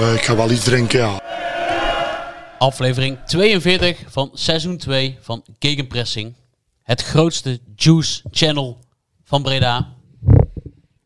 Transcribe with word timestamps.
Eh, 0.00 0.14
ik 0.14 0.22
ga 0.22 0.36
wel 0.36 0.50
iets 0.50 0.64
drinken, 0.64 0.98
ja. 0.98 1.20
Aflevering 2.58 3.18
42 3.26 4.02
van 4.06 4.30
seizoen 4.34 4.76
2 4.76 5.18
van 5.20 5.44
Gegenpressing. 5.58 6.34
Het 6.82 7.02
grootste 7.02 7.58
juice 7.76 8.22
channel 8.30 8.78
van 9.24 9.42
Breda. 9.42 9.88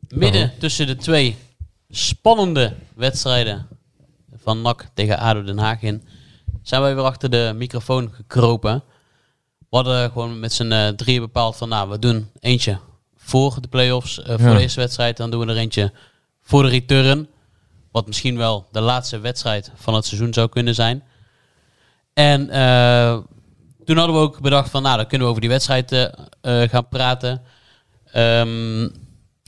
Midden 0.09 0.53
tussen 0.59 0.87
de 0.87 0.97
twee 0.97 1.37
spannende 1.91 2.75
wedstrijden 2.97 3.67
van 4.43 4.63
NAC 4.63 4.87
tegen 4.95 5.19
ADO 5.19 5.43
Den 5.43 5.59
Haag 5.59 5.83
in... 5.83 6.03
zijn 6.63 6.83
wij 6.83 6.95
weer 6.95 7.05
achter 7.05 7.31
de 7.31 7.53
microfoon 7.57 8.11
gekropen. 8.13 8.83
We 9.59 9.77
hadden 9.77 10.11
gewoon 10.11 10.41
met 10.41 10.53
z'n 10.53 10.73
eh, 10.73 10.89
drieën 10.89 11.21
bepaald 11.21 11.57
van... 11.57 11.69
nou, 11.69 11.89
we 11.91 11.99
doen 11.99 12.31
eentje 12.41 12.79
voor 13.17 13.57
de 13.61 13.69
play-offs, 13.69 14.23
eh, 14.23 14.27
voor 14.39 14.49
Ja. 14.49 14.55
de 14.55 14.61
eerste 14.61 14.81
wedstrijd. 14.81 15.17
Dan 15.17 15.31
doen 15.31 15.47
we 15.47 15.53
er 15.53 15.59
eentje 15.59 15.93
voor 16.43 16.63
de 16.63 16.69
return. 16.69 17.29
Wat 17.95 18.07
misschien 18.07 18.37
wel 18.37 18.67
de 18.73 18.81
laatste 18.81 19.19
wedstrijd 19.19 19.71
van 19.75 19.95
het 19.95 20.07
seizoen 20.07 20.35
zou 20.35 20.49
kunnen 20.49 20.75
zijn. 20.75 21.03
En 22.15 22.51
eh, 22.51 23.19
toen 23.85 23.97
hadden 23.97 24.17
we 24.17 24.23
ook 24.23 24.41
bedacht 24.41 24.71
van, 24.71 24.83
nou, 24.83 24.97
dan 24.97 25.07
kunnen 25.07 25.27
we 25.27 25.31
over 25.33 25.41
die 25.41 25.51
wedstrijd 25.51 25.93
eh, 25.93 26.05
eh, 26.41 26.71
gaan 26.71 26.89
praten. 26.89 27.43
Ehm, 28.13 28.89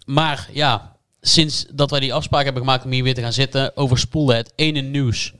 maar 0.04 0.48
ja, 0.52 0.96
sinds 1.20 1.66
dat 1.72 1.90
wij 1.90 2.00
die 2.00 2.14
afspraak 2.14 2.44
hebben 2.44 2.62
gemaakt 2.62 2.84
om 2.84 2.90
hier 2.90 3.02
weer 3.02 3.14
te 3.14 3.20
gaan 3.20 3.32
zitten, 3.32 3.76
overspoelde 3.76 4.34
het 4.34 4.52
ene 4.56 4.80
nieuws 4.80 5.32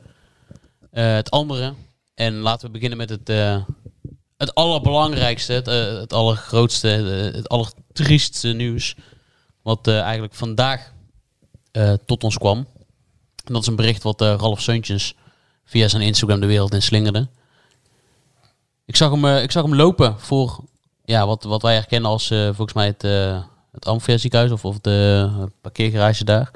het 0.91 1.31
andere. 1.31 1.75
En 2.15 2.35
laten 2.35 2.67
we 2.67 2.73
beginnen 2.73 2.99
met 2.99 3.11
het, 3.11 3.29
het 4.37 4.55
allerbelangrijkste, 4.55 5.53
het, 5.53 5.67
het 6.01 6.13
allergrootste, 6.13 6.89
het 6.89 7.49
allertriestste 7.49 8.49
nieuws. 8.49 8.95
Wat 9.63 9.89
eigenlijk 9.89 10.35
vandaag 10.35 10.93
tot 12.07 12.25
ons 12.25 12.39
kwam. 12.39 12.67
Dat 13.53 13.63
is 13.63 13.67
een 13.67 13.77
bericht 13.77 14.03
wat 14.03 14.21
eh, 14.21 14.35
Ralf 14.39 14.61
Seuntjens 14.61 15.15
via 15.65 15.89
zijn 15.89 16.03
Instagram 16.03 16.41
de 16.41 16.47
wereld 16.47 16.75
in 16.75 16.83
slingerde. 16.83 17.29
Ik 18.85 18.97
zag 18.97 19.11
hem, 19.11 19.25
eh, 19.25 19.43
ik 19.43 19.51
zag 19.51 19.63
hem 19.63 19.75
lopen 19.75 20.21
voor 20.21 20.65
ja, 21.05 21.27
wat, 21.27 21.43
wat 21.45 21.63
wij 21.63 21.75
herkennen 21.75 22.11
als 22.11 22.31
eh, 22.31 22.45
volgens 22.45 22.73
mij 22.73 22.87
het, 22.87 23.03
het 23.73 23.87
Amphia 23.87 24.53
of, 24.53 24.65
of 24.65 24.79
de 24.81 25.31
parkeergarage 25.61 26.25
daar. 26.25 26.51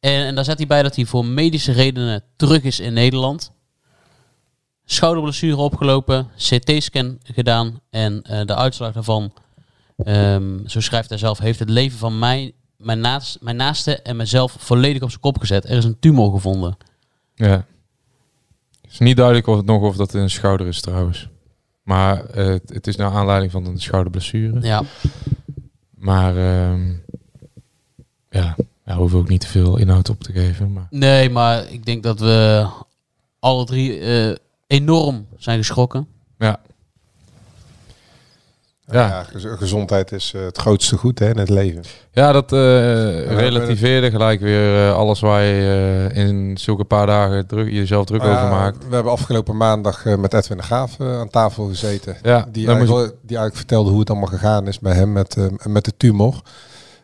En, 0.00 0.26
en 0.26 0.34
daar 0.34 0.44
zet 0.44 0.58
hij 0.58 0.66
bij 0.66 0.82
dat 0.82 0.96
hij 0.96 1.04
voor 1.04 1.24
medische 1.24 1.72
redenen 1.72 2.24
terug 2.36 2.62
is 2.62 2.80
in 2.80 2.92
Nederland. 2.92 3.52
Schouderblessure 4.84 5.56
opgelopen, 5.56 6.30
CT-scan 6.36 7.18
gedaan 7.22 7.80
en 7.90 8.22
de 8.22 8.54
uitslag 8.54 8.92
daarvan, 8.92 9.32
ehm, 9.96 10.66
zo 10.66 10.80
schrijft 10.80 11.08
hij 11.08 11.18
zelf, 11.18 11.38
heeft 11.38 11.58
het 11.58 11.68
leven 11.68 11.98
van 11.98 12.18
mij, 12.18 12.54
mijn, 12.82 13.00
naast, 13.00 13.38
mijn 13.40 13.56
naaste 13.56 14.02
en 14.02 14.16
mezelf 14.16 14.56
volledig 14.58 15.02
op 15.02 15.08
zijn 15.08 15.20
kop 15.20 15.38
gezet. 15.38 15.64
Er 15.64 15.76
is 15.76 15.84
een 15.84 15.98
tumor 15.98 16.32
gevonden. 16.32 16.76
Ja. 17.34 17.64
Het 18.82 18.90
is 18.90 18.98
niet 18.98 19.16
duidelijk 19.16 19.46
of 19.46 19.56
het 19.56 19.66
nog 19.66 19.82
of 19.82 19.96
dat 19.96 20.14
een 20.14 20.30
schouder 20.30 20.66
is 20.66 20.80
trouwens. 20.80 21.28
Maar 21.82 22.24
eh, 22.24 22.46
het, 22.46 22.68
het 22.68 22.86
is 22.86 22.96
naar 22.96 23.10
aanleiding 23.10 23.52
van 23.52 23.66
een 23.66 23.80
schouderblessure. 23.80 24.60
Ja, 24.60 24.82
Maar 25.94 26.36
ehm, 26.36 26.92
ja, 28.30 28.56
daar 28.84 28.96
hoeven 28.96 29.16
we 29.18 29.22
ook 29.24 29.28
niet 29.30 29.40
te 29.40 29.46
veel 29.46 29.76
inhoud 29.78 30.08
op 30.08 30.22
te 30.22 30.32
geven. 30.32 30.72
Maar 30.72 30.86
nee, 30.90 31.30
maar 31.30 31.70
ik 31.70 31.84
denk 31.84 32.02
dat 32.02 32.20
we 32.20 32.66
alle 33.38 33.64
drie 33.64 33.98
eh, 33.98 34.36
enorm 34.66 35.26
zijn 35.38 35.58
geschrokken. 35.58 36.06
ja, 36.38 36.60
Ja, 38.92 39.06
Ja. 39.06 39.22
gez- 39.22 39.46
gezondheid 39.58 40.12
is 40.12 40.32
eh, 40.36 40.42
het 40.42 40.58
grootste 40.58 40.96
goed 40.96 41.18
hè, 41.18 41.28
in 41.30 41.38
het 41.38 41.48
leven. 41.48 41.82
ja 42.12 42.32
dat 42.32 42.50
hebben 42.50 43.36
relativeerde 43.36 44.10
gelijk 44.10 44.40
weer 44.40 44.88
eh, 44.88 44.94
alles 44.94 45.20
waar 45.20 45.42
je 45.42 46.08
in 46.12 46.58
zulke 46.58 46.84
paar 46.84 47.06
dagen 47.06 47.46
druk, 47.46 47.70
jezelf 47.72 48.04
druk 48.04 48.20
Nou 48.22 48.32
over 48.34 48.48
maakt. 48.48 48.88
We 48.88 48.94
hebben 48.94 49.12
afgelopen 49.12 49.56
maandag 49.56 50.04
met 50.04 50.34
Edwin 50.34 50.56
de 50.56 50.62
Graaf 50.62 51.00
aan 51.00 51.28
tafel 51.30 51.66
gezeten. 51.66 52.16
Ja, 52.22 52.46
Die 52.50 52.62
je- 52.62 52.68
eigenlijk, 52.72 53.08
die 53.08 53.36
eigenlijk 53.36 53.56
vertelde 53.56 53.90
hoe 53.90 54.00
het 54.00 54.10
allemaal 54.10 54.28
gegaan 54.28 54.66
is 54.68 54.78
bij 54.78 54.94
hem 54.94 55.12
met, 55.12 55.36
met 55.66 55.84
de 55.84 55.92
tumor. 55.96 56.40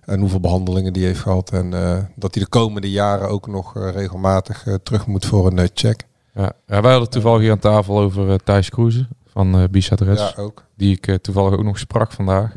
En 0.05 0.20
hoeveel 0.20 0.41
behandelingen 0.41 0.93
die 0.93 1.05
heeft 1.05 1.20
gehad. 1.20 1.50
En 1.50 1.70
dat 2.16 2.34
hij 2.34 2.43
de 2.43 2.49
komende 2.49 2.91
jaren 2.91 3.28
ook 3.28 3.47
nog 3.47 3.72
regelmatig 3.93 4.65
terug 4.82 5.06
moet 5.06 5.25
voor 5.26 5.47
een 5.47 5.69
check. 5.75 6.03
ja. 6.34 6.53
ja, 6.66 6.81
wij 6.81 6.91
hadden 6.91 7.10
toevallig 7.10 7.41
hier 7.41 7.50
aan 7.50 7.59
tafel 7.59 7.99
over 7.99 8.43
Thijs 8.44 8.70
Kroeze 8.70 9.06
van 9.32 9.54
eh 9.54 9.64
Bisat 9.70 10.00
Reds. 10.00 10.20
Ja, 10.36 10.42
ook. 10.42 10.64
die 10.76 10.96
ik 10.96 11.06
eh, 11.06 11.14
toevallig 11.14 11.52
ook 11.52 11.64
nog 11.64 11.78
sprak 11.78 12.12
vandaag. 12.12 12.56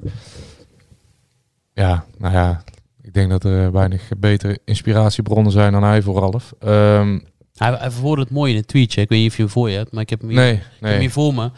Ja, 1.73 2.05
nou 2.17 2.33
ja, 2.33 2.63
ik 3.01 3.13
denk 3.13 3.29
dat 3.29 3.43
er 3.43 3.71
weinig 3.71 4.09
betere 4.17 4.59
inspiratiebronnen 4.65 5.51
zijn 5.51 5.71
dan 5.71 5.83
hij 5.83 6.01
voor 6.01 6.19
Ralf. 6.19 6.53
Ehm, 6.59 7.19
Hij, 7.55 7.71
hij 7.73 7.91
verwoordde 7.91 8.23
het 8.23 8.33
mooi 8.33 8.51
in 8.51 8.57
een 8.57 8.65
tweetje. 8.65 9.01
Ik 9.01 9.09
weet 9.09 9.19
niet 9.19 9.29
of 9.29 9.35
je 9.35 9.41
hem 9.43 9.51
voor 9.51 9.69
je 9.69 9.77
hebt, 9.77 9.91
maar 9.91 10.01
ik 10.01 10.09
heb 10.09 10.19
hem 10.19 10.29
hier, 10.29 10.39
nee, 10.39 10.53
ik 10.53 10.61
heb 10.79 10.89
hem 10.89 10.99
hier 10.99 11.11
voor 11.11 11.33
me. 11.33 11.51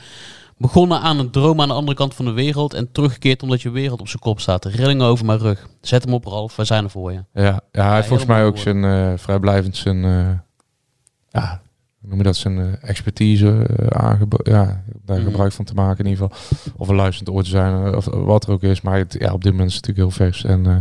Begonnen 0.58 1.00
aan 1.00 1.20
een 1.20 1.30
droom 1.32 1.62
aan 1.62 1.68
de 1.68 1.74
andere 1.74 1.98
kant 1.98 2.14
van 2.14 2.26
de 2.26 2.32
wereld 2.32 2.74
en 2.74 2.92
teruggekeerd 2.92 3.44
omdat 3.44 3.62
je 3.62 3.70
wereld 3.70 4.00
op 4.00 4.08
zijn 4.08 4.22
kop 4.22 4.40
staat. 4.40 4.66
Rillingen 4.66 5.06
over 5.06 5.26
mijn 5.26 5.40
rug. 5.40 5.68
Zet 5.82 6.04
hem 6.04 6.14
op, 6.14 6.26
Ralf. 6.26 6.56
Wij 6.56 6.66
zijn 6.66 6.84
er 6.84 6.90
voor 6.90 7.12
je. 7.12 7.24
Ja, 7.34 7.62
ja, 7.72 7.86
hij 7.86 7.96
heeft 7.96 8.08
volgens 8.08 8.28
mij 8.30 8.46
ook 8.46 8.58
zijn 8.58 8.84
eh, 8.84 9.14
vrijblijvend 9.16 9.78
zijn, 9.78 10.04
eh, 10.04 10.30
ja, 11.30 11.62
noem 12.04 12.18
je 12.18 12.24
dat, 12.24 12.36
zijn 12.36 12.60
eh, 12.60 12.90
expertise 12.90 13.46
uh, 13.80 14.22
ja, 14.44 14.84
daar 15.06 15.18
Mhm. 15.18 15.26
gebruik 15.26 15.52
van 15.52 15.66
te 15.66 15.74
maken 15.74 16.06
in 16.06 16.12
ieder 16.12 16.28
geval. 16.30 16.72
Of 16.78 16.88
een 16.88 16.96
luisterend 16.96 17.36
oor 17.36 17.44
te 17.44 17.50
zijn, 17.50 17.86
eh, 17.86 17.98
of 17.98 18.06
wat 18.12 18.44
er 18.46 18.52
ook 18.52 18.64
is. 18.64 18.82
Maar 18.82 18.98
het, 18.98 19.16
ja, 19.20 19.34
op 19.34 19.44
dit 19.44 19.52
moment 19.52 19.70
is 19.70 19.76
het 19.76 19.88
natuurlijk 19.88 20.18
heel 20.18 20.26
vers. 20.28 20.44
En 20.44 20.66
eh, 20.68 20.76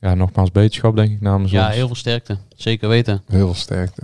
ja, 0.00 0.14
nogmaals 0.14 0.50
beterschap 0.52 0.96
denk 0.96 1.10
ik 1.10 1.20
namens 1.20 1.50
Ja, 1.52 1.66
ons. 1.66 1.74
heel 1.74 1.86
veel 1.86 1.96
sterkte. 1.96 2.36
Zeker 2.56 2.88
weten. 2.88 3.22
Heel 3.26 3.44
veel 3.46 3.54
sterkte. 3.54 4.02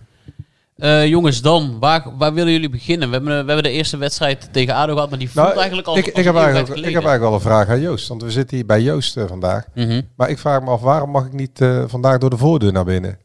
Eh, 0.76 1.06
jongens, 1.06 1.42
dan, 1.42 1.76
waar, 1.80 2.16
waar 2.18 2.32
willen 2.34 2.52
jullie 2.52 2.68
beginnen? 2.68 3.08
We 3.08 3.14
hebben, 3.14 3.30
we 3.32 3.36
hebben 3.46 3.62
de 3.62 3.70
eerste 3.70 3.96
wedstrijd 3.96 4.48
tegen 4.52 4.74
ADO 4.74 4.92
gehad, 4.94 5.10
maar 5.10 5.18
die 5.18 5.30
voelt 5.30 5.46
Nou, 5.46 5.58
eigenlijk 5.58 5.88
al 5.88 5.96
ik, 5.96 6.06
ik, 6.06 6.16
een 6.16 6.24
heb 6.24 6.34
eigenlijk, 6.34 6.68
ik 6.68 6.74
heb 6.74 6.84
eigenlijk 6.84 7.20
wel 7.22 7.34
een 7.34 7.40
vraag 7.40 7.68
aan 7.68 7.80
Joost. 7.80 8.08
Want 8.08 8.22
we 8.22 8.30
zitten 8.30 8.56
hier 8.56 8.66
bij 8.66 8.82
Joost 8.82 9.16
eh, 9.16 9.24
vandaag. 9.26 9.64
Mhm. 9.74 10.00
Maar 10.16 10.30
ik 10.30 10.38
vraag 10.38 10.62
me 10.62 10.70
af, 10.70 10.80
waarom 10.80 11.10
mag 11.10 11.26
ik 11.26 11.32
niet 11.32 11.60
eh, 11.60 11.84
vandaag 11.86 12.18
door 12.18 12.30
de 12.30 12.36
voordeur 12.36 12.72
naar 12.72 12.84
binnen? 12.84 13.18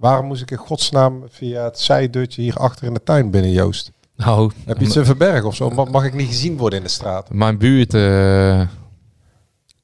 Waarom 0.00 0.26
moest 0.26 0.42
ik 0.42 0.50
in 0.50 0.56
godsnaam 0.56 1.24
via 1.28 1.64
het 1.64 1.78
zijdeurtje 1.80 2.42
hier 2.42 2.56
achter 2.56 2.86
in 2.86 2.94
de 2.94 3.02
tuin 3.02 3.30
binnen, 3.30 3.50
Joost? 3.50 3.92
Nou, 4.16 4.50
Heb 4.66 4.78
je 4.78 4.84
iets 4.84 4.92
te 4.94 5.04
verbergen 5.04 5.44
of 5.46 5.54
zo? 5.54 5.70
Mag, 5.70 6.04
ik 6.04 6.14
niet 6.14 6.26
gezien 6.28 6.56
worden 6.56 6.78
in 6.78 6.84
de 6.84 6.90
straat? 6.90 7.32
Mijn 7.32 7.58
buurt, 7.58 7.94
eh, 7.94 8.00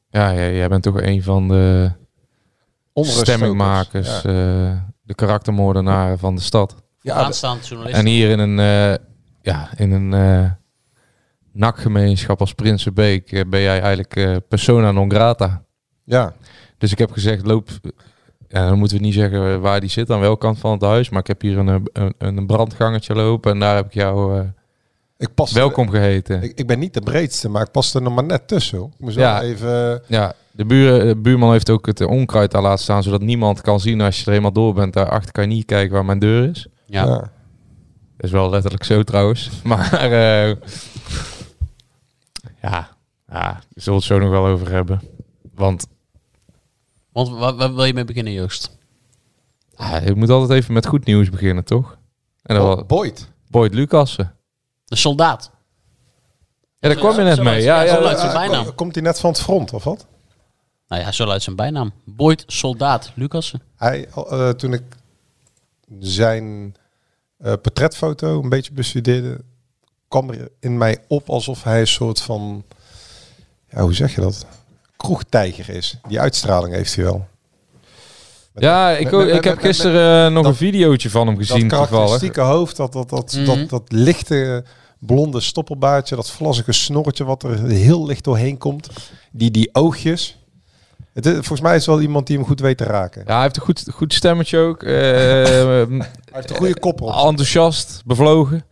ja, 0.08 0.34
jij, 0.34 0.54
jij 0.56 0.68
bent 0.68 0.82
toch 0.82 1.00
een 1.00 1.22
van 1.22 1.48
de 1.48 1.90
stemmingmakers, 2.94 4.08
Ja. 4.08 4.16
eh, 4.16 4.76
de 5.02 5.14
karaktermoordenaren 5.14 6.19
van 6.19 6.34
de 6.34 6.40
stad. 6.42 6.74
Ja, 7.00 7.14
Aanstaand 7.14 7.66
journalist. 7.69 7.98
En 7.98 8.06
hier 8.06 8.30
in 8.30 8.38
een, 8.38 8.58
eh, 8.58 9.04
ja, 9.42 9.69
in 9.76 9.92
een 9.92 10.14
eh 10.14 10.50
nakgemeenschap 11.52 12.40
als 12.40 12.52
Prinsenbeek 12.54 13.44
ben 13.48 13.60
jij 13.60 13.80
eigenlijk 13.80 14.40
persona 14.48 14.90
non 14.92 15.10
grata. 15.10 15.62
ja. 16.04 16.32
Dus 16.78 16.92
ik 16.92 16.98
heb 16.98 17.10
gezegd, 17.12 17.46
loop, 17.46 17.69
ja, 18.48 18.69
dan 18.69 18.78
moeten 18.78 18.96
we 18.96 19.02
niet 19.02 19.14
zeggen 19.14 19.60
waar 19.60 19.81
die 19.81 19.90
zit, 19.90 20.10
aan 20.10 20.20
welke 20.20 20.38
kant 20.38 20.58
van 20.58 20.72
het 20.72 20.82
huis. 20.82 21.08
Maar 21.10 21.20
ik 21.20 21.26
heb 21.26 21.40
hier 21.40 21.58
een, 21.58 21.69
eh, 21.69 22.06
een, 22.19 22.37
een 22.37 22.46
brandgangetje 22.46 23.14
lopen 23.14 23.52
en 23.52 23.58
daar 23.58 23.76
heb 23.76 23.87
ik 23.87 23.94
jou 23.94 24.38
eh, 24.38 24.44
Ik 25.19 25.34
pas 25.34 25.52
welkom 25.52 25.90
geheten. 25.90 26.43
Ik, 26.43 26.52
ik 26.54 26.66
ben 26.66 26.78
niet 26.78 26.94
de 26.94 27.00
breedste, 27.00 27.48
maar 27.48 27.62
ik 27.62 27.70
pas 27.70 27.94
er 27.94 28.02
nog 28.02 28.14
maar 28.14 28.25
net 28.25 28.48
tussen. 28.48 28.78
Ik 28.82 28.90
moest 28.98 29.16
Ja. 29.16 29.40
wel 29.40 29.48
even... 29.50 30.02
Ja, 30.06 30.32
De, 30.50 30.64
buur, 30.64 31.04
de 31.04 31.16
buurman 31.16 31.52
heeft 31.52 31.70
ook 31.70 31.87
het 31.87 32.00
onkruid 32.00 32.50
daar 32.50 32.62
laten 32.62 32.82
staan, 32.84 33.02
zodat 33.02 33.20
niemand 33.20 33.60
kan 33.60 33.81
zien 33.81 34.00
als 34.00 34.20
je 34.20 34.31
er 34.31 34.37
eenmaal 34.37 34.52
door 34.52 34.75
bent. 34.75 34.93
Daarachter 34.93 35.32
kan 35.32 35.48
je 35.48 35.54
niet 35.54 35.64
kijken 35.64 35.93
waar 35.94 36.04
mijn 36.04 36.19
deur 36.19 36.48
is. 36.48 36.66
Ja. 36.87 37.04
Ja. 37.04 37.19
Dat 38.16 38.25
is 38.26 38.31
wel 38.31 38.50
letterlijk 38.50 38.84
zo 38.84 39.02
trouwens. 39.02 39.50
Maar 39.64 39.93
eh, 39.93 40.54
ja, 42.62 42.88
ja, 43.28 43.60
we 43.75 43.81
zullen 43.81 43.98
het 43.98 44.08
zo 44.08 44.19
nog 44.19 44.31
wel 44.31 44.46
over 44.46 44.70
hebben. 44.70 45.00
Want 45.54 45.87
Want 47.16 47.28
waar, 47.28 47.54
waar 47.56 47.74
wil 47.74 47.84
je 47.84 47.94
mee 47.94 48.04
beginnen, 48.04 48.32
Joost? 48.32 48.70
ah, 49.74 50.04
je 50.04 50.14
moet 50.14 50.30
altijd 50.30 50.60
even 50.60 50.74
met 50.74 50.86
goed 50.86 51.04
nieuws 51.04 51.30
beginnen, 51.30 51.64
toch? 51.64 51.98
En 52.42 52.54
dat 52.54 52.64
Oh, 52.64 52.74
was 52.74 52.86
Boyd. 52.86 53.28
Boyd 53.48 53.74
Lucassen. 53.74 54.34
De 54.84 54.96
soldaat. 54.96 55.50
Ja, 56.78 56.88
daar 56.88 56.96
kwam 56.98 57.14
je 57.16 57.22
net 57.22 57.36
Zo 57.36 57.42
mee. 57.42 57.52
uit- 57.54 57.62
Ja, 57.62 57.82
ja, 57.82 57.96
uit 57.98 58.18
zijn 58.18 58.30
Eh, 58.30 58.34
bijnaam. 58.36 58.64
kom- 58.64 58.74
Komt 58.74 58.94
hij 58.94 59.04
net 59.04 59.20
van 59.20 59.30
het 59.30 59.40
front, 59.40 59.72
of 59.72 59.84
wat? 59.84 60.06
Nou 60.88 61.02
ja, 61.02 61.12
zo 61.12 61.26
luidt 61.26 61.42
zijn 61.42 61.56
bijnaam. 61.56 61.92
Boyd 62.04 62.44
Soldaat 62.46 63.12
Lucassen. 63.14 63.62
Hij, 63.76 64.08
eh, 64.08 64.48
toen 64.50 64.72
ik 64.72 64.82
zijn 66.00 66.76
eh, 67.38 67.52
portretfoto 67.62 68.42
een 68.42 68.48
beetje 68.48 68.72
bestudeerde, 68.72 69.40
kwam 70.08 70.30
er 70.30 70.48
in 70.60 70.78
mij 70.78 70.98
op 71.08 71.28
alsof 71.30 71.62
hij 71.62 71.80
een 71.80 71.86
soort 71.86 72.20
van, 72.20 72.64
ja, 73.70 73.80
hoe 73.80 73.94
zeg 73.94 74.14
je 74.14 74.20
dat? 74.20 74.46
Kroegtijger 74.96 75.69
is. 75.75 75.98
Die 76.08 76.20
uitstraling 76.20 76.75
heeft 76.75 76.94
hij 76.94 77.04
wel. 77.04 77.26
Met 78.52 78.64
Ja, 78.64 78.90
ik, 78.90 79.04
met- 79.04 79.14
ook- 79.14 79.25
met- 79.26 79.34
ik 79.34 79.44
heb 79.44 79.58
gisteren 79.58 80.26
eh, 80.26 80.32
nog 80.32 80.43
dat- 80.43 80.52
een 80.52 80.58
videootje 80.58 81.10
van 81.10 81.26
hem 81.26 81.37
dat 81.37 81.46
gezien 81.46 81.69
toevallig. 81.69 81.88
karakteristieke 81.90 82.40
hoofd, 82.40 82.76
dat, 82.76 82.93
dat, 82.93 83.08
dat, 83.08 83.32
Mhm. 83.32 83.44
dat, 83.44 83.69
dat 83.69 83.82
lichte 83.93 84.64
blonde 84.98 85.40
stoppelbaardje, 85.40 86.16
dat 86.16 86.31
vlazzige 86.31 86.72
snorretje 86.72 87.25
wat 87.25 87.43
er 87.43 87.64
heel 87.66 88.06
licht 88.06 88.25
doorheen 88.25 88.58
komt. 88.58 88.88
Die, 89.32 89.50
die 89.50 89.69
oogjes. 89.72 90.38
Het 91.12 91.26
is, 91.26 91.32
volgens 91.32 91.60
mij 91.60 91.76
is 91.76 91.87
wel 91.87 92.00
iemand 92.00 92.26
die 92.26 92.37
hem 92.37 92.46
goed 92.46 92.60
weet 92.60 92.76
te 92.78 92.84
raken. 92.84 93.22
Ja, 93.26 93.32
hij 93.34 93.43
heeft 93.43 93.56
een 93.56 93.62
goed, 93.62 93.84
goed 93.93 94.12
stemmetje 94.14 94.58
ook. 94.58 94.82
eh, 94.82 94.93
Hij 94.94 95.87
heeft 96.32 96.50
een 96.50 96.56
goede 96.56 96.78
kop 96.78 97.00
op. 97.00 97.08
enthousiast, 97.14 98.02
bevlogen. 98.04 98.64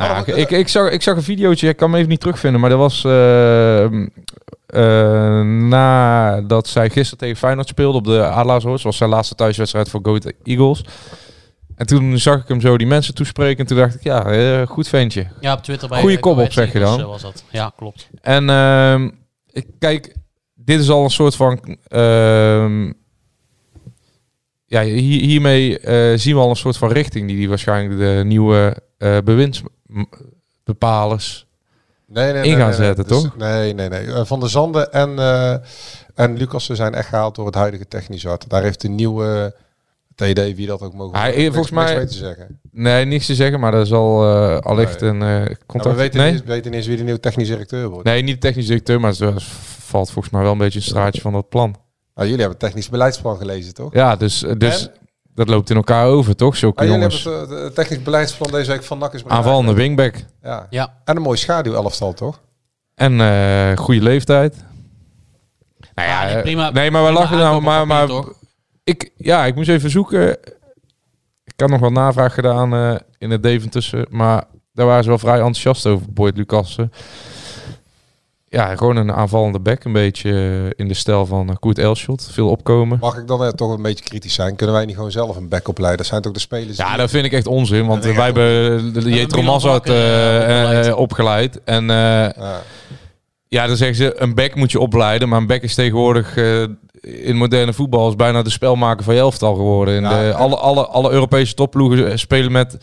Nou, 0.00 0.22
ja, 0.26 0.34
ik, 0.34 0.50
ik, 0.50 0.68
zag, 0.68 0.90
ik 0.90 1.02
zag 1.02 1.16
een 1.16 1.22
videootje, 1.22 1.68
ik 1.68 1.76
kan 1.76 1.88
hem 1.88 1.98
even 1.98 2.10
niet 2.10 2.20
terugvinden, 2.20 2.60
maar 2.60 2.70
dat 2.70 2.78
was 2.78 3.04
eh, 3.04 3.84
eh, 3.84 5.40
nadat 5.44 6.68
zij 6.68 6.90
gisteren 6.90 7.18
tegen 7.18 7.36
Feyenoord 7.36 7.68
speelde 7.68 7.98
op 7.98 8.04
de 8.04 8.24
Adelaarshorst. 8.24 8.84
was 8.84 8.96
zijn 8.96 9.10
laatste 9.10 9.34
thuiswedstrijd 9.34 9.88
voor 9.88 10.00
Go 10.02 10.16
Ahead 10.16 10.32
Eagles. 10.44 10.84
En 11.76 11.86
toen 11.86 12.18
zag 12.18 12.40
ik 12.40 12.48
hem 12.48 12.60
zo 12.60 12.76
die 12.76 12.86
mensen 12.86 13.14
toespreken 13.14 13.58
en 13.58 13.66
toen 13.66 13.76
dacht 13.76 13.94
ik, 13.94 14.02
ja, 14.02 14.24
eh, 14.24 14.66
goed 14.66 14.88
ventje. 14.88 15.26
Ja, 15.40 15.52
op 15.52 15.62
Twitter 15.62 15.88
bij 15.88 16.00
Goeie 16.00 16.16
eh, 16.16 16.22
kop 16.22 16.38
op, 16.38 16.52
zeg 16.52 16.72
je 16.72 16.78
dan. 16.78 17.02
Was 17.02 17.22
dat. 17.22 17.44
Ja, 17.50 17.72
klopt. 17.76 18.08
En 18.20 18.50
ehm, 18.50 19.10
ik, 19.46 19.66
kijk, 19.78 20.16
dit 20.54 20.80
is 20.80 20.90
al 20.90 21.04
een 21.04 21.10
soort 21.10 21.36
van. 21.36 21.78
Ja, 24.70 24.82
hier, 24.82 25.20
hiermee 25.22 25.78
eh, 25.78 26.18
zien 26.18 26.34
we 26.34 26.40
al 26.40 26.50
een 26.50 26.56
soort 26.56 26.76
van 26.76 26.92
richting 26.92 27.26
die, 27.28 27.36
die 27.36 27.48
waarschijnlijk 27.48 28.00
de 28.00 28.22
nieuwe 28.24 28.76
eh 28.98 29.18
bewindsbepalers. 29.24 31.46
nee, 32.06 32.32
nee, 32.32 32.42
in 32.42 32.56
gaan 32.56 32.74
zetten, 32.74 33.06
Dus- 33.08 33.22
toch? 33.22 33.36
Nee, 33.36 33.74
nee, 33.74 33.88
nee. 33.88 34.06
Eh, 34.12 34.24
Van 34.24 34.40
der 34.40 34.48
Zanden 34.50 34.92
en, 34.92 35.18
eh 35.18 35.54
en 36.14 36.36
Lucas 36.36 36.64
ze 36.64 36.74
zijn 36.74 36.94
echt 36.94 37.08
gehaald 37.08 37.34
door 37.34 37.46
het 37.46 37.54
huidige 37.54 37.88
technisch 37.88 38.24
hart. 38.24 38.48
Daar 38.48 38.62
heeft 38.62 38.80
de 38.80 38.88
nieuwe 38.88 39.54
TD, 40.14 40.54
wie 40.54 40.66
dat 40.66 40.80
ook 40.82 40.94
mogen. 40.94 41.18
Hij- 41.18 41.36
niks- 41.36 41.54
volgens 41.54 41.70
niks 41.70 41.84
mij- 41.84 41.96
mee 41.96 42.06
te 42.06 42.14
zeggen. 42.14 42.60
Nee, 42.72 43.04
niks 43.04 43.26
te 43.26 43.34
zeggen, 43.34 43.60
maar 43.60 43.74
er 43.74 43.86
zal 43.86 44.24
eh 44.24 44.58
allicht 44.58 45.00
Nee. 45.00 45.10
een 45.10 45.18
Nou, 45.18 45.56
contact. 45.66 45.94
we 45.94 46.00
weten, 46.00 46.20
nee? 46.20 46.32
niet, 46.32 46.44
weten 46.44 46.72
eens 46.72 46.86
wie 46.86 46.96
de 46.96 47.02
nieuwe 47.02 47.20
technisch 47.20 47.48
directeur 47.48 47.88
wordt. 47.88 48.04
nee, 48.04 48.22
niet 48.22 48.34
de 48.34 48.40
technisch 48.40 48.66
directeur, 48.66 49.00
maar 49.00 49.10
het 49.10 49.42
valt 49.78 50.10
volgens 50.10 50.34
mij 50.34 50.42
wel 50.42 50.52
een 50.52 50.58
beetje 50.58 50.78
een 50.78 50.84
straatje 50.84 51.20
van 51.20 51.32
dat 51.32 51.48
plan. 51.48 51.76
Nou, 52.20 52.32
jullie 52.32 52.46
hebben 52.46 52.60
het 52.60 52.68
technisch 52.70 52.88
beleidsplan 52.90 53.36
gelezen, 53.36 53.74
toch? 53.74 53.92
Ja, 53.94 54.16
dus, 54.16 54.44
dus 54.58 54.82
En? 54.86 54.92
dat 55.34 55.48
loopt 55.48 55.70
in 55.70 55.76
elkaar 55.76 56.06
over, 56.06 56.36
toch? 56.36 56.56
Zulke 56.56 56.80
Ah, 56.80 56.84
jullie 56.86 57.00
jongens. 57.00 57.24
hebben 57.24 57.40
het, 57.48 57.50
eh, 57.58 57.64
het 57.64 57.74
technisch 57.74 58.02
beleidsplan 58.02 58.50
deze 58.50 58.70
week 58.70 58.82
van 58.82 58.98
NAC 58.98 59.14
is. 59.14 59.24
Aanvallende 59.26 59.72
wingback. 59.72 60.14
Ja. 60.42 60.66
Ja. 60.70 60.94
En 61.04 61.16
een 61.16 61.22
mooi 61.22 61.36
schaduwelftal, 61.38 62.12
toch? 62.12 62.40
En 62.94 63.20
eh 63.20 63.76
goede 63.76 64.02
leeftijd. 64.02 64.56
Nou 65.94 66.08
ja, 66.08 66.18
Ah, 66.20 66.26
nee, 66.26 66.34
eh, 66.34 66.42
prima- 66.42 66.70
nee, 66.70 66.90
maar 66.90 67.04
we 67.04 67.12
lachen 67.12 67.38
nou, 67.38 67.62
maar, 67.62 67.86
maar 67.86 68.08
ik, 68.84 69.10
ja, 69.16 69.44
ik 69.46 69.54
moest 69.54 69.68
even 69.68 69.90
zoeken. 69.90 70.30
Ik 71.44 71.52
had 71.56 71.68
nog 71.70 71.80
wat 71.80 71.92
navraag 71.92 72.34
gedaan 72.34 72.74
eh, 72.74 72.94
in 73.18 73.30
het 73.30 73.42
Deventussen, 73.42 74.06
maar 74.10 74.44
daar 74.72 74.86
waren 74.86 75.02
ze 75.02 75.08
wel 75.08 75.18
vrij 75.18 75.34
enthousiast 75.36 75.86
over, 75.86 76.12
Boyd 76.12 76.36
Lucassen. 76.36 76.92
Ja, 78.52 78.76
gewoon 78.76 78.96
een 78.96 79.12
aanvallende 79.12 79.60
back, 79.60 79.84
een 79.84 79.92
beetje 79.92 80.30
eh, 80.30 80.70
in 80.76 80.88
de 80.88 80.94
stijl 80.94 81.26
van 81.26 81.48
uh, 81.50 81.54
Koert 81.60 81.78
Elschot. 81.78 82.28
Veel 82.32 82.48
opkomen. 82.48 82.98
Mag 83.00 83.16
ik 83.18 83.26
dan 83.26 83.44
eh, 83.44 83.48
toch 83.48 83.76
een 83.76 83.82
beetje 83.82 84.04
kritisch 84.04 84.34
zijn? 84.34 84.56
Kunnen 84.56 84.74
wij 84.76 84.84
niet 84.84 84.94
gewoon 84.94 85.10
zelf 85.10 85.36
een 85.36 85.48
back 85.48 85.68
opleiden? 85.68 85.98
Dat 85.98 86.06
zijn 86.06 86.22
toch 86.22 86.32
de 86.32 86.38
spelers 86.40 86.76
Ja, 86.76 86.88
die- 86.88 86.96
dat 86.96 87.10
vind 87.10 87.24
ik 87.24 87.32
echt 87.32 87.46
onzin, 87.46 87.86
want 87.86 88.04
eh, 88.06 88.14
wij 88.16 88.24
hebben 88.24 88.44
de 88.92 89.00
Milan 89.00 89.12
Jetro 89.18 89.60
Bakker, 89.60 89.94
eh, 89.94 90.60
eh, 90.60 90.66
opgeleid. 90.68 90.86
eh, 90.86 90.96
opgeleid. 90.98 91.60
En 91.64 91.90
eh, 91.90 91.96
Ja. 91.96 92.60
Ja, 93.48 93.66
dan 93.66 93.76
zeggen 93.76 93.96
ze, 93.96 94.20
een 94.20 94.34
back 94.34 94.54
moet 94.54 94.70
je 94.72 94.80
opleiden. 94.80 95.28
Maar 95.28 95.38
een 95.40 95.46
back 95.46 95.62
is 95.62 95.74
tegenwoordig 95.74 96.36
eh, 96.36 96.62
in 97.00 97.36
moderne 97.36 97.72
voetbal 97.72 98.08
is 98.08 98.16
bijna 98.16 98.42
de 98.42 98.50
spelmaker 98.50 99.04
van 99.04 99.14
je 99.14 99.20
elftal 99.20 99.54
geworden. 99.54 99.94
In 99.94 100.02
Ja, 100.02 100.18
de, 100.18 100.24
ja. 100.24 100.30
alle, 100.30 100.56
alle, 100.56 100.86
alle 100.86 101.10
Europese 101.10 101.54
topploegen 101.54 102.18
spelen 102.18 102.52
met 102.52 102.76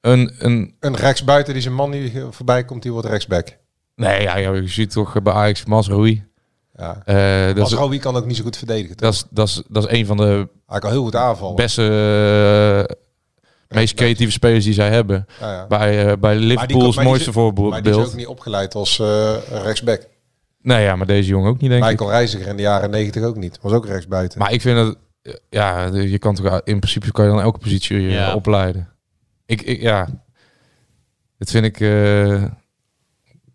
een... 0.00 0.32
een 0.38 0.74
Een 0.80 0.96
rechtsbuiten 0.96 1.52
die 1.52 1.62
zijn 1.62 1.74
man 1.74 1.90
die 1.90 2.12
voorbij 2.30 2.64
komt, 2.64 2.82
die 2.82 2.92
wordt 2.92 3.08
rechtsback. 3.08 3.56
Nee, 4.02 4.22
ja, 4.22 4.36
je 4.36 4.66
ziet 4.68 4.90
toch 4.90 5.22
bij 5.22 5.32
Ajax 5.32 5.64
Masroei. 5.64 6.24
Ja. 6.76 7.02
Eh 7.04 7.54
dat, 7.54 7.74
kan 8.00 8.16
ook 8.16 8.26
niet 8.26 8.36
zo 8.36 8.42
goed 8.42 8.56
verdedigen. 8.56 8.96
toch? 8.96 9.10
dat, 9.10 9.14
is, 9.14 9.24
dat, 9.30 9.48
is, 9.48 9.62
dat 9.68 9.84
is 9.90 9.98
een 9.98 10.06
van 10.06 10.16
de 10.16 10.48
Hij 10.66 10.78
kan 10.80 10.90
heel 10.90 11.02
goed 11.02 11.16
aanvallen. 11.16 11.56
beste, 11.56 12.86
eh, 12.88 12.96
meest 13.76 13.94
creatieve 13.94 14.32
spelers 14.32 14.64
die 14.64 14.74
zij 14.74 14.90
hebben. 14.90 15.26
Ja, 15.40 15.52
ja. 15.52 15.66
Bij, 15.66 16.06
eh, 16.06 16.16
bij 16.18 16.36
Liverpool 16.36 16.88
is 16.88 16.96
het 16.96 17.04
mooiste 17.04 17.30
is- 17.30 17.36
Maar 17.36 17.52
die 17.52 17.62
is 17.64 17.72
voorbeeld. 17.94 18.06
ook 18.06 18.14
niet 18.14 18.26
opgeleid 18.26 18.74
als 18.74 18.98
eh, 18.98 19.34
rechtsback. 19.50 20.06
Nee, 20.62 20.82
ja, 20.82 20.96
maar 20.96 21.06
deze 21.06 21.28
jongen 21.28 21.50
ook 21.50 21.60
niet, 21.60 21.70
denk 21.70 21.84
ik. 21.84 21.90
Michael 21.90 22.10
Reiziger 22.10 22.46
in 22.46 22.56
de 22.56 22.62
jaren 22.62 22.90
negentig 22.90 23.22
ook 23.22 23.36
niet. 23.36 23.58
Was 23.62 23.72
ook 23.72 23.86
rechtsbuiten. 23.86 24.38
Maar 24.38 24.52
ik 24.52 24.60
vind 24.60 24.76
dat, 24.76 24.96
ja, 25.50 25.86
je 25.86 26.18
kan 26.18 26.34
toch 26.34 26.60
in 26.64 26.78
principe 26.78 27.12
kan 27.12 27.24
je 27.24 27.30
dan 27.30 27.40
elke 27.40 27.58
positie 27.58 27.96
eh, 27.98 28.12
Ja. 28.12 28.34
opleiden. 28.34 28.88
Ik, 29.46 29.62
ik, 29.62 29.80
ja, 29.80 30.08
dat 31.38 31.50
vind 31.50 31.64
ik, 31.64 31.80
eh, 31.80 32.44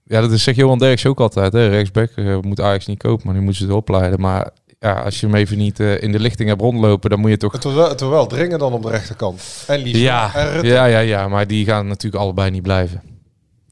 ja, 0.07 0.21
dat 0.21 0.31
is 0.31 0.43
zeg 0.43 0.55
Johan 0.55 0.77
Derks 0.77 1.05
ook 1.05 1.19
altijd, 1.19 1.53
hè, 1.53 1.67
rechtsback 1.67 2.09
eh, 2.15 2.37
moet 2.41 2.61
Ajax 2.61 2.85
niet 2.85 2.97
kopen, 2.97 3.25
maar 3.25 3.35
nu 3.35 3.41
moeten 3.41 3.59
ze 3.61 3.67
het 3.67 3.75
opleiden. 3.77 4.19
Maar 4.19 4.49
ja, 4.79 4.93
als 5.01 5.19
je 5.19 5.25
hem 5.25 5.35
even 5.35 5.57
niet 5.57 5.79
eh, 5.79 6.01
in 6.03 6.11
de 6.11 6.19
lichting 6.19 6.49
hebt 6.49 6.61
rondlopen, 6.61 7.09
dan 7.09 7.19
moet 7.19 7.29
je 7.29 7.37
toch, 7.37 7.51
Het 7.51 7.63
was, 7.63 7.73
wel, 7.73 7.89
het 7.89 7.99
was 7.99 8.09
wel 8.09 8.27
dringen 8.27 8.59
dan 8.59 8.73
op 8.73 8.83
de 8.83 8.89
rechterkant. 8.89 9.63
En 9.67 9.79
Lies 9.79 9.97
ja, 10.01 10.35
en 10.35 10.51
Rutte. 10.51 10.67
ja, 10.67 10.85
ja, 10.85 10.99
ja, 10.99 11.27
maar 11.27 11.47
die 11.47 11.65
gaan 11.65 11.87
natuurlijk 11.87 12.23
allebei 12.23 12.51
niet 12.51 12.61
blijven. 12.61 13.01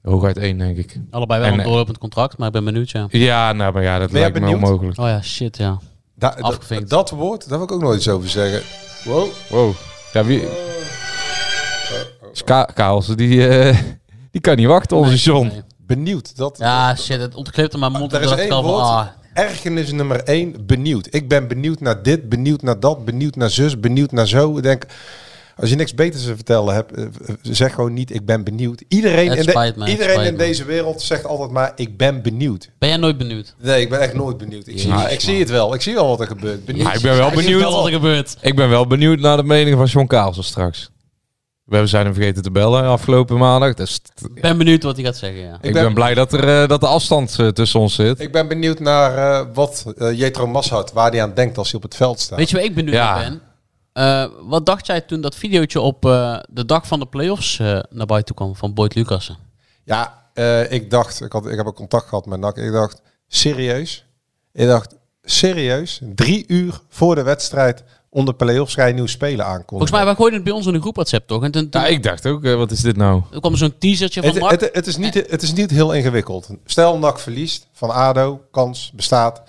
Hooguit 0.01 0.37
één, 0.37 0.57
denk 0.57 0.77
ik. 0.77 0.99
Allebei 1.11 1.39
wel 1.39 1.47
En, 1.47 1.53
een 1.53 1.59
eh, 1.59 1.65
doorlopend 1.65 1.97
contract, 1.97 2.37
maar 2.37 2.47
ik 2.47 2.53
ben 2.53 2.63
benieuwd, 2.65 2.89
ja. 2.89 3.05
Ja, 3.09 3.53
nou, 3.53 3.73
maar 3.73 3.83
ja, 3.83 3.99
dat 3.99 4.11
Ben 4.11 4.19
lijkt 4.21 4.39
me 4.39 4.47
onmogelijk. 4.47 4.99
Oh 4.99 5.07
ja, 5.07 5.21
shit, 5.21 5.57
ja. 5.57 5.79
Da- 6.15 6.29
da- 6.35 6.41
Afgevinkt. 6.41 6.89
dat 6.89 7.09
woord, 7.09 7.49
daar 7.49 7.57
wil 7.57 7.67
ik 7.67 7.73
ook 7.73 7.81
nooit 7.81 7.97
iets 7.97 8.09
over 8.09 8.29
zeggen. 8.29 8.61
Wow. 9.03 9.27
Wow. 9.49 9.73
Ja, 10.13 10.23
wie... 10.23 10.43
Ska 12.31 12.63
Kaals, 12.73 13.07
die, 13.07 13.47
eh, 13.47 13.77
die 14.31 14.41
kan 14.41 14.55
niet 14.55 14.67
wachten, 14.67 14.97
onze 14.97 15.15
John. 15.15 15.47
Nee. 15.47 15.61
Benieuwd. 15.87 16.37
Dat, 16.37 16.57
Ja, 16.57 16.95
shit, 16.95 17.19
het 17.21 17.35
ontkleepte 17.35 17.77
mijn 17.77 17.91
mond. 17.91 18.13
er 18.13 18.21
is 18.21 18.31
één 18.31 18.61
woord. 18.61 18.81
ah, 18.83 19.05
Ergernis 19.33 19.91
nummer 19.91 20.23
één, 20.23 20.65
benieuwd. 20.65 21.07
Ik 21.09 21.27
ben 21.27 21.47
benieuwd 21.47 21.79
naar 21.79 22.03
dit, 22.03 22.29
benieuwd 22.29 22.61
naar 22.61 22.79
dat, 22.79 23.05
benieuwd 23.05 23.35
naar 23.35 23.49
zus, 23.49 23.79
benieuwd 23.79 24.11
naar 24.11 24.27
zo. 24.27 24.57
Ik 24.57 24.63
denk, 24.63 24.85
als 25.57 25.69
je 25.69 25.75
niks 25.75 25.93
beters 25.95 26.23
te 26.23 26.35
vertellen 26.35 26.73
hebt, 26.73 26.91
eh, 26.91 27.05
zeg 27.41 27.73
gewoon 27.73 27.93
niet, 27.93 28.13
ik 28.13 28.25
ben 28.25 28.43
benieuwd. 28.43 28.83
Iedereen, 28.87 29.29
Het 29.29 29.37
in, 29.39 29.45
de- 29.45 29.73
me, 29.75 29.87
iedereen 29.89 30.25
in 30.25 30.31
me. 30.31 30.37
deze 30.37 30.65
wereld 30.65 31.01
zegt 31.01 31.25
altijd 31.25 31.51
maar, 31.51 31.71
ik 31.75 31.97
ben 31.97 32.21
benieuwd. 32.21 32.69
Ben 32.77 32.89
jij 32.89 32.97
nooit 32.97 33.17
benieuwd? 33.17 33.55
Nee, 33.61 33.81
ik 33.81 33.89
ben 33.89 33.99
echt 33.99 34.13
nooit 34.13 34.37
benieuwd. 34.37 34.67
Ik, 34.67 34.79
zie, 34.79 34.89
Jezus, 34.91 35.11
ik 35.11 35.19
zie 35.21 35.39
het 35.39 35.49
wel. 35.49 35.73
Ik 35.73 35.81
zie 35.81 35.93
wel 35.93 36.07
wat 36.07 36.19
er 36.19 36.27
gebeurt. 36.27 36.65
Benieuwd. 36.65 36.83
Maar 36.85 36.95
ik 36.95 37.01
ben 37.01 37.17
wel 37.17 37.27
Ik 37.29 37.35
benieuwd. 37.35 37.61
Wel 37.61 37.71
wat 37.75 37.85
er 37.85 37.91
gebeurt. 37.93 38.37
Ik 38.41 38.55
ben 38.55 38.69
wel 38.69 38.87
benieuwd 38.87 39.19
naar 39.19 39.37
de 39.37 39.43
mening 39.43 39.77
van 39.77 39.85
John 39.85 40.07
Kaalsen 40.07 40.43
straks. 40.43 40.89
We 41.65 41.87
zijn 41.87 42.05
hem 42.05 42.13
vergeten 42.13 42.43
te 42.43 42.51
bellen 42.51 42.83
afgelopen 42.83 43.37
maandag. 43.37 43.73
Dus 43.73 44.01
Ik 44.33 44.41
ben 44.41 44.57
benieuwd 44.57 44.83
wat 44.83 44.95
hij 44.95 45.05
gaat 45.05 45.15
zeggen, 45.17 45.39
ja. 45.41 45.53
ik 45.61 45.73
ben- 45.73 45.83
ben, 45.83 45.93
blij 45.93 46.13
dat, 46.13 46.33
er, 46.33 46.61
eh, 46.61 46.67
dat 46.69 46.79
de 46.81 46.87
afstand 46.87 47.39
eh, 47.39 47.47
tussen 47.47 47.79
ons 47.79 47.95
zit. 47.95 48.19
Ik 48.19 48.31
ben 48.31 48.47
benieuwd 48.47 48.79
naar 48.79 49.17
eh, 49.41 49.47
wat 49.53 49.85
Jetro 50.13 50.47
Mashart, 50.47 50.91
waar 50.93 51.11
hij 51.11 51.21
aan 51.21 51.33
denkt 51.33 51.57
als 51.57 51.67
hij 51.67 51.75
op 51.75 51.83
het 51.83 51.95
veld 51.95 52.19
staat. 52.19 52.37
Weet 52.37 52.49
je 52.49 52.55
waar 52.55 52.65
ik 52.65 52.75
benieuwd 52.75 52.93
Ja. 52.95 53.15
naar 53.15 53.29
ben? 53.29 53.41
Eh, 53.93 54.25
wat 54.47 54.65
dacht 54.65 54.85
jij 54.85 55.01
toen 55.01 55.21
dat 55.21 55.35
videootje 55.35 55.79
op 55.81 56.05
eh, 56.05 56.39
de 56.49 56.65
dag 56.65 56.87
van 56.87 56.99
de 56.99 57.05
playoffs 57.05 57.59
eh 57.59 57.79
naar 57.89 58.05
buiten 58.05 58.35
kwam 58.35 58.55
van 58.55 58.73
Boyd 58.73 58.95
Lucassen? 58.95 59.37
Ja, 59.83 60.23
eh, 60.33 60.71
ik 60.71 60.89
dacht, 60.89 61.21
ik, 61.21 61.31
had, 61.31 61.45
ik 61.47 61.57
heb 61.57 61.65
een 61.65 61.73
contact 61.73 62.07
gehad 62.07 62.25
met 62.25 62.39
NAC. 62.39 62.57
Ik 62.57 62.71
dacht, 62.71 63.01
serieus? 63.27 64.05
Ik 64.53 64.67
dacht, 64.67 64.95
serieus? 65.23 65.99
Drie 66.15 66.43
uur 66.47 66.79
voor 66.89 67.15
de 67.15 67.23
wedstrijd 67.23 67.83
om 68.15 68.25
de 68.25 68.33
play-offs 68.33 68.73
ga 68.73 68.85
je 68.85 68.93
nieuw 68.93 69.05
spelen 69.05 69.45
aankondigen. 69.45 69.67
Volgens 69.69 69.91
mij, 69.91 70.05
wij 70.05 70.15
gooiden 70.15 70.39
het 70.39 70.47
bij 70.47 70.57
ons 70.57 70.65
in 70.67 70.73
de 70.73 70.79
groep 70.79 70.95
WhatsApp 70.95 71.27
toch? 71.27 71.43
En 71.43 71.51
toen, 71.51 71.69
toen 71.69 71.81
Ja, 71.81 71.87
ik 71.87 72.03
dacht 72.03 72.25
ook, 72.25 72.43
eh, 72.43 72.55
wat 72.55 72.71
is 72.71 72.81
dit 72.81 72.97
nou? 72.97 73.21
er 73.31 73.39
kwam 73.39 73.55
zo'n 73.55 73.75
teasertje 73.79 74.21
van 74.21 74.29
het, 74.31 74.39
Mark. 74.39 74.61
het, 74.61 74.69
het, 74.73 74.87
is 74.87 74.97
niet, 74.97 75.13
het 75.13 75.41
is 75.41 75.53
niet 75.53 75.71
heel 75.71 75.93
ingewikkeld. 75.93 76.49
Stel 76.65 76.97
NAC 76.97 77.19
verliest 77.19 77.67
van 77.73 77.89
ADO, 77.89 78.41
kans 78.51 78.91
bestaat. 78.95 79.41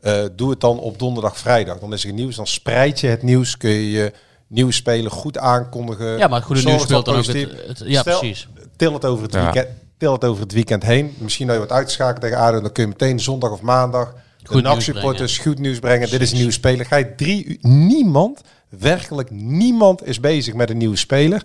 Eh, 0.00 0.22
doe 0.36 0.50
het 0.50 0.60
dan 0.60 0.78
op 0.78 0.98
donderdag, 0.98 1.38
vrijdag. 1.38 1.78
Dan 1.78 1.92
is 1.92 2.04
er 2.04 2.12
nieuws. 2.12 2.36
Dan 2.36 2.46
spreid 2.46 3.00
je 3.00 3.06
het 3.06 3.22
nieuws. 3.22 3.56
Kun 3.56 3.70
je 3.70 3.90
je 3.90 4.12
nieuwe 4.46 4.72
spelen 4.72 5.10
goed 5.10 5.38
aankondigen. 5.38 6.18
Ja, 6.18 6.26
maar 6.26 6.36
het 6.38 6.46
goede 6.46 6.62
nieuws 6.62 6.82
speelt 6.82 7.04
dan 7.04 7.16
ook 7.16 7.24
het, 7.26 7.36
het- 7.66 7.82
ja, 7.84 8.00
Stel, 8.00 8.18
precies. 8.18 8.48
Til 8.76 8.92
het 8.92 9.04
over 9.04 9.22
het 9.24 9.34
Ja. 9.34 9.42
weekend. 9.42 9.68
Til 9.98 10.12
het 10.12 10.24
over 10.24 10.42
het 10.42 10.52
weekend 10.52 10.82
heen. 10.82 11.14
Misschien 11.18 11.46
dat 11.46 11.54
je 11.56 11.60
wordt 11.62 11.76
uitgeschakeld 11.76 12.20
tegen 12.20 12.38
ADO. 12.38 12.60
Dan 12.60 12.72
kun 12.72 12.82
je 12.82 12.88
meteen 12.88 13.20
zondag 13.20 13.50
of 13.50 13.60
maandag 13.60 14.14
de 14.42 14.48
nieuws 14.54 14.62
nachtsupporters 14.62 15.38
goed 15.38 15.58
nieuws 15.58 15.78
brengen. 15.78 16.10
Dit 16.10 16.20
is 16.20 16.30
een 16.30 16.36
nieuwe 16.36 16.52
speler. 16.52 16.86
Ga 16.86 16.96
je 16.96 17.14
drie 17.14 17.44
uur... 17.46 17.56
Niemand, 17.60 18.40
werkelijk 18.68 19.30
niemand 19.30 20.06
is 20.06 20.20
bezig 20.20 20.54
met 20.54 20.70
een 20.70 20.76
nieuwe 20.76 20.96
speler. 20.96 21.42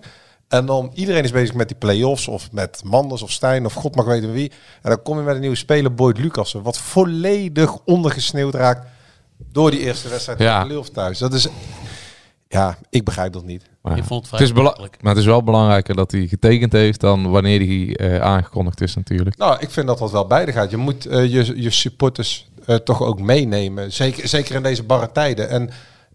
En 0.48 0.66
dan 0.66 0.90
iedereen 0.94 1.24
is 1.24 1.30
bezig 1.30 1.54
met 1.54 1.68
die 1.68 1.76
play-offs 1.76 2.28
of 2.28 2.52
met 2.52 2.80
Manders 2.84 3.22
of 3.22 3.30
Stijn 3.30 3.64
of 3.64 3.72
god 3.72 3.94
mag 3.94 4.06
weten 4.06 4.32
wie. 4.32 4.50
En 4.82 4.90
dan 4.90 5.02
kom 5.02 5.18
je 5.18 5.24
met 5.24 5.34
een 5.34 5.40
nieuwe 5.40 5.56
speler, 5.56 5.94
Boyd 5.94 6.18
Lucassen. 6.18 6.62
Wat 6.62 6.78
volledig 6.78 7.78
ondergesneeuwd 7.84 8.54
raakt 8.54 8.86
door 9.52 9.70
die 9.70 9.80
eerste 9.80 10.08
wedstrijd 10.08 10.38
Ja. 10.38 10.54
tegen 10.62 10.74
Leeuw 10.74 10.82
thuis. 10.92 11.18
Dat 11.18 11.32
is... 11.34 11.48
Ja, 12.48 12.78
ik 12.90 13.04
begrijp 13.04 13.32
dat 13.32 13.44
niet. 13.44 13.62
Maar 13.82 14.04
vond 14.04 14.30
het 14.30 14.40
is 14.40 14.52
bela- 14.52 14.64
makkelijk. 14.64 14.96
maar 15.02 15.10
het 15.12 15.20
is 15.20 15.26
wel 15.28 15.42
belangrijker 15.42 15.94
dat 15.96 16.10
hij 16.10 16.26
getekend 16.26 16.72
heeft 16.72 17.00
dan 17.00 17.30
wanneer 17.30 17.58
hij 17.58 17.96
eh, 17.96 18.20
aangekondigd 18.20 18.80
is 18.80 18.94
natuurlijk. 18.94 19.36
Nou, 19.36 19.56
ik 19.60 19.70
vind 19.70 19.86
dat 19.86 19.98
dat 19.98 20.10
wel 20.10 20.26
beide 20.26 20.52
gaat. 20.52 20.70
Je 20.70 20.76
moet 20.76 21.06
eh, 21.06 21.32
je, 21.32 21.62
je 21.62 21.70
supporters 21.70 22.48
eh, 22.68 22.76
toch 22.76 23.02
ook 23.02 23.20
meenemen. 23.20 23.92
Zeker, 23.92 24.28
zeker 24.28 24.54
in 24.54 24.62
deze 24.62 24.82
barre 24.82 25.12
tijden. 25.12 25.48
En 25.48 25.70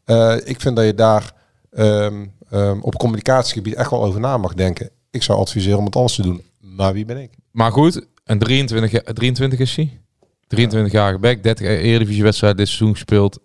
eh, 0.05 0.35
ik 0.43 0.61
vind 0.61 0.75
dat 0.75 0.85
je 0.85 0.93
daar 0.93 1.31
ehm, 1.71 2.25
ehm, 2.49 2.79
op 2.81 2.97
communicatiegebied 2.97 3.73
echt 3.73 3.89
wel 3.89 4.03
over 4.03 4.19
na 4.19 4.37
mag 4.37 4.53
denken. 4.53 4.89
Ik 5.11 5.23
zou 5.23 5.39
adviseren 5.39 5.77
om 5.77 5.85
het 5.85 5.95
anders 5.95 6.15
te 6.15 6.21
doen. 6.21 6.41
Maar 6.59 6.93
wie 6.93 7.05
ben 7.05 7.17
ik? 7.17 7.31
Maar 7.51 7.71
goed, 7.71 8.07
een 8.23 8.39
23, 8.39 8.91
ja- 8.91 9.13
23 9.13 9.59
is 9.59 9.75
hij. 9.75 10.01
23-jarige 10.47 11.19
back, 11.19 11.43
30 11.43 11.67
Eredivisie-wedstrijd 11.67 12.57
dit 12.57 12.67
seizoen 12.67 12.93
gespeeld. 12.93 13.39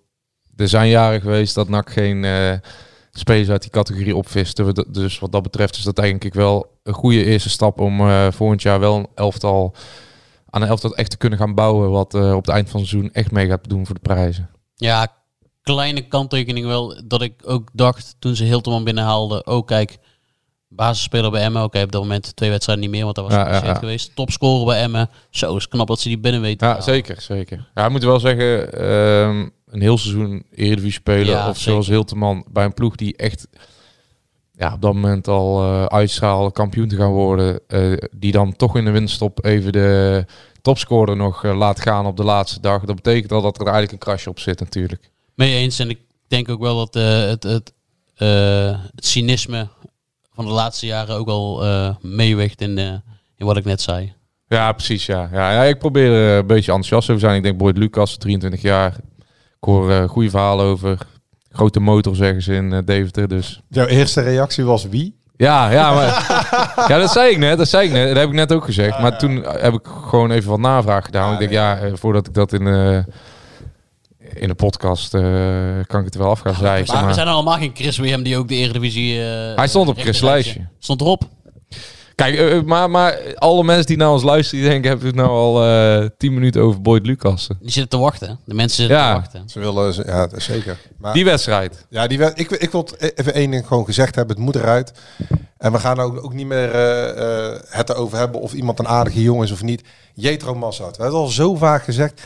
Er 0.56 0.68
zijn 0.68 0.88
jaren 0.88 1.20
geweest 1.20 1.54
dat 1.54 1.68
NAC 1.68 1.90
geen 1.90 2.24
eh, 2.24 2.52
spelers 3.10 3.50
uit 3.50 3.62
die 3.62 3.70
categorie 3.70 4.16
opviste. 4.16 4.86
Dus 4.88 5.18
wat 5.18 5.32
dat 5.32 5.42
betreft 5.42 5.76
is 5.76 5.82
dat 5.82 5.96
denk 5.96 6.24
ik 6.24 6.34
wel 6.34 6.78
een 6.82 6.94
goede 6.94 7.24
eerste 7.24 7.50
stap 7.50 7.80
om 7.80 7.98
volgend 8.32 8.62
jaar 8.62 8.80
wel 8.80 8.96
een 8.96 9.06
elftal 9.14 9.74
aan 10.50 10.62
een 10.62 10.68
elftal 10.68 10.96
echt 10.96 11.10
te 11.10 11.16
kunnen 11.16 11.38
gaan 11.38 11.54
bouwen. 11.54 11.90
Wat 11.90 12.14
eh, 12.14 12.34
op 12.34 12.46
het 12.46 12.54
eind 12.54 12.70
van 12.70 12.80
het 12.80 12.88
seizoen 12.88 13.12
echt 13.12 13.30
mee 13.30 13.46
gaat 13.48 13.68
doen 13.68 13.86
voor 13.86 13.94
de 13.94 14.00
prijzen. 14.00 14.50
Ja, 14.74 15.06
kleine 15.62 16.08
kanttekening 16.08 16.66
wel. 16.66 17.00
Dat 17.04 17.22
ik 17.22 17.34
ook 17.44 17.68
dacht 17.72 18.16
toen 18.18 18.36
ze 18.36 18.44
Hilterman 18.44 18.84
binnenhaalden. 18.84 19.46
Oh 19.46 19.66
kijk, 19.66 19.98
basisspeler 20.68 21.30
bij 21.30 21.42
Emmen. 21.42 21.62
Oké, 21.62 21.82
op 21.82 21.92
dat 21.92 22.02
moment 22.02 22.36
twee 22.36 22.50
wedstrijden 22.50 22.84
niet 22.84 22.94
meer, 22.94 23.04
want 23.04 23.16
dat 23.16 23.24
was 23.24 23.34
Ja, 23.34 23.48
ja, 23.54 23.64
ja. 23.64 23.74
geweest. 23.74 24.14
Topscorer 24.14 24.66
bij 24.66 24.80
Emmen. 24.82 25.10
Zo 25.30 25.56
is 25.56 25.68
knap 25.68 25.86
dat 25.86 26.00
ze 26.00 26.08
die 26.08 26.18
binnen 26.18 26.40
weten. 26.40 26.58
te 26.58 26.64
Ja, 26.64 26.80
zeker, 26.80 27.20
zeker. 27.20 27.70
Ja, 27.74 27.84
ik 27.84 27.90
moet 27.90 28.02
wel 28.04 28.20
zeggen, 28.20 28.72
ehm, 28.72 29.48
een 29.66 29.80
heel 29.80 29.98
seizoen 29.98 30.46
Eredivisie 30.50 30.92
spelen 30.92 31.46
of 31.48 31.58
zoals 31.58 31.86
zeker. 31.86 32.00
Hilteman 32.00 32.44
bij 32.50 32.64
een 32.64 32.74
ploeg 32.74 32.96
die 32.96 33.16
echt 33.16 33.48
ja, 34.58 34.72
op 34.72 34.82
dat 34.82 34.94
moment 34.94 35.28
al 35.28 35.62
uitstralen 35.88 36.52
kampioen 36.52 36.88
te 36.88 36.96
gaan 36.96 37.10
worden, 37.10 37.60
eh, 37.68 37.92
die 38.10 38.32
dan 38.32 38.56
toch 38.56 38.76
in 38.76 38.84
de 38.84 38.90
winststop 38.90 39.44
even 39.44 39.72
de 39.72 40.24
topscorer 40.62 41.16
nog 41.16 41.44
eh, 41.44 41.56
laat 41.56 41.80
gaan 41.80 42.06
op 42.06 42.16
de 42.16 42.24
laatste 42.24 42.60
dag. 42.60 42.84
Dat 42.84 42.96
betekent 42.96 43.32
al 43.32 43.42
dat 43.42 43.56
er 43.56 43.66
eigenlijk 43.66 43.92
een 43.92 43.98
krasje 43.98 44.30
op 44.30 44.38
zit 44.38 44.60
natuurlijk. 44.60 45.10
Mee 45.34 45.54
eens. 45.54 45.78
En 45.78 45.90
ik 45.90 45.98
denk 46.28 46.48
ook 46.48 46.60
wel 46.60 46.76
dat 46.76 46.94
het, 46.94 47.42
het, 47.42 47.72
het 48.14 49.06
cynisme 49.06 49.68
van 50.32 50.44
de 50.44 50.50
laatste 50.50 50.86
jaren 50.86 51.16
ook 51.16 51.28
al 51.28 51.62
meeweegt 52.00 52.60
in, 52.60 52.78
in 53.36 53.46
wat 53.46 53.56
ik 53.56 53.64
net 53.64 53.80
zei. 53.80 54.12
Ja, 54.48 54.72
precies. 54.72 55.06
Ja. 55.06 55.28
Ja, 55.32 55.52
ja, 55.52 55.62
ik 55.62 55.78
probeer 55.78 56.12
er 56.12 56.38
een 56.38 56.46
beetje 56.46 56.72
enthousiast 56.72 57.10
over 57.10 57.22
te 57.22 57.28
zijn. 57.28 57.36
Ik 57.36 57.42
denk 57.42 57.58
Boyd 57.58 57.76
Lucas, 57.76 58.16
23 58.16 58.62
jaar. 58.62 58.96
Ik 59.60 59.64
hoor 59.64 60.08
goede 60.08 60.30
verhalen 60.30 60.64
over. 60.66 60.98
Grote 61.50 61.80
motor 61.80 62.16
zeggen 62.16 62.42
ze 62.42 62.54
in 62.54 62.72
eh, 62.72 62.78
Deventer. 62.84 63.28
Dus 63.28 63.60
Jouw 63.68 63.86
eerste 63.86 64.20
reactie 64.20 64.64
was 64.64 64.88
wie? 64.88 65.16
Ja, 65.36 65.70
ja, 65.70 65.94
maar, 65.94 66.06
ja, 66.88 66.98
dat 66.98 67.10
zei 67.10 67.30
ik 67.30 67.38
net. 67.38 67.58
Dat 67.58 67.68
zei 67.68 67.86
ik 67.86 67.92
net. 67.92 68.08
Dat 68.08 68.16
heb 68.16 68.28
ik 68.28 68.34
net 68.34 68.52
ook 68.52 68.64
gezegd. 68.64 68.98
Maar 68.98 69.18
toen 69.18 69.44
heb 69.46 69.72
ik 69.74 69.86
gewoon 70.08 70.30
even 70.30 70.50
wat 70.50 70.58
navraag 70.58 71.04
gedaan. 71.04 71.32
ik 71.32 71.38
denk, 71.38 71.50
ja, 71.50 71.78
eh, 71.78 71.90
voordat 71.94 72.26
ik 72.26 72.34
dat 72.34 72.52
in, 72.52 72.66
eh, 72.66 72.98
in 74.34 74.48
de 74.48 74.54
podcast 74.54 75.14
eh, 75.14 75.22
kan 75.86 75.98
ik 76.00 76.04
het 76.04 76.14
wel 76.14 76.30
af 76.30 76.40
gaan 76.40 76.54
zeiken. 76.54 76.86
Maar 76.92 77.00
we 77.00 77.04
Maar 77.06 77.14
zijn 77.14 77.28
allemaal 77.28 77.56
geen 77.56 77.70
Chris 77.74 77.98
William 77.98 78.22
die 78.22 78.36
ook 78.36 78.48
de 78.48 78.54
Eredivisie... 78.54 79.20
eh, 79.24 79.56
Hij 79.56 79.68
stond 79.68 79.88
op 79.88 79.98
Chris' 79.98 80.20
lijstje. 80.20 80.66
Stond 80.78 81.00
erop. 81.00 81.22
Kijk, 82.18 82.34
eh, 82.34 82.56
eh, 82.56 82.64
maar, 82.64 82.90
maar 82.90 83.18
alle 83.34 83.64
mensen 83.64 83.86
die 83.86 83.96
naar 83.96 84.10
ons 84.10 84.22
luisteren, 84.22 84.60
die 84.60 84.70
denken, 84.70 84.88
hebben 84.90 85.06
we 85.14 85.20
het 85.20 85.26
nou 85.26 85.38
al 85.38 85.64
eh 86.02 86.08
10 86.16 86.34
minuten 86.34 86.62
over 86.62 86.80
Boyd 86.82 87.06
Lucassen. 87.06 87.56
Die 87.60 87.70
zitten 87.70 87.98
te 87.98 88.04
wachten. 88.04 88.38
De 88.44 88.54
mensen 88.54 88.76
zitten 88.76 88.96
Ja. 88.96 89.12
te 89.14 89.20
wachten. 89.20 89.48
Ze 89.48 89.58
willen, 89.58 89.94
ze- 89.94 90.04
ja, 90.06 90.28
zeker. 90.36 90.78
Maar, 90.98 91.12
Die 91.12 91.24
wedstrijd. 91.24 91.86
ja, 91.88 92.06
die, 92.06 92.20
ik, 92.34 92.50
ik 92.50 92.70
wil 92.70 92.80
het 92.80 93.18
even 93.18 93.34
één 93.34 93.50
ding 93.50 93.66
gewoon 93.66 93.84
gezegd 93.84 94.14
hebben. 94.14 94.36
Het 94.36 94.44
moet 94.44 94.54
eruit. 94.56 94.92
En 95.58 95.72
we 95.72 95.78
gaan 95.78 96.00
ook, 96.00 96.24
ook 96.24 96.32
niet 96.34 96.46
meer 96.46 96.70
eh, 96.70 97.50
eh, 97.52 97.60
het 97.68 97.88
erover 97.90 98.18
hebben 98.18 98.40
of 98.40 98.52
iemand 98.52 98.78
een 98.78 98.88
aardige 98.88 99.22
jongen 99.22 99.44
is 99.44 99.52
of 99.52 99.62
niet. 99.62 99.82
Jetro 100.14 100.54
Massad. 100.54 100.96
We 100.96 101.02
hebben 101.02 101.20
het 101.20 101.28
al 101.28 101.34
zo 101.34 101.54
vaak 101.54 101.84
gezegd. 101.84 102.22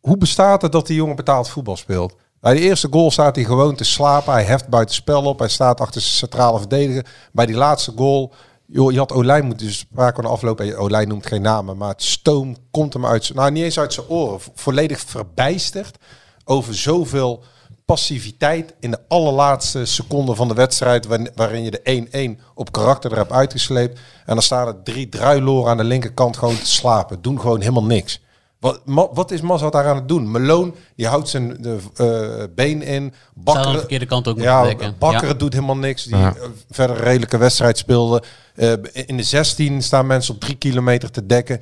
Hoe 0.00 0.16
bestaat 0.16 0.62
het 0.62 0.72
dat 0.72 0.86
die 0.86 0.96
jongen 0.96 1.16
betaald 1.16 1.48
voetbal 1.48 1.76
speelt? 1.76 2.14
Bij 2.40 2.54
de 2.54 2.60
eerste 2.60 2.88
goal 2.90 3.10
staat 3.10 3.36
hij 3.36 3.44
gewoon 3.44 3.74
te 3.74 3.84
slapen. 3.84 4.32
Hij 4.32 4.44
heft 4.44 4.68
buiten 4.68 4.94
spel 4.94 5.22
op. 5.24 5.38
Hij 5.38 5.48
staat 5.48 5.80
achter 5.80 6.00
zijn 6.00 6.14
centrale 6.14 6.58
verdediger. 6.58 7.06
Bij 7.32 7.46
die 7.46 7.56
laatste 7.56 7.92
goal... 7.96 8.32
Joh, 8.72 8.92
je 8.92 8.98
had 8.98 9.12
Olijn 9.12 9.44
moeten 9.46 9.66
dus 9.66 9.86
van 9.90 10.26
afloop. 10.26 10.60
en 10.60 10.76
Olijn 10.76 11.08
noemt 11.08 11.26
geen 11.26 11.42
namen, 11.42 11.76
maar 11.76 11.88
het 11.88 12.02
stoom 12.02 12.56
komt 12.70 12.92
hem 12.92 13.06
uit. 13.06 13.34
Nou, 13.34 13.50
niet 13.50 13.64
eens 13.64 13.78
uit 13.78 13.92
zijn 13.92 14.06
oren. 14.08 14.40
vo- 14.40 14.50
Volledig 14.54 15.00
verbijsterd 15.00 15.96
over 16.44 16.74
zoveel 16.74 17.44
passiviteit 17.84 18.74
in 18.80 18.90
de 18.90 18.98
allerlaatste 19.08 19.84
seconde 19.84 20.34
van 20.34 20.48
de 20.48 20.54
wedstrijd, 20.54 21.06
waarin- 21.06 21.30
je 21.64 21.70
de 21.70 21.80
1-1 21.82 22.40
op 22.54 22.72
karakter 22.72 23.10
er 23.10 23.16
hebt 23.16 23.32
uitgesleept. 23.32 23.98
En 24.26 24.34
dan 24.34 24.42
staan 24.42 24.66
er 24.66 24.82
drie 24.82 25.08
druiloren 25.08 25.70
aan 25.70 25.76
de 25.76 25.84
linkerkant 25.84 26.36
gewoon 26.36 26.58
te 26.58 26.66
slapen. 26.66 27.22
Doen 27.22 27.40
gewoon 27.40 27.60
helemaal 27.60 27.84
niks. 27.84 28.20
Wat, 28.60 28.80
Ma- 28.86 29.08
wat 29.12 29.30
is 29.30 29.40
Mazat 29.40 29.72
daar 29.72 29.86
aan 29.86 29.96
het 29.96 30.08
doen? 30.08 30.30
Meloon, 30.30 30.74
die 30.96 31.06
houdt 31.06 31.28
zijn 31.28 31.56
de, 31.60 31.78
eh, 31.96 32.54
been 32.54 32.82
in. 32.82 33.04
De 33.04 33.12
Bakker, 33.34 33.78
verkeerde 33.78 34.06
kant 34.06 34.28
ook 34.28 34.38
ja. 34.40 34.74
Bakker 34.98 35.28
Ja. 35.28 35.34
doet 35.34 35.52
helemaal 35.52 35.76
niks. 35.76 36.04
Die 36.04 36.16
Ja. 36.16 36.34
eh, 36.36 36.42
verder 36.70 36.96
een 36.96 37.02
redelijke 37.02 37.38
wedstrijd 37.38 37.78
speelde. 37.78 38.22
Eh, 38.54 38.72
in 38.92 39.16
de 39.16 39.22
16 39.22 39.82
staan 39.82 40.06
mensen 40.06 40.34
op 40.34 40.40
drie 40.40 40.54
kilometer 40.56 41.10
te 41.10 41.26
dekken. 41.26 41.60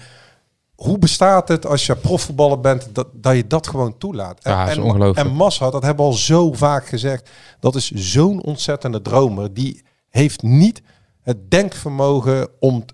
Hoe 0.75 0.99
bestaat 0.99 1.49
het 1.49 1.67
als 1.67 1.87
je 1.87 1.97
profvoetballer 1.97 2.61
bent 2.61 2.89
dat, 2.93 3.07
dat 3.13 3.35
je 3.37 3.47
dat 3.47 3.67
gewoon 3.67 3.99
toelaat? 3.99 4.39
Ja, 4.43 4.61
dat 4.61 4.71
is 4.71 4.77
en, 4.77 4.83
ongelooflijk. 4.83 5.29
en 5.29 5.35
Massa, 5.35 5.71
dat 5.71 5.83
hebben 5.83 6.05
we 6.05 6.11
al 6.11 6.17
zo 6.17 6.53
vaak 6.53 6.87
gezegd. 6.87 7.31
Dat 7.61 7.75
is 7.75 7.91
zo'n 7.91 8.43
ontzettende 8.43 9.03
dromer. 9.03 9.55
Die 9.55 9.83
heeft 10.09 10.43
niet 10.43 10.83
het 11.29 11.51
denkvermogen 11.51 12.49
om, 12.59 12.85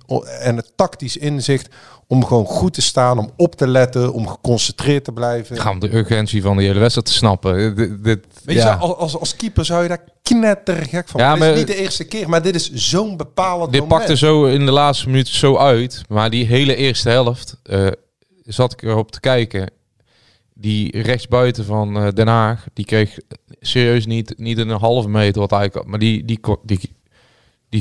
en 0.41 0.57
het 0.57 0.73
tactisch 0.77 1.17
inzicht 1.17 1.69
om 2.07 2.25
gewoon 2.25 2.47
goed 2.47 2.75
te 2.75 2.83
staan, 2.83 3.19
om 3.19 3.31
op 3.37 3.55
te 3.55 3.67
letten, 3.67 4.13
om 4.13 4.29
geconcentreerd 4.29 5.05
te 5.05 5.13
blijven. 5.13 5.57
Ga 5.57 5.71
om 5.71 5.79
de 5.79 5.95
urgentie 5.95 6.43
van 6.43 6.57
de 6.57 6.63
hele 6.63 6.79
wedstrijd 6.79 7.07
te 7.07 7.13
snappen. 7.13 7.77
Dit, 7.77 8.05
dit, 8.05 8.27
Weet 8.45 8.57
ja. 8.57 8.75
als, 8.75 8.97
als, 8.97 9.19
als 9.19 9.37
keeper 9.37 9.65
zou 9.65 9.83
je 9.83 9.89
daar 9.89 10.05
knettergek 10.23 11.09
van. 11.09 11.21
Ja, 11.21 11.35
dit 11.35 11.43
is 11.43 11.57
niet 11.57 11.67
de 11.67 11.77
eerste 11.77 12.05
keer, 12.05 12.29
maar 12.29 12.43
dit 12.43 12.55
is 12.55 12.73
zo'n 12.73 13.17
bepalend 13.17 13.73
Dit 13.73 13.81
moment. 13.81 13.99
pakte 13.99 14.17
zo 14.17 14.45
in 14.45 14.65
de 14.67 14.73
laatste 14.73 15.09
minuut 15.09 15.29
zo 15.29 15.57
uit. 15.57 16.03
Maar 16.09 16.31
die 16.31 16.47
hele 16.47 16.77
eerste 16.77 17.09
helft 17.09 17.57
eh, 17.63 17.87
zat 18.43 18.73
ik 18.73 18.83
erop 18.83 19.11
te 19.11 19.21
kijken. 19.21 19.71
Die 20.55 21.03
rechtsbuiten 21.03 21.65
van 21.65 21.97
eh, 21.97 22.09
Den 22.13 22.27
Haag, 22.27 22.65
die 22.73 22.85
kreeg 22.85 23.19
serieus 23.61 24.07
niet, 24.07 24.35
niet 24.37 24.59
een 24.59 24.71
halve 24.71 25.09
meter 25.09 25.41
wat 25.41 25.53
eigenlijk. 25.53 25.89
Maar 25.89 25.99
die, 25.99 26.25
die, 26.25 26.41
die, 26.63 26.95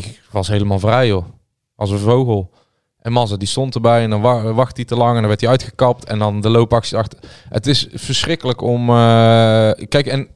die 0.02 0.18
was 0.32 0.48
helemaal 0.48 0.80
vrij 0.80 1.08
joh. 1.08 1.26
Als 1.76 1.90
een 1.90 2.00
vogel. 2.00 2.52
En 3.00 3.12
Mazza 3.12 3.38
die 3.38 3.48
stond 3.48 3.76
erbij 3.76 4.04
en 4.04 4.10
dan 4.10 4.22
wa- 4.22 4.54
wacht 4.54 4.76
hij 4.76 4.86
te 4.86 4.96
lang 4.96 5.10
en 5.14 5.20
dan 5.20 5.28
werd 5.28 5.42
hij 5.42 5.50
uitgekapt. 5.50 6.06
En 6.06 6.20
dan 6.20 6.42
de 6.42 6.50
loopactie 6.50 6.98
achter. 6.98 7.20
Het 7.50 7.68
is 7.68 7.88
verschrikkelijk 7.94 8.62
om... 8.62 8.90
eh, 8.90 8.96
kijk, 9.88 10.06
en 10.06 10.28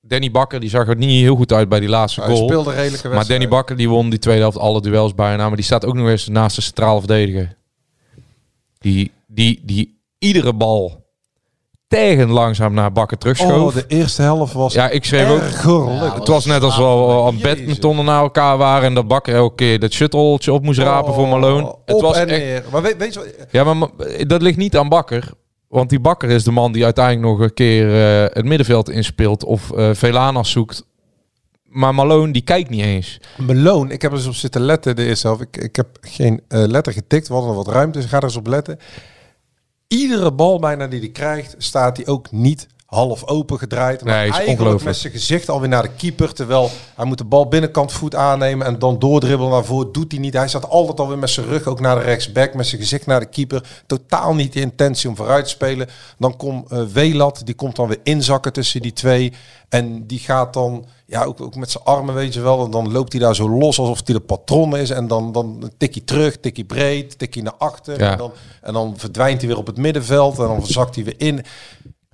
Danny 0.00 0.30
Bakker 0.30 0.60
die 0.60 0.68
zag 0.70 0.88
er 0.88 0.96
niet 0.96 1.20
heel 1.20 1.36
goed 1.36 1.52
uit 1.52 1.68
bij 1.68 1.80
die 1.80 1.88
laatste 1.88 2.20
Hij 2.20 2.28
goal. 2.34 2.42
speelde 2.48 2.70
redelijke 2.70 2.90
wedstrijd. 2.90 3.14
Maar 3.14 3.26
Danny 3.26 3.48
Bakker 3.48 3.76
die 3.76 3.88
won 3.88 4.10
die 4.10 4.18
tweede 4.18 4.40
helft 4.40 4.58
alle 4.58 4.80
duels 4.80 5.14
bijna. 5.14 5.46
Maar 5.46 5.56
die 5.56 5.64
staat 5.64 5.84
ook 5.84 5.94
nog 5.94 6.08
eens 6.08 6.28
naast 6.28 6.56
de 6.56 6.62
centrale 6.62 6.98
verdediger. 6.98 7.56
Die, 8.78 9.12
die, 9.26 9.60
die 9.64 10.00
iedere 10.18 10.54
bal 10.54 11.03
tegen 11.94 12.30
langzaam 12.30 12.74
naar 12.74 12.92
Bakker 12.92 13.18
terugschoof. 13.18 13.50
Oh, 13.50 13.74
de 13.74 13.84
eerste 13.86 14.22
helft 14.22 14.52
was 14.52 14.74
ja, 14.74 14.88
ik 14.88 15.04
schreef 15.04 15.28
ook... 15.28 15.40
ergerlijk. 15.40 16.14
Het 16.14 16.28
was 16.28 16.44
net 16.44 16.62
als 16.62 16.76
we 16.76 16.82
al 16.82 17.26
aan 17.26 17.38
badmintonnen 17.40 18.04
naar 18.04 18.20
elkaar 18.20 18.56
waren... 18.56 18.88
en 18.88 18.94
dat 18.94 19.08
Bakker 19.08 19.34
elke 19.34 19.54
keer 19.54 19.78
dat 19.78 19.92
shuttletje 19.92 20.52
op 20.52 20.62
moest 20.62 20.78
rapen 20.78 21.14
voor 21.14 21.28
Malone. 21.28 21.64
Oh, 21.64 21.74
Het 21.84 21.94
op 21.94 22.02
was 22.02 22.16
en 22.16 22.28
echt, 22.28 22.40
neer. 22.40 22.64
Maar 22.72 22.82
weet, 22.82 22.96
weet 22.96 23.14
je 23.14 23.18
wat? 23.18 23.28
ja, 23.50 23.64
maar 23.64 23.76
ma- 23.76 23.90
dat 24.26 24.42
ligt 24.42 24.56
niet 24.56 24.76
aan 24.76 24.88
Bakker. 24.88 25.30
Want 25.68 25.90
die 25.90 26.00
Bakker 26.00 26.30
is 26.30 26.44
de 26.44 26.50
man 26.50 26.72
die 26.72 26.84
uiteindelijk 26.84 27.26
nog 27.26 27.40
een 27.40 27.54
keer 27.54 27.88
eh, 27.88 28.34
het 28.34 28.44
middenveld 28.44 28.90
inspeelt... 28.90 29.44
of 29.44 29.70
eh 29.72 29.90
Velanas 29.92 30.50
zoekt. 30.50 30.84
Maar 31.64 31.94
Malone, 31.94 32.32
die 32.32 32.42
kijkt 32.42 32.70
niet 32.70 32.84
eens. 32.84 33.20
Malone, 33.36 33.92
ik 33.92 34.02
heb 34.02 34.10
er 34.12 34.16
eens 34.18 34.26
op 34.26 34.34
zitten 34.34 34.60
letten 34.60 34.96
de 34.96 35.04
eerste 35.04 35.26
helft. 35.26 35.42
Ik, 35.42 35.56
ik 35.56 35.76
heb 35.76 35.86
geen 36.00 36.40
eh, 36.48 36.64
letter 36.66 36.92
getikt, 36.92 37.28
we 37.28 37.34
hadden 37.34 37.54
wat 37.54 37.68
ruimte, 37.68 37.92
dus 37.92 38.04
ik 38.04 38.10
ga 38.10 38.16
er 38.16 38.22
eens 38.22 38.36
op 38.36 38.46
letten. 38.46 38.78
Iedere 39.94 40.32
bal 40.32 40.58
bijna 40.58 40.86
die 40.86 41.00
hij 41.00 41.10
krijgt, 41.10 41.54
staat 41.58 41.96
hij 41.96 42.06
ook 42.06 42.30
niet 42.30 42.66
half 42.94 43.26
open 43.26 43.58
gedraaid. 43.58 44.04
Maar 44.04 44.14
Nee, 44.14 44.32
eigenlijk 44.32 44.84
met 44.84 44.96
zijn 44.96 45.12
gezicht 45.12 45.48
alweer 45.48 45.68
naar 45.68 45.82
de 45.82 45.94
keeper. 45.96 46.32
Terwijl 46.32 46.70
hij 46.94 47.04
moet 47.04 47.18
de 47.18 47.24
bal 47.24 47.48
binnenkant 47.48 47.92
voet 47.92 48.14
aannemen 48.14 48.66
en 48.66 48.78
dan 48.78 48.98
doordribbelen 48.98 49.52
naar 49.52 49.64
voren. 49.64 49.92
Doet 49.92 50.12
hij 50.12 50.20
niet. 50.20 50.34
Hij 50.34 50.48
staat 50.48 50.68
altijd 50.68 51.00
alweer 51.00 51.18
met 51.18 51.30
zijn 51.30 51.46
rug 51.46 51.66
ook 51.66 51.80
naar 51.80 51.96
de 51.96 52.02
rechtsback. 52.02 52.54
Met 52.54 52.66
zijn 52.66 52.80
gezicht 52.80 53.06
naar 53.06 53.20
de 53.20 53.26
keeper. 53.26 53.82
Totaal 53.86 54.34
niet 54.34 54.52
de 54.52 54.60
intentie 54.60 55.08
om 55.08 55.16
vooruit 55.16 55.44
te 55.44 55.50
spelen. 55.50 55.88
Dan 56.18 56.36
komt 56.36 56.70
eh 56.70 56.82
Welat. 56.92 57.40
Die 57.44 57.54
komt 57.54 57.76
dan 57.76 57.88
weer 57.88 58.00
inzakken 58.02 58.52
tussen 58.52 58.82
die 58.82 58.92
twee. 58.92 59.32
En 59.68 60.06
die 60.06 60.18
gaat 60.18 60.52
dan, 60.52 60.86
ja, 61.06 61.24
ook, 61.24 61.40
ook 61.40 61.54
met 61.54 61.70
zijn 61.70 61.84
armen, 61.84 62.14
weet 62.14 62.34
je 62.34 62.40
wel. 62.40 62.64
En 62.64 62.70
dan 62.70 62.92
loopt 62.92 63.12
hij 63.12 63.20
daar 63.20 63.34
zo 63.34 63.48
los 63.48 63.78
alsof 63.78 64.00
hij 64.04 64.14
de 64.14 64.20
patron 64.20 64.76
is. 64.76 64.90
En 64.90 65.06
dan, 65.06 65.32
dan 65.32 65.72
tik 65.76 65.94
hij 65.94 66.02
terug, 66.04 66.36
tik 66.40 66.56
hij 66.56 66.64
breed, 66.64 67.18
tik 67.18 67.34
hij 67.34 67.42
naar 67.42 67.54
achter. 67.58 67.98
Ja. 67.98 68.12
En, 68.12 68.18
dan, 68.18 68.32
en 68.62 68.72
dan 68.72 68.94
verdwijnt 68.96 69.40
hij 69.40 69.48
weer 69.48 69.58
op 69.58 69.66
het 69.66 69.76
middenveld. 69.76 70.38
En 70.38 70.46
dan 70.46 70.66
zakt 70.66 70.94
hij 70.94 71.04
weer 71.04 71.14
in. 71.18 71.44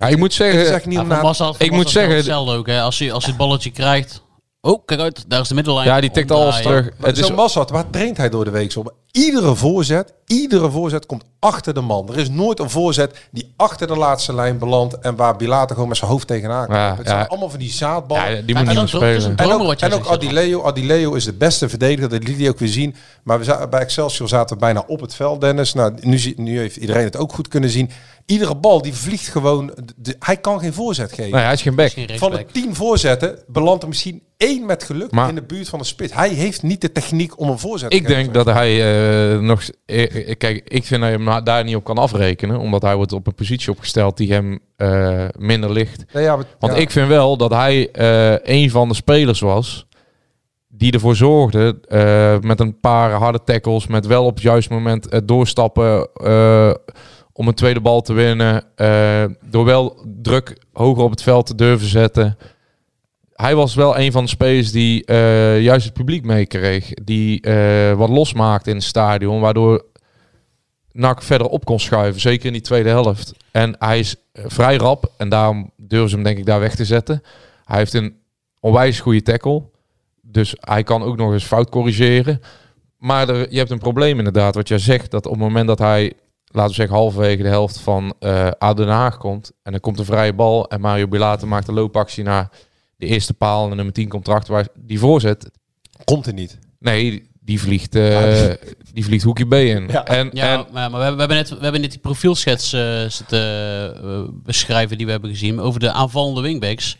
Ja, 0.01 0.07
ik 0.09 0.17
moet 0.19 0.37
Het 0.37 0.47
is 0.47 0.53
zeggen, 0.55 0.75
echt 0.75 0.87
niet 0.87 0.99
Ja. 1.09 1.23
Massa, 1.23 1.53
ik 1.59 1.71
moet 1.71 1.91
zeggen- 1.91 2.17
hetzelfde 2.17 2.53
ook. 2.57 2.67
Hè. 2.67 2.81
Als 2.81 2.99
hij 2.99 3.13
als 3.13 3.23
hij 3.25 3.33
het 3.33 3.43
balletje 3.43 3.71
krijgt. 3.71 4.23
Oh, 4.61 4.85
kijk 4.85 5.01
uit, 5.01 5.25
daar 5.29 5.41
is 5.41 5.49
de 5.49 5.55
middellijn. 5.55 5.87
ja, 5.87 6.01
die 6.01 6.11
tikt 6.11 6.31
alles 6.31 6.61
terug. 6.63 6.91
Het 7.01 7.19
is, 7.19 7.31
Massad, 7.31 7.71
waar 7.71 7.91
traint 7.91 8.17
hij 8.17 8.29
door 8.29 8.45
de 8.45 8.51
week 8.51 8.77
op? 8.77 8.95
Iedere 9.13 9.55
voorzet, 9.55 10.13
iedere 10.27 10.71
voorzet 10.71 11.07
komt 11.07 11.25
achter 11.39 11.75
de 11.75 11.81
man. 11.81 12.09
Er 12.09 12.19
is 12.19 12.29
nooit 12.31 12.59
een 12.59 12.71
voorzet 12.71 13.17
die 13.31 13.53
achter 13.57 13.87
de 13.87 13.97
laatste 13.97 14.35
lijn 14.35 14.59
belandt 14.59 14.99
en 14.99 15.17
waar 15.17 15.37
Bilater 15.37 15.75
gewoon 15.75 15.89
met 15.89 15.99
zijn 15.99 16.11
hoofd 16.11 16.27
tegenaan 16.27 16.65
komt. 16.67 16.79
Ja, 16.79 16.97
het 16.97 17.07
zijn 17.07 17.19
ja. 17.19 17.25
allemaal 17.27 17.51
van 17.51 17.59
die 17.59 17.71
zaadballen. 17.71 18.31
ja, 18.37 18.43
die 18.43 18.55
moet 18.57 18.69
en 18.69 18.75
niet 18.75 18.85
is 18.85 18.91
spelen. 18.91 19.25
een 19.25 19.37
En 19.37 19.51
ook, 19.53 19.75
en 19.75 19.93
ook 19.93 20.07
Adileo. 20.07 20.63
Adileo 20.63 21.15
is 21.15 21.25
de 21.25 21.33
beste 21.33 21.69
verdediger. 21.69 22.09
Dat 22.09 22.25
liet 22.25 22.39
hij 22.39 22.49
ook 22.49 22.59
weer 22.59 22.69
zien. 22.69 22.95
Maar 23.23 23.39
we 23.39 23.45
zaten, 23.45 23.71
bij 23.71 23.81
Excelsior 23.81 24.29
zaten 24.29 24.55
we 24.57 24.61
bijna 24.63 24.85
op 24.87 25.01
het 25.01 25.15
veld, 25.15 25.41
Dennis. 25.41 25.73
Nou, 25.75 25.95
nu, 26.01 26.33
nu 26.37 26.59
heeft 26.59 26.77
iedereen 26.77 27.05
het 27.05 27.17
ook 27.17 27.33
goed 27.33 27.49
kunnen 27.49 27.71
zien. 27.71 27.91
Iedere 28.27 28.55
bal 28.57 28.83
die 28.83 28.95
vliegt 28.95 29.29
gewoon. 29.29 29.73
de- 29.97 30.17
hij 30.19 30.37
kan 30.37 30.61
geen 30.61 30.73
voorzet 30.73 31.13
geven. 31.13 31.31
Nee, 31.33 31.43
hij 31.45 31.53
is 31.53 31.63
geen 31.63 31.75
back. 31.75 31.93
Van 32.15 32.31
de 32.31 32.47
tien 32.53 32.75
voorzetten 32.75 33.39
belandt 33.47 33.83
er 33.83 33.89
misschien 33.89 34.23
één 34.37 34.67
met 34.67 34.85
geluk 34.85 35.11
Maar- 35.11 35.29
in 35.29 35.35
de 35.35 35.43
buurt 35.43 35.69
van 35.69 35.79
de 35.79 35.85
spits. 35.85 36.13
Hij 36.13 36.29
heeft 36.29 36.63
niet 36.63 36.81
de 36.81 36.93
techniek 36.93 37.39
om 37.41 37.49
een 37.49 37.59
voorzet 37.59 37.91
te 37.91 37.97
Ik 37.97 38.07
denk 38.07 38.19
geven. 38.19 38.33
dat 38.33 38.47
hij 38.47 38.71
eh, 38.71 39.00
nog... 39.41 39.63
eh, 39.87 40.29
eh, 40.31 40.35
kijk, 40.39 40.63
ik 40.69 40.85
vind 40.85 41.01
dat 41.03 41.11
je 41.11 41.17
hem 41.31 41.45
daar 41.45 41.65
niet 41.65 41.77
op 41.77 41.85
kan 41.85 41.99
afrekenen. 41.99 42.59
Omdat 42.59 42.83
hij 42.83 42.97
wordt 42.97 43.13
op 43.13 43.27
een 43.27 43.35
positie 43.35 43.71
opgesteld 43.71 44.17
die 44.17 44.33
hem 44.33 44.59
eh, 44.77 45.25
minder 45.39 45.73
ligt. 45.73 46.05
Ja, 46.13 46.37
maar- 46.37 46.45
Want 46.59 46.73
ja. 46.73 46.79
ik 46.79 46.91
vind 46.91 47.09
wel 47.09 47.37
dat 47.37 47.51
hij 47.51 47.91
eh, 47.91 48.37
een 48.57 48.71
van 48.71 48.89
de 48.89 48.95
spelers 48.95 49.41
was 49.41 49.87
die 50.73 50.93
ervoor 50.93 51.17
zorgde 51.17 51.79
eh, 51.89 52.39
met 52.41 52.61
een 52.61 52.81
paar 52.81 53.11
harde 53.13 53.41
tackles, 53.45 53.87
met 53.87 54.07
wel 54.07 54.25
op 54.25 54.35
het 54.35 54.43
juiste 54.43 54.73
moment 54.73 55.07
het 55.13 55.29
doorstappen 55.29 56.09
eh, 56.15 56.75
om 57.33 57.49
een 57.49 57.55
tweede 57.55 57.81
bal 57.81 58.01
te 58.01 58.13
winnen, 58.13 58.65
eh, 58.77 59.25
door 59.51 59.65
wel 59.65 60.05
druk 60.23 60.57
hoger 60.73 61.03
op 61.03 61.11
het 61.11 61.23
veld 61.23 61.47
te 61.47 61.55
durven 61.55 61.89
zetten. 61.89 62.37
Hij 63.41 63.55
was 63.55 63.75
wel 63.75 63.99
een 63.99 64.13
van 64.13 64.25
de 64.25 64.31
spelers 64.31 64.73
die 64.73 65.05
eh, 65.05 65.61
juist 65.61 65.85
het 65.85 65.95
publiek 65.95 66.25
meekreeg, 66.25 66.95
die 67.03 67.41
eh, 67.41 67.93
wat 67.93 68.09
losmaakte 68.09 68.71
in 68.71 68.77
het 68.77 68.85
stadion, 68.85 69.41
waardoor 69.41 69.85
NAC 70.93 71.23
verder 71.23 71.47
op 71.47 71.65
kon 71.65 71.81
schuiven, 71.81 72.21
zeker 72.21 72.47
in 72.47 72.53
die 72.53 72.63
tweede 72.63 72.89
helft. 72.89 73.33
En 73.51 73.77
hij 73.79 73.99
is 73.99 74.17
eh, 74.33 74.45
vrij 74.47 74.77
rap 74.77 75.13
en 75.17 75.29
daarom 75.29 75.71
durven 75.77 76.09
ze 76.09 76.15
hem 76.15 76.25
denk 76.25 76.39
ik 76.39 76.47
daar 76.47 76.61
weg 76.61 76.75
te 76.75 76.85
zetten. 76.85 77.23
Hij 77.65 77.79
heeft 77.79 77.95
een 77.95 78.17
onwijs 78.61 79.01
goede 79.01 79.23
tackle, 79.23 79.63
dus 80.23 80.55
hij 80.61 80.83
kan 80.83 81.03
ook 81.03 81.17
nog 81.17 81.33
eens 81.33 81.45
fout 81.45 81.71
corrigeren. 81.71 82.41
Maar 82.97 83.29
er, 83.29 83.53
je 83.53 83.59
hebt 83.59 83.71
een 83.71 83.79
probleem 83.79 84.19
inderdaad, 84.19 84.55
wat 84.55 84.69
jij 84.69 84.79
zegt, 84.79 85.11
dat 85.11 85.27
op 85.27 85.33
het 85.33 85.41
moment 85.41 85.67
dat 85.67 85.79
hij, 85.79 86.13
laten 86.45 86.71
we 86.71 86.77
zeggen, 86.77 86.97
halverwege 86.97 87.43
de 87.43 87.49
helft 87.49 87.81
van 87.81 88.15
Haag 88.89 89.19
komt 89.19 89.53
en 89.63 89.75
er 89.75 89.81
komt 89.81 89.99
een 89.99 90.05
vrije 90.05 90.33
bal 90.33 90.69
en 90.69 90.81
Mario 90.81 91.09
Bilater 91.09 91.49
maakt 91.49 91.69
een 91.69 91.75
loopactie 91.75 92.25
naar 92.25 92.51
de 93.01 93.07
eerste 93.07 93.35
paal 93.35 93.65
en 93.65 93.71
de 93.71 93.77
nummer 93.77 93.95
10 93.95 94.09
komt 94.09 94.29
erachter, 94.29 94.53
waar 94.53 94.69
die 94.75 94.99
voorzet, 94.99 95.51
komt 96.05 96.27
er 96.27 96.33
niet. 96.33 96.59
nee, 96.79 97.29
die 97.41 97.61
vliegt, 97.61 97.95
eh, 97.95 98.51
die 98.93 99.05
vliegt 99.05 99.25
hoekje 99.25 99.47
B 99.47 99.53
in. 99.55 99.89
Ja. 99.89 100.05
En, 100.05 100.31
Ja, 100.33 100.53
en 100.59 100.67
maar, 100.73 100.91
maar 100.91 100.99
we, 101.01 101.05
hebben, 101.07 101.15
we, 101.15 101.19
hebben 101.19 101.37
net, 101.37 101.49
we 101.49 101.59
hebben 101.63 101.81
net 101.81 101.91
die 101.91 102.01
profielschets 102.01 102.73
eh, 102.73 103.05
zitten 103.09 103.41
eh, 104.05 104.23
beschrijven 104.33 104.97
die 104.97 105.07
we 105.07 105.13
hebben 105.13 105.31
gezien 105.31 105.61
over 105.61 105.81
de 105.81 105.93
aanvallende 105.93 106.41
wingbacks 106.41 106.97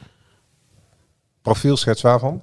Profielschets 1.43 2.03
waarvan? 2.03 2.43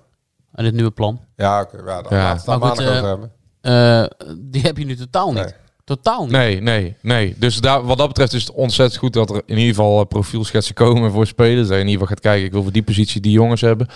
en 0.54 0.66
het 0.66 0.74
nieuwe 0.74 0.92
plan. 0.92 1.22
Ja, 1.36 1.62
oké. 1.62 1.78
ja, 1.78 2.02
daar 2.02 2.14
Ja. 2.14 2.24
laten 2.24 2.46
we 2.46 2.52
het 2.52 2.60
Maar 2.62 2.70
goed, 2.70 2.80
over 2.88 3.08
hebben. 3.08 3.32
Eh, 3.62 4.06
die 4.40 4.62
heb 4.62 4.78
je 4.78 4.86
nu 4.86 4.96
totaal 4.96 5.34
niet. 5.34 5.44
Nee. 5.44 5.54
Totaal 5.88 6.22
niet. 6.24 6.32
Nee, 6.32 6.62
nee, 6.62 6.96
nee. 7.02 7.36
Dus 7.38 7.60
daar, 7.60 7.86
wat 7.86 7.98
dat 7.98 8.08
betreft 8.08 8.34
is 8.34 8.42
het 8.42 8.52
ontzettend 8.52 9.00
goed 9.00 9.14
dat 9.14 9.30
er 9.30 9.42
in 9.46 9.58
ieder 9.58 9.76
geval 9.76 10.00
eh, 10.00 10.08
profielschetsen 10.08 10.76
komen 10.76 11.12
voor 11.12 11.28
spelers. 11.28 11.68
Dat 11.68 11.76
je 11.76 11.84
in 11.84 11.90
ieder 11.90 11.92
geval 11.92 12.08
gaat 12.08 12.20
kijken, 12.20 12.46
ik 12.46 12.52
wil 12.52 12.64
voor 12.64 12.72
die 12.72 12.84
positie 12.84 13.22
die 13.22 13.32
jongens 13.32 13.62
hebben. 13.62 13.88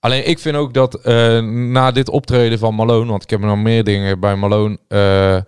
Alleen 0.00 0.28
ik 0.28 0.38
vind 0.38 0.56
ook 0.56 0.74
dat 0.74 0.94
eh, 0.94 1.40
na 1.42 1.90
dit 1.90 2.08
optreden 2.08 2.58
van 2.58 2.74
Malone, 2.74 3.10
want 3.10 3.22
ik 3.22 3.30
heb 3.30 3.40
nog 3.40 3.58
meer 3.58 3.84
dingen 3.84 4.20
bij 4.20 4.36
Malone, 4.36 4.78
eh 4.88 5.38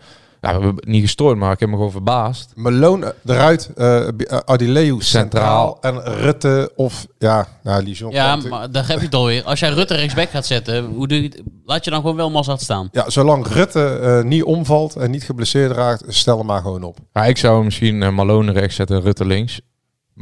ja, 0.40 0.58
we 0.58 0.64
hebben 0.64 0.84
niet 0.90 1.02
gestoord, 1.02 1.36
maar 1.38 1.52
ik 1.52 1.60
heb 1.60 1.68
me 1.68 1.74
gewoon 1.74 1.90
verbaasd. 1.90 2.52
Malone 2.54 3.14
eruit, 3.26 3.70
eh 3.76 4.08
Bi- 4.14 4.24
eh, 4.24 4.38
Adileu 4.44 4.96
Centraal. 5.00 5.00
centraal 5.02 5.78
en 5.80 6.14
Rutte 6.22 6.72
of 6.76 7.06
ja, 7.18 7.46
nou 7.62 7.82
Lijon. 7.82 8.10
Ja, 8.10 8.36
maar 8.36 8.70
daar 8.70 8.88
heb 8.88 8.98
je 8.98 9.04
het 9.04 9.14
alweer. 9.14 9.44
Als 9.44 9.60
jij 9.60 9.70
Rutte 9.70 9.94
rechtsback 9.94 10.30
gaat 10.30 10.46
zetten, 10.46 10.84
hoe 10.84 11.08
doe 11.08 11.22
je 11.22 11.28
het? 11.28 11.42
laat 11.64 11.84
je 11.84 11.90
dan 11.90 12.00
gewoon 12.00 12.16
wel 12.16 12.30
Mazat 12.30 12.60
staan. 12.62 12.88
Ja, 12.92 13.10
zolang 13.10 13.46
Rutte 13.46 13.98
eh, 14.02 14.22
niet 14.22 14.42
omvalt 14.44 14.96
en 14.96 15.10
niet 15.10 15.22
geblesseerd 15.24 15.72
raakt, 15.72 16.04
stel 16.08 16.38
hem 16.38 16.46
maar 16.46 16.60
gewoon 16.62 16.82
op. 16.82 16.96
Ja, 17.12 17.24
ik 17.24 17.36
zou 17.36 17.64
misschien 17.64 18.02
eh, 18.02 18.10
Malone 18.10 18.52
rechts 18.52 18.76
zetten, 18.76 19.00
Rutte 19.00 19.24
links. 19.24 19.60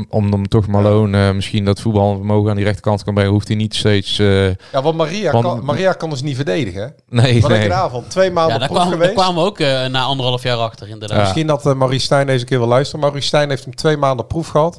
Om 0.09 0.31
dan 0.31 0.47
toch 0.49 0.67
Malone 0.67 1.29
eh, 1.29 1.35
misschien 1.35 1.65
dat 1.65 1.81
voetbalvermogen 1.81 2.51
aan 2.51 2.57
die 2.57 2.65
rechterkant 2.65 3.05
kan 3.05 3.15
brengen, 3.15 3.33
hoeft 3.33 3.49
hij 3.49 3.57
niet 3.57 3.75
steeds... 3.75 4.19
eh, 4.19 4.47
Ja, 4.49 4.83
want 4.83 4.97
Maria, 4.97 5.33
Want- 5.33 5.45
kan, 5.45 5.65
Maria 5.65 5.93
kan 5.93 6.11
dus 6.11 6.23
niet 6.23 6.37
verdedigen. 6.37 6.95
Nee, 7.09 7.41
Wat 7.41 7.51
je 7.51 7.57
nee. 7.57 7.69
daarvan? 7.69 8.05
Twee 8.09 8.31
maanden 8.31 8.53
Ja, 8.53 8.59
daar 8.59 8.69
kwamen, 8.69 8.87
daar 8.91 8.99
geweest. 8.99 9.15
kwamen 9.15 9.43
we 9.43 9.49
ook 9.49 9.59
eh, 9.59 9.87
na 9.87 10.03
anderhalf 10.03 10.43
jaar 10.43 10.57
achter, 10.57 10.89
inderdaad. 10.89 11.17
Ja. 11.17 11.23
Misschien 11.23 11.47
dat 11.47 11.67
uh, 11.67 11.75
Maurice 11.75 12.05
Stijn 12.05 12.27
deze 12.27 12.45
keer 12.45 12.59
wil 12.59 12.69
luisteren. 12.69 13.01
Maurice 13.01 13.27
Stijn 13.27 13.49
heeft 13.49 13.65
hem 13.65 13.75
twee 13.75 13.97
maanden 13.97 14.27
proef 14.27 14.49
gehad. 14.49 14.79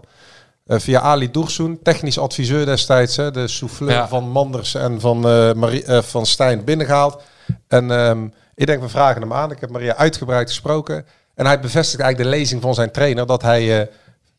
Eh, 0.65 0.79
via 0.79 0.99
Ali 0.99 1.31
Doersoen, 1.31 1.79
technisch 1.83 2.17
adviseur 2.19 2.65
destijds. 2.65 3.15
Hè, 3.15 3.31
de 3.31 3.47
souffleur 3.47 3.91
Ja. 3.91 4.07
van 4.07 4.29
Manders 4.29 4.75
en 4.75 4.99
van, 4.99 5.27
eh, 5.27 5.53
Marie, 5.53 5.83
eh, 5.83 6.01
van 6.01 6.25
Stijn 6.25 6.63
binnengehaald. 6.63 7.21
En 7.67 7.91
ehm, 7.91 8.27
ik 8.55 8.65
denk, 8.65 8.81
we 8.81 8.89
vragen 8.89 9.21
hem 9.21 9.33
aan. 9.33 9.51
Ik 9.51 9.59
heb 9.59 9.69
Maria 9.69 9.95
uitgebreid 9.95 10.47
gesproken. 10.49 11.05
En 11.35 11.45
hij 11.45 11.59
bevestigt 11.59 12.01
eigenlijk 12.01 12.31
de 12.31 12.37
lezing 12.37 12.61
van 12.61 12.73
zijn 12.73 12.91
trainer. 12.91 13.25
Dat 13.25 13.41
hij 13.41 13.79
eh, 13.81 13.87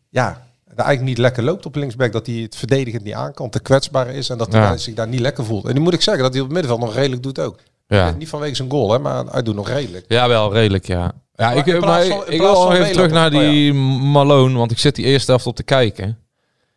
ja, 0.09 0.49
eigenlijk 0.77 1.09
niet 1.09 1.19
lekker 1.19 1.43
loopt 1.43 1.67
op 1.67 1.75
linksback. 1.75 2.13
Dat 2.13 2.27
hij 2.27 2.35
het 2.37 2.57
verdedigend 2.57 3.05
niet 3.05 3.15
aan 3.15 3.33
kan. 3.35 3.51
Te 3.51 3.61
kwetsbaar 3.61 4.09
is. 4.09 4.29
En 4.29 4.39
dat 4.39 4.53
hij 4.53 4.61
Ja. 4.61 4.77
zich 4.77 4.95
daar 4.95 5.09
niet 5.09 5.21
lekker 5.21 5.45
voelt. 5.45 5.67
En 5.69 5.75
nu 5.75 5.81
moet 5.81 5.95
ik 5.95 6.01
zeggen 6.03 6.23
dat 6.23 6.33
hij 6.33 6.43
op 6.43 6.49
het 6.49 6.57
middenveld 6.57 6.87
nog 6.87 6.95
redelijk 6.99 7.23
doet 7.23 7.39
ook. 7.41 7.59
Ja. 7.87 8.11
Niet 8.11 8.29
vanwege 8.29 8.55
zijn 8.55 8.71
goal, 8.71 8.93
hè, 8.93 8.99
maar 8.99 9.25
hij 9.25 9.43
doet 9.43 9.55
nog 9.55 9.69
redelijk. 9.69 10.05
Ja, 10.09 10.29
wel 10.29 10.53
redelijk, 10.53 10.87
ja. 10.87 11.13
Ja, 11.35 11.47
Maar 11.55 11.69
ik, 11.69 11.81
maar 11.81 12.05
ik, 12.05 12.11
van- 12.13 12.25
wil 12.39 12.53
nog 12.53 12.75
even 12.75 12.93
terug 12.93 13.11
naar 13.11 13.31
die 13.31 13.73
Malone, 14.13 14.59
want 14.59 14.71
ik 14.71 14.79
zit 14.79 14.95
die 14.95 15.05
eerste 15.05 15.31
helft 15.31 15.47
op 15.47 15.57
te 15.57 15.63
kijken. 15.63 16.19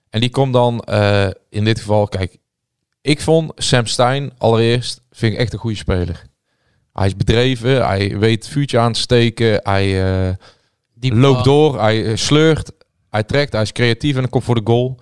En 0.09 0.19
die 0.19 0.29
komt 0.29 0.53
dan 0.53 0.79
eh, 0.79 1.27
in 1.49 1.63
dit 1.63 1.79
geval, 1.79 2.07
kijk, 2.07 2.37
ik 3.01 3.21
vond 3.21 3.51
Sam 3.55 3.85
Stein 3.85 4.31
allereerst, 4.37 5.01
vind 5.11 5.33
ik 5.33 5.39
echt 5.39 5.53
een 5.53 5.59
goede 5.59 5.75
speler. 5.77 6.23
Hij 6.93 7.07
is 7.07 7.15
bedreven, 7.15 7.85
hij 7.87 8.17
weet 8.17 8.43
het 8.43 8.53
vuurtje 8.53 8.79
aan 8.79 8.93
te 8.93 8.99
steken, 8.99 9.59
hij 9.63 10.03
eh, 10.27 10.33
Die 10.93 11.15
loopt 11.15 11.43
door, 11.43 11.79
hij 11.81 12.05
eh, 12.05 12.15
sleurt, 12.15 12.71
hij 13.13 13.23
trekt, 13.23 13.53
hij 13.53 13.61
is 13.61 13.71
creatief 13.71 14.15
en 14.15 14.21
dan 14.21 14.29
komt 14.29 14.43
voor 14.43 14.55
de 14.55 14.61
goal. 14.71 14.99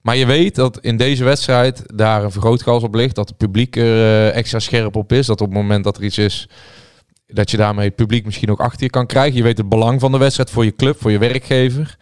Maar 0.00 0.16
je 0.16 0.26
weet 0.26 0.54
dat 0.54 0.80
in 0.80 0.96
deze 0.96 1.24
wedstrijd 1.24 1.82
daar 1.94 2.24
een 2.24 2.30
vergrootglas 2.30 2.82
op 2.82 2.94
ligt, 2.94 3.14
dat 3.14 3.28
het 3.28 3.36
publiek 3.36 3.76
er 3.76 3.82
eh, 3.82 4.36
extra 4.36 4.58
scherp 4.58 4.96
op 4.96 5.12
is, 5.12 5.26
dat 5.26 5.40
op 5.40 5.46
het 5.46 5.56
moment 5.56 5.84
dat 5.84 5.96
er 5.96 6.04
iets 6.04 6.18
is, 6.18 6.48
dat 7.26 7.50
je 7.50 7.56
daarmee 7.56 7.86
het 7.86 7.96
publiek 7.96 8.24
misschien 8.24 8.50
ook 8.50 8.60
achter 8.60 8.82
je 8.82 8.90
kan 8.90 9.06
krijgen. 9.06 9.36
Je 9.36 9.42
weet 9.42 9.58
het 9.58 9.68
belang 9.68 10.00
van 10.00 10.12
de 10.12 10.18
wedstrijd 10.18 10.50
voor 10.50 10.64
je 10.64 10.74
club, 10.74 11.00
voor 11.00 11.10
je 11.10 11.18
werkgever. 11.18 11.96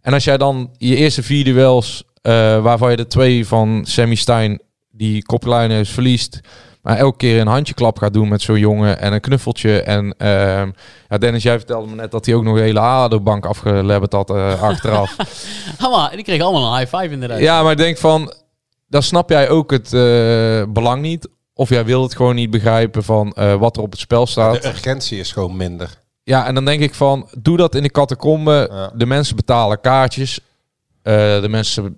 En 0.00 0.12
als 0.12 0.24
jij 0.24 0.36
dan 0.36 0.70
je 0.76 0.96
eerste 0.96 1.22
vier 1.22 1.44
duels, 1.44 2.04
eh, 2.22 2.32
waarvan 2.62 2.90
je 2.90 2.96
de 2.96 3.06
twee 3.06 3.46
van 3.46 3.84
Sammy 3.86 4.14
Stein, 4.14 4.60
die 4.90 5.22
koplijnen 5.22 5.86
verliest, 5.86 6.40
maar 6.82 6.96
elke 6.96 7.16
keer 7.16 7.40
een 7.40 7.46
handjeklap 7.46 7.98
gaat 7.98 8.12
doen 8.12 8.28
met 8.28 8.42
zo'n 8.42 8.58
jongen 8.58 9.00
en 9.00 9.12
een 9.12 9.20
knuffeltje. 9.20 9.82
En 9.82 10.14
ehm, 10.18 10.70
ja, 11.08 11.18
Dennis, 11.18 11.42
jij 11.42 11.56
vertelde 11.56 11.88
me 11.88 11.94
net 11.94 12.10
dat 12.10 12.26
hij 12.26 12.34
ook 12.34 12.44
nog 12.44 12.56
een 12.56 12.62
hele 12.62 12.80
ADO-bank 12.80 13.46
afgelebberd 13.46 14.12
had 14.12 14.30
eh, 14.30 14.62
achteraf. 14.62 15.16
Die 16.14 16.24
kregen 16.24 16.44
allemaal 16.44 16.72
een 16.72 16.78
high 16.78 16.96
five 16.96 17.12
inderdaad. 17.12 17.38
ja, 17.38 17.62
maar 17.62 17.72
ik 17.72 17.78
denk 17.78 17.98
van, 17.98 18.32
dan 18.88 19.02
snap 19.02 19.30
jij 19.30 19.48
ook 19.48 19.70
het 19.70 19.92
eh, 19.92 20.62
belang 20.68 21.02
niet. 21.02 21.28
Of 21.54 21.68
jij 21.68 21.84
wil 21.84 22.02
het 22.02 22.16
gewoon 22.16 22.34
niet 22.34 22.50
begrijpen 22.50 23.04
van 23.04 23.32
eh, 23.32 23.54
wat 23.54 23.76
er 23.76 23.82
op 23.82 23.90
het 23.90 24.00
spel 24.00 24.26
staat. 24.26 24.62
De 24.62 24.68
urgentie 24.68 25.18
is 25.18 25.32
gewoon 25.32 25.56
minder. 25.56 26.00
Ja, 26.22 26.46
en 26.46 26.54
dan 26.54 26.64
denk 26.64 26.80
ik 26.80 26.94
van, 26.94 27.28
doe 27.38 27.56
dat 27.56 27.74
in 27.74 27.82
de 27.82 27.90
catacombe. 27.90 28.68
Ja. 28.70 28.90
De 28.94 29.06
mensen 29.06 29.36
betalen 29.36 29.80
kaartjes. 29.80 30.40
Eh, 31.02 31.40
de 31.40 31.48
mensen 31.48 31.96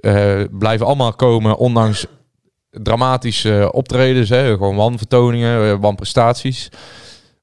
eh, 0.00 0.42
blijven 0.50 0.86
allemaal 0.86 1.12
komen, 1.12 1.56
ondanks 1.56 2.06
dramatische 2.82 3.68
optredens. 3.72 4.28
Hè. 4.28 4.52
Gewoon 4.52 4.76
wanvertoningen, 4.76 5.70
eh, 5.70 5.76
wanprestaties. 5.80 6.68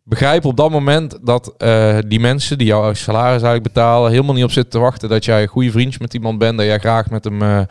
begrijp 0.04 0.45
op 0.45 0.58
dat 0.58 0.71
moment 0.71 1.17
dat 1.21 1.54
eh, 1.58 1.98
die 2.08 2.19
mensen 2.19 2.58
die 2.58 2.67
jouw 2.67 2.93
salaris 2.93 3.41
eigenlijk 3.41 3.63
betalen, 3.63 4.12
helemaal 4.12 4.34
niet 4.34 4.43
op 4.43 4.52
zitten 4.52 4.71
te 4.71 4.80
wachten 4.80 5.10
dat 5.10 5.26
jij 5.26 5.48
goede 5.48 5.71
vriendjes 5.71 5.98
met 5.98 6.13
iemand 6.13 6.38
bent, 6.38 6.58
dat 6.58 6.65
jij 6.65 6.80
graag 6.80 7.10
met 7.10 7.24
hem 7.24 7.41
eh, 7.41 7.62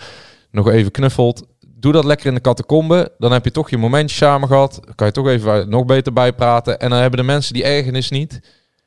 nog 0.50 0.68
even 0.68 0.90
knuffelt. 0.90 1.46
Doe 1.60 1.92
dat 1.92 2.04
lekker 2.04 2.26
in 2.26 2.34
de 2.34 2.40
catacombe. 2.40 3.12
Dan 3.18 3.32
heb 3.32 3.44
je 3.44 3.50
toch 3.50 3.70
je 3.70 3.78
momentje 3.78 4.16
samen 4.16 4.48
gehad. 4.48 4.80
Dan 4.84 4.94
kan 4.94 5.06
je 5.06 5.12
toch 5.12 5.28
even 5.28 5.68
nog 5.68 5.84
beter 5.84 6.12
bijpraten. 6.12 6.78
En 6.78 6.90
dan 6.90 6.98
hebben 6.98 7.18
de 7.18 7.26
mensen 7.26 7.54
die 7.54 7.64
ergernis 7.64 8.10
niet. 8.10 8.40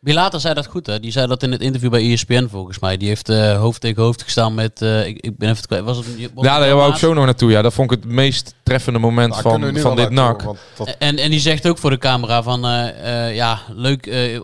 Bilater 0.07 0.39
zei 0.39 0.53
dat 0.53 0.67
goed, 0.67 0.85
hè? 0.87 0.99
Die 0.99 1.11
zei 1.11 1.27
dat 1.27 1.43
in 1.43 1.51
het 1.51 1.61
interview 1.61 1.89
bij 1.89 2.11
ESPN 2.11 2.47
volgens 2.47 2.79
mij. 2.79 2.97
Die 2.97 3.07
heeft 3.07 3.29
eh, 3.29 3.57
hoofd 3.57 3.81
tegen 3.81 4.03
hoofd 4.03 4.23
gestaan 4.23 4.53
met. 4.53 4.81
eh, 4.81 5.05
ik, 5.07 5.17
ik 5.19 5.37
ben 5.37 5.49
even 5.49 5.65
kwijt. 5.65 5.83
Was 5.83 5.97
het? 5.97 6.05
Was 6.33 6.45
Ja, 6.45 6.59
daar 6.59 6.75
wou 6.75 6.91
ik 6.91 6.97
zo 6.97 7.13
nog 7.13 7.25
naartoe. 7.25 7.51
Ja, 7.51 7.61
dat 7.61 7.73
vond 7.73 7.91
ik 7.91 7.97
het 8.03 8.11
meest 8.11 8.53
treffende 8.63 8.99
moment 8.99 9.33
Daar 9.33 9.41
van, 9.41 9.51
van 9.51 9.61
dit 9.61 9.73
dat- 10.77 10.95
En, 10.99 11.17
en 11.17 11.29
die 11.29 11.39
zegt 11.39 11.67
ook 11.67 11.77
voor 11.77 11.89
de 11.89 11.97
camera 11.97 12.43
van, 12.43 12.65
eh, 12.65 13.25
eh, 13.27 13.35
ja, 13.35 13.59
leuk, 13.75 14.05
eh, 14.05 14.33
in, 14.33 14.43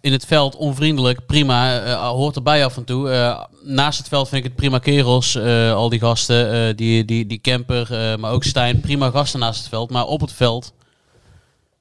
in- 0.00 0.12
het 0.12 0.24
veld 0.26 0.56
onvriendelijk, 0.56 1.26
prima, 1.26 1.80
eh, 1.80 2.08
hoort 2.08 2.36
erbij 2.36 2.64
af 2.64 2.76
en 2.76 2.84
toe. 2.84 3.10
Eh, 3.10 3.44
naast 3.62 3.98
het 3.98 4.08
veld 4.08 4.28
vind 4.28 4.44
ik 4.44 4.48
het 4.50 4.56
prima 4.58 4.78
kerels, 4.78 5.34
eh, 5.34 5.72
al 5.74 5.88
die 5.88 6.00
gasten, 6.00 6.52
eh, 6.52 6.76
die, 6.76 7.04
die, 7.04 7.26
die 7.26 7.40
camper, 7.40 7.92
eh, 8.10 8.16
maar 8.16 8.32
ook 8.32 8.44
Stijn, 8.44 8.80
prima 8.80 9.10
gasten 9.10 9.40
naast 9.40 9.58
het 9.60 9.68
veld. 9.68 9.90
Maar 9.90 10.04
op 10.06 10.20
het 10.20 10.32
veld, 10.32 10.72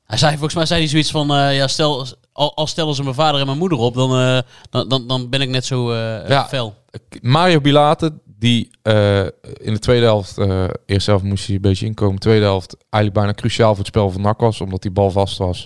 hij 0.06 0.18
zei, 0.18 0.32
volgens 0.32 0.54
mij 0.56 0.66
zei 0.66 0.80
hij 0.80 0.90
zoiets 0.90 1.12
van, 1.12 1.34
eh, 1.36 1.56
ja, 1.56 1.68
stel, 1.68 2.06
al, 2.38 2.56
al 2.56 2.68
stellen 2.68 2.96
ze 2.96 3.04
mijn 3.04 3.16
vader 3.16 3.40
en 3.40 3.46
mijn 3.46 3.58
moeder 3.58 3.78
op, 3.78 3.94
dan, 3.94 4.12
eh, 4.20 4.40
dan, 4.70 4.88
dan, 4.88 5.08
dan 5.08 5.30
ben 5.30 5.42
ik 5.42 5.50
net 5.50 5.66
zo 5.66 5.92
eh 5.92 6.30
Ja. 6.30 6.48
fel. 6.48 6.74
Mario 7.22 7.62
Bilate, 7.62 8.14
die 8.26 8.70
eh, 8.82 9.24
in 9.58 9.74
de 9.74 9.80
tweede 9.80 10.06
helft, 10.06 10.38
eerste 10.86 11.10
helft 11.10 11.26
moest 11.26 11.46
hij 11.46 11.56
een 11.56 11.62
beetje 11.62 11.86
inkomen. 11.86 12.20
Tweede 12.20 12.46
helft 12.46 12.76
eigenlijk 12.80 13.14
bijna 13.14 13.34
cruciaal 13.34 13.70
voor 13.70 13.78
het 13.78 13.88
spel 13.88 14.10
van 14.10 14.22
NAC 14.22 14.40
was, 14.40 14.62
omdat 14.62 14.82
die 14.82 14.92
bal 14.92 15.12
vast 15.12 15.38
was. 15.38 15.66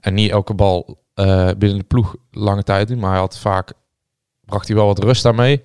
En 0.00 0.14
niet 0.14 0.30
elke 0.30 0.54
bal 0.54 1.00
binnen 1.58 1.78
de 1.78 1.84
ploeg 1.88 2.14
lange 2.30 2.62
tijd 2.62 2.90
in, 2.90 2.98
maar 2.98 3.10
hij 3.10 3.18
had 3.20 3.38
vaak, 3.38 3.72
bracht 4.44 4.66
hij 4.66 4.76
wel 4.76 4.86
wat 4.86 4.98
rust 4.98 5.22
daarmee. 5.22 5.62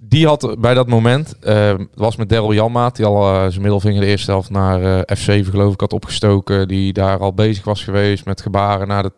Die 0.00 0.26
had 0.26 0.56
bij 0.58 0.74
dat 0.74 0.88
moment, 0.88 1.38
eh, 1.38 1.74
was 1.94 2.16
met 2.16 2.28
Daryl 2.28 2.52
Janmaat, 2.52 2.96
die 2.96 3.04
al 3.04 3.34
eh, 3.34 3.46
zijn 3.48 3.62
middelvinger 3.62 4.00
de 4.00 4.06
eerste 4.06 4.30
helft 4.30 4.50
naar 4.50 4.82
eh, 4.82 5.16
F7 5.18 5.48
geloof 5.48 5.72
ik 5.72 5.80
had 5.80 5.92
opgestoken. 5.92 6.68
Die 6.68 6.92
daar 6.92 7.18
al 7.18 7.34
bezig 7.34 7.64
was 7.64 7.84
geweest 7.84 8.24
met 8.24 8.40
gebaren 8.40 8.88
naar 8.88 9.02
de 9.02 9.12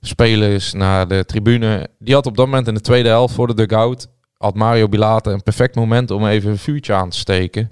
spelers, 0.00 0.72
naar 0.72 1.08
de 1.08 1.24
tribune. 1.24 1.88
Die 1.98 2.14
had 2.14 2.26
op 2.26 2.36
dat 2.36 2.46
moment 2.46 2.66
in 2.66 2.74
de 2.74 2.80
tweede 2.80 3.08
helft 3.08 3.34
voor 3.34 3.46
de 3.46 3.66
dugout, 3.66 4.08
had 4.36 4.54
Mario 4.54 4.88
Bilate 4.88 5.30
een 5.30 5.42
perfect 5.42 5.74
moment 5.74 6.10
om 6.10 6.26
even 6.26 6.50
een 6.50 6.58
vuurtje 6.58 6.94
aan 6.94 7.10
te 7.10 7.18
steken. 7.18 7.70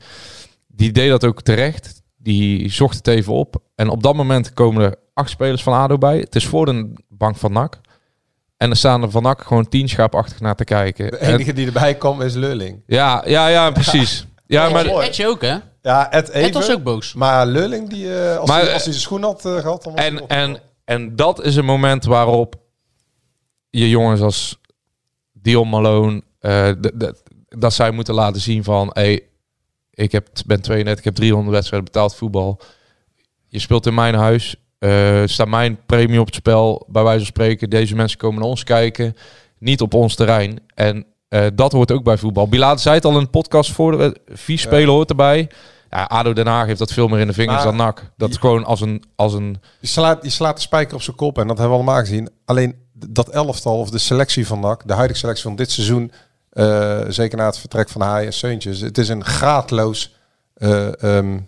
Die 0.66 0.92
deed 0.92 1.08
dat 1.08 1.24
ook 1.24 1.42
terecht. 1.42 2.02
Die 2.18 2.70
zocht 2.70 2.96
het 2.96 3.06
even 3.06 3.32
op. 3.32 3.56
En 3.74 3.88
op 3.88 4.02
dat 4.02 4.14
moment 4.14 4.54
komen 4.54 4.82
er 4.82 4.94
acht 5.14 5.30
spelers 5.30 5.62
van 5.62 5.72
ADO 5.72 5.98
bij. 5.98 6.18
Het 6.18 6.34
is 6.34 6.46
voor 6.46 6.66
de 6.66 6.92
bank 7.08 7.36
van 7.36 7.52
NAC. 7.52 7.80
En 8.56 8.70
er 8.70 8.76
staan 8.76 9.02
er 9.02 9.10
van 9.10 9.22
NAC 9.22 9.42
gewoon 9.42 9.68
tien 9.68 9.88
schaapachtig 9.88 10.40
naar 10.40 10.54
te 10.54 10.64
kijken. 10.64 11.10
de 11.10 11.16
En- 11.16 11.34
enige 11.34 11.52
die 11.52 11.66
erbij 11.66 11.94
komt 11.94 12.22
is 12.22 12.34
Lulling. 12.34 12.82
ja, 12.86 13.22
ja, 13.26 13.48
ja, 13.48 13.70
precies. 13.70 14.26
Ja, 14.46 14.68
maar 14.68 14.84
Etje- 14.86 15.02
Etje 15.02 15.26
ook, 15.28 15.42
hè? 15.42 15.56
Ja, 15.82 16.10
Ed 16.12 16.28
even. 16.28 16.42
Het 16.42 16.54
was 16.54 16.70
ook 16.70 16.82
boos. 16.82 17.14
Maar 17.14 17.46
Lulling, 17.46 17.88
die, 17.88 18.20
eh, 18.20 18.36
als, 18.38 18.48
Maar, 18.48 18.60
hij, 18.62 18.72
als 18.72 18.82
hij 18.82 18.92
zijn 18.92 19.04
schoen 19.04 19.22
had 19.22 19.44
eh, 19.44 19.56
gehad, 19.56 19.82
dan 19.82 19.96
En, 19.96 20.28
en, 20.28 20.60
en 20.84 21.16
dat 21.16 21.44
is 21.44 21.56
een 21.56 21.64
moment 21.64 22.04
waarop 22.04 22.54
je 23.70 23.88
jongens 23.88 24.20
als 24.20 24.60
Dion 25.32 25.68
Malone, 25.68 26.22
eh, 26.38 26.70
dat 27.48 27.72
zij 27.72 27.90
moeten 27.90 28.14
laten 28.14 28.40
zien 28.40 28.64
van, 28.64 28.90
hey, 28.92 29.22
ik 29.90 30.12
heb, 30.12 30.28
ben 30.46 30.60
32, 30.62 30.98
ik 30.98 31.04
heb 31.04 31.14
300 31.14 31.54
wedstrijden 31.54 31.92
betaald 31.92 32.14
voetbal. 32.16 32.60
Je 33.46 33.58
speelt 33.58 33.86
in 33.86 33.94
mijn 33.94 34.14
huis, 34.14 34.56
eh 34.78 35.22
staat 35.24 35.48
mijn 35.48 35.78
premie 35.86 36.20
op 36.20 36.26
het 36.26 36.34
spel, 36.34 36.86
bij 36.88 37.02
wijze 37.02 37.18
van 37.18 37.26
spreken. 37.26 37.70
Deze 37.70 37.94
mensen 37.94 38.18
komen 38.18 38.40
naar 38.40 38.48
ons 38.48 38.64
kijken, 38.64 39.16
niet 39.58 39.80
op 39.80 39.94
ons 39.94 40.14
terrein. 40.14 40.58
En 40.74 41.06
eh, 41.28 41.46
dat 41.54 41.72
hoort 41.72 41.90
ook 41.92 42.04
bij 42.04 42.18
voetbal. 42.18 42.48
Bilate 42.48 42.82
zei 42.82 42.94
het 42.94 43.04
al 43.04 43.10
in 43.10 43.16
een 43.16 43.30
podcast 43.30 43.72
voor, 43.72 43.98
de 43.98 44.16
vier 44.26 44.58
spelen 44.58 44.94
hoort 44.94 45.10
erbij. 45.10 45.50
Ja, 45.90 46.04
ADO 46.04 46.32
Den 46.32 46.46
Haag 46.46 46.66
heeft 46.66 46.78
dat 46.78 46.92
veel 46.92 47.08
meer 47.08 47.20
in 47.20 47.26
de 47.26 47.32
vingers 47.32 47.56
Maar- 47.56 47.64
dan 47.64 47.76
NAC. 47.76 48.10
Dat 48.16 48.30
is 48.30 48.36
gewoon 48.36 48.64
als 48.64 48.80
een, 48.80 49.04
als 49.16 49.32
een 49.32 49.60
Je 49.80 49.86
slaat, 49.86 50.22
je 50.22 50.30
slaat 50.30 50.56
de 50.56 50.62
spijker 50.62 50.94
op 50.94 51.02
zijn 51.02 51.16
kop 51.16 51.38
en 51.38 51.46
dat 51.46 51.58
hebben 51.58 51.76
we 51.76 51.82
allemaal 51.82 52.02
gezien. 52.04 52.30
Alleen 52.44 52.74
dat 52.92 53.28
elftal 53.28 53.78
of 53.78 53.90
de 53.90 53.98
selectie 53.98 54.46
van 54.46 54.60
NAC, 54.60 54.82
de 54.86 54.92
huidige 54.92 55.18
selectie 55.18 55.44
van 55.44 55.56
dit 55.56 55.70
seizoen, 55.70 56.12
eh, 56.50 57.00
zeker 57.08 57.38
na 57.38 57.46
het 57.46 57.58
vertrek 57.58 57.88
van 57.88 58.00
Haai 58.00 58.26
en 58.26 58.32
Seuntjes, 58.32 58.80
het 58.80 58.98
is 58.98 59.08
een 59.08 59.24
graadloos, 59.24 60.14
eh, 60.54 61.02
ehm, 61.02 61.38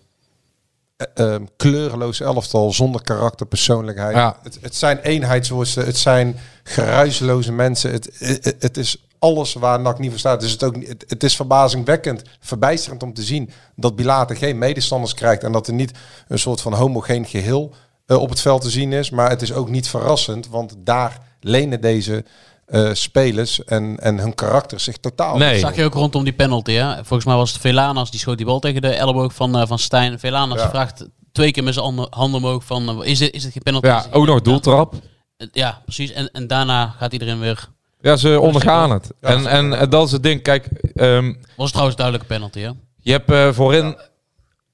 kleurloos 1.57 2.21
elftal 2.21 2.73
zonder 2.73 3.03
karakter, 3.03 3.47
persoonlijkheid. 3.47 4.15
Ja. 4.15 4.37
Het, 4.43 4.59
het 4.61 4.77
zijn 4.77 4.99
eenheidsworsten, 4.99 5.85
het 5.85 5.97
zijn 5.97 6.37
geruisloze 6.63 7.53
mensen. 7.53 7.93
Het, 7.93 8.11
het, 8.19 8.57
het 8.59 8.77
is 8.77 9.09
alles 9.19 9.53
waar 9.53 9.81
NAC 9.81 9.99
niet 9.99 10.11
voor 10.11 10.19
staat. 10.19 10.41
Dus 10.41 10.51
het, 10.51 10.63
ook, 10.63 10.87
het, 10.87 11.05
het 11.09 11.23
is 11.23 11.37
verbazingwekkend, 11.37 12.23
verbijsterend 12.41 13.03
om 13.03 13.15
te 13.15 13.23
zien 13.23 13.51
dat 13.77 13.97
Bilate 13.97 14.35
geen 14.35 14.59
medestanders 14.59 15.15
krijgt 15.15 15.45
en 15.45 15.53
dat 15.53 15.67
er 15.67 15.75
niet 15.75 15.93
een 16.29 16.39
soort 16.39 16.61
van 16.61 16.73
homogeen 16.75 17.25
geheel 17.25 17.75
eh, 18.07 18.17
op 18.17 18.29
het 18.29 18.41
veld 18.41 18.63
te 18.63 18.71
zien 18.71 18.93
is. 18.93 19.11
Maar 19.11 19.31
het 19.31 19.43
is 19.43 19.53
ook 19.53 19.69
niet 19.69 19.89
verrassend, 19.89 20.49
want 20.49 20.75
daar 20.79 21.21
lenen 21.41 21.81
deze 21.81 22.25
eh, 22.69 22.91
spelers 22.93 23.65
en, 23.65 23.97
en 23.99 24.19
hun 24.19 24.35
karakter 24.35 24.81
zich 24.81 24.97
totaal 24.97 25.37
Nee. 25.37 25.53
niet 25.53 25.61
Zag 25.61 25.77
je 25.77 25.85
ook 25.85 25.95
rondom 25.95 26.25
die 26.25 26.33
penalty, 26.33 26.73
hè? 26.73 26.95
Volgens 26.95 27.25
mij 27.25 27.37
was 27.37 27.53
het 27.53 27.61
Velanas, 27.61 28.11
die 28.11 28.21
schoot 28.21 28.37
die 28.37 28.47
bal 28.47 28.59
tegen 28.61 28.83
de 28.83 28.89
elleboog 28.89 29.35
van, 29.35 29.59
eh, 29.59 29.67
van 29.67 29.79
Stijn. 29.79 30.19
Velanas 30.19 30.59
Ja. 30.61 30.69
vraagt 30.69 31.07
twee 31.33 31.51
keer 31.51 31.65
met 31.65 31.75
zijn 31.75 31.87
handen, 32.11 32.41
omhoog 32.41 32.65
van, 32.65 32.89
eh, 33.03 33.11
is, 33.11 33.19
dit, 33.19 33.35
is 33.35 33.43
dit 33.43 33.53
geen 33.53 33.63
penalty? 33.63 33.87
Ja, 33.87 34.05
ook 34.11 34.27
nog 34.27 34.41
doeltrap. 34.43 34.95
Ja, 35.53 35.81
precies. 35.85 36.13
En, 36.13 36.31
en 36.33 36.47
daarna 36.47 36.95
gaat 36.99 37.13
iedereen 37.13 37.41
weer... 37.41 37.69
Ja, 38.01 38.17
ze 38.17 38.41
ondergaan 38.41 38.91
het. 38.91 39.11
Ja, 39.21 39.29
en, 39.29 39.47
en 39.47 39.91
dat 39.91 40.07
is 40.07 40.13
het 40.13 40.23
ding. 40.23 40.43
Kijk, 40.43 40.67
ehm, 40.95 41.33
Was 41.57 41.71
trouwens 41.71 41.97
duidelijke 41.97 42.33
penalty, 42.35 42.61
hè? 42.61 42.71
je 42.97 43.13
hebt 43.13 43.31
eh, 43.31 43.53
voorin 43.53 43.97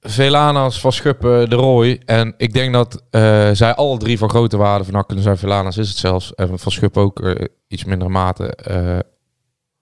Velanas, 0.06 0.80
Van 0.80 0.92
Schuppen, 0.92 1.50
De 1.50 1.56
Roy. 1.56 2.00
En 2.04 2.34
ik 2.36 2.52
denk 2.52 2.72
dat 2.72 3.02
eh, 3.10 3.50
zij 3.52 3.74
alle 3.74 3.98
drie 3.98 4.18
van 4.18 4.28
grote 4.28 4.56
waarde 4.56 4.84
van 4.84 5.06
kunnen 5.06 5.24
zijn. 5.24 5.38
Velanas 5.38 5.76
is 5.76 5.88
het 5.88 5.98
zelfs. 5.98 6.34
En 6.34 6.58
Van 6.58 6.72
Schuppen 6.72 7.02
ook 7.02 7.20
eh, 7.20 7.44
iets 7.68 7.84
minder 7.84 8.10
mate. 8.10 8.46
eh, 8.46 8.98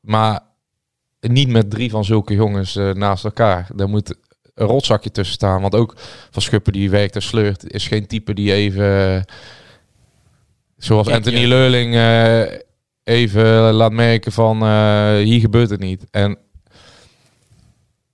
maar 0.00 0.40
niet 1.20 1.48
met 1.48 1.70
drie 1.70 1.90
van 1.90 2.04
zulke 2.04 2.35
jongens 2.35 2.74
naast 2.74 3.24
elkaar. 3.24 3.68
Daar 3.74 3.88
moet 3.88 4.16
een 4.54 4.66
rotzakje 4.66 5.11
tussen 5.11 5.35
staan. 5.35 5.61
Want 5.61 5.74
ook 5.74 5.94
Van 6.30 6.42
Schuppen 6.42 6.72
die 6.72 6.90
werkt 6.90 7.14
en 7.14 7.22
sleurt. 7.22 7.72
Is 7.72 7.88
geen 7.88 8.06
type 8.06 8.35
die 8.35 8.52
even... 8.52 9.24
zoals 10.76 11.08
Anthony 11.08 11.40
ja. 11.40 11.48
Leurling 11.48 11.94
eh, 11.94 12.58
even 13.04 13.72
laat 13.72 13.92
merken 13.92 14.32
van 14.32 14.56
hier 15.18 15.40
gebeurt 15.40 15.70
het 15.70 15.80
niet. 15.80 16.06
En 16.11 16.38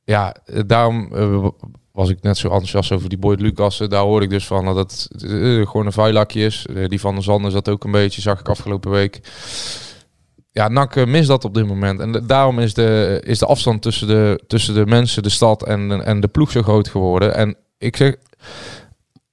ja, 0.09 0.35
eh, 0.45 0.61
daarom 0.67 1.15
eh, 1.15 1.49
was 1.93 2.09
ik 2.09 2.23
net 2.23 2.37
zo 2.37 2.49
enthousiast 2.49 2.93
over 2.93 3.09
die 3.09 3.19
Boyd 3.19 3.41
Lucassen. 3.41 3.91
Daar 3.91 4.03
hoorde 4.03 4.25
ik 4.25 4.31
dus 4.31 4.47
van 4.47 4.65
dat 4.65 4.77
het 4.77 5.09
eh, 5.23 5.67
gewoon 5.67 5.87
een 5.87 5.93
vuilakje 5.93 6.45
is. 6.45 6.67
Die 6.87 7.01
van 7.01 7.15
de 7.15 7.21
Zanden 7.21 7.51
zat 7.51 7.69
ook 7.69 7.85
een 7.85 7.91
beetje, 7.91 8.21
zag 8.21 8.41
ik 8.41 8.49
afgelopen 8.49 8.91
week. 8.91 9.21
Ja, 10.51 10.69
NAC 10.69 10.97
eh, 10.97 11.07
mist 11.07 11.29
dat 11.29 11.45
op 11.45 11.55
dit 11.55 11.67
moment. 11.67 12.01
En 12.01 12.25
daarom 12.27 12.59
is 12.59 12.75
de, 12.75 13.21
is 13.25 13.39
de 13.39 13.47
afstand 13.47 13.83
tussen 13.83 14.07
de, 14.07 14.43
tussen 14.47 14.75
de 14.75 14.87
mensen, 14.87 15.23
de 15.23 15.29
stad 15.29 15.65
en, 15.65 16.05
en 16.05 16.21
de 16.21 16.29
ploeg 16.29 16.51
zo 16.51 16.63
groot 16.63 16.89
geworden. 16.89 17.35
En 17.35 17.57
ik 17.79 17.97
zeg, 17.97 18.17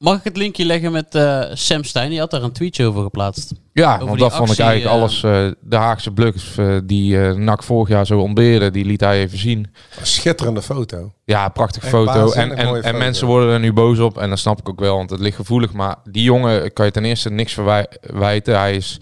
Mag 0.05 0.17
ik 0.17 0.23
het 0.23 0.37
linkje 0.37 0.65
leggen 0.65 0.91
met 0.91 1.15
eh, 1.15 1.41
Sam 1.53 1.83
Stein? 1.83 2.09
Die 2.09 2.19
had 2.19 2.31
daar 2.31 2.43
een 2.43 2.51
tweetje 2.51 2.85
over 2.85 3.03
geplaatst. 3.03 3.53
Ja, 3.73 3.93
Over 3.93 4.05
want 4.05 4.11
die 4.19 4.29
dat 4.29 4.35
vond 4.37 4.51
ik 4.51 4.59
eigenlijk 4.59 4.95
eh, 4.95 5.01
alles. 5.01 5.23
eh, 5.23 5.47
de 5.61 5.75
Haagse 5.75 6.11
bluff 6.11 6.59
die 6.83 7.21
eh 7.21 7.33
NAC 7.35 7.63
vorig 7.63 7.89
jaar 7.89 8.05
zo 8.05 8.19
ontbeerde, 8.19 8.71
die 8.71 8.85
liet 8.85 9.01
hij 9.01 9.19
even 9.19 9.37
zien. 9.37 9.67
Een 9.99 10.05
schitterende 10.05 10.61
foto. 10.61 11.11
Ja, 11.23 11.49
prachtige 11.49 11.87
foto. 11.87 12.31
En, 12.31 12.57
en, 12.57 12.67
en 12.67 12.83
foto. 12.83 12.97
mensen 12.97 13.27
worden 13.27 13.49
er 13.53 13.59
nu 13.59 13.73
boos 13.73 13.99
op. 13.99 14.17
En 14.17 14.29
dat 14.29 14.39
snap 14.39 14.59
ik 14.59 14.69
ook 14.69 14.79
wel, 14.79 14.95
want 14.95 15.09
het 15.09 15.19
ligt 15.19 15.35
gevoelig. 15.35 15.73
Maar 15.73 15.95
die 16.03 16.23
jongen 16.23 16.73
kan 16.73 16.85
je 16.85 16.91
ten 16.91 17.05
eerste 17.05 17.29
niks 17.29 17.53
verwijten. 17.53 18.59
Hij 18.59 18.75
is... 18.75 18.97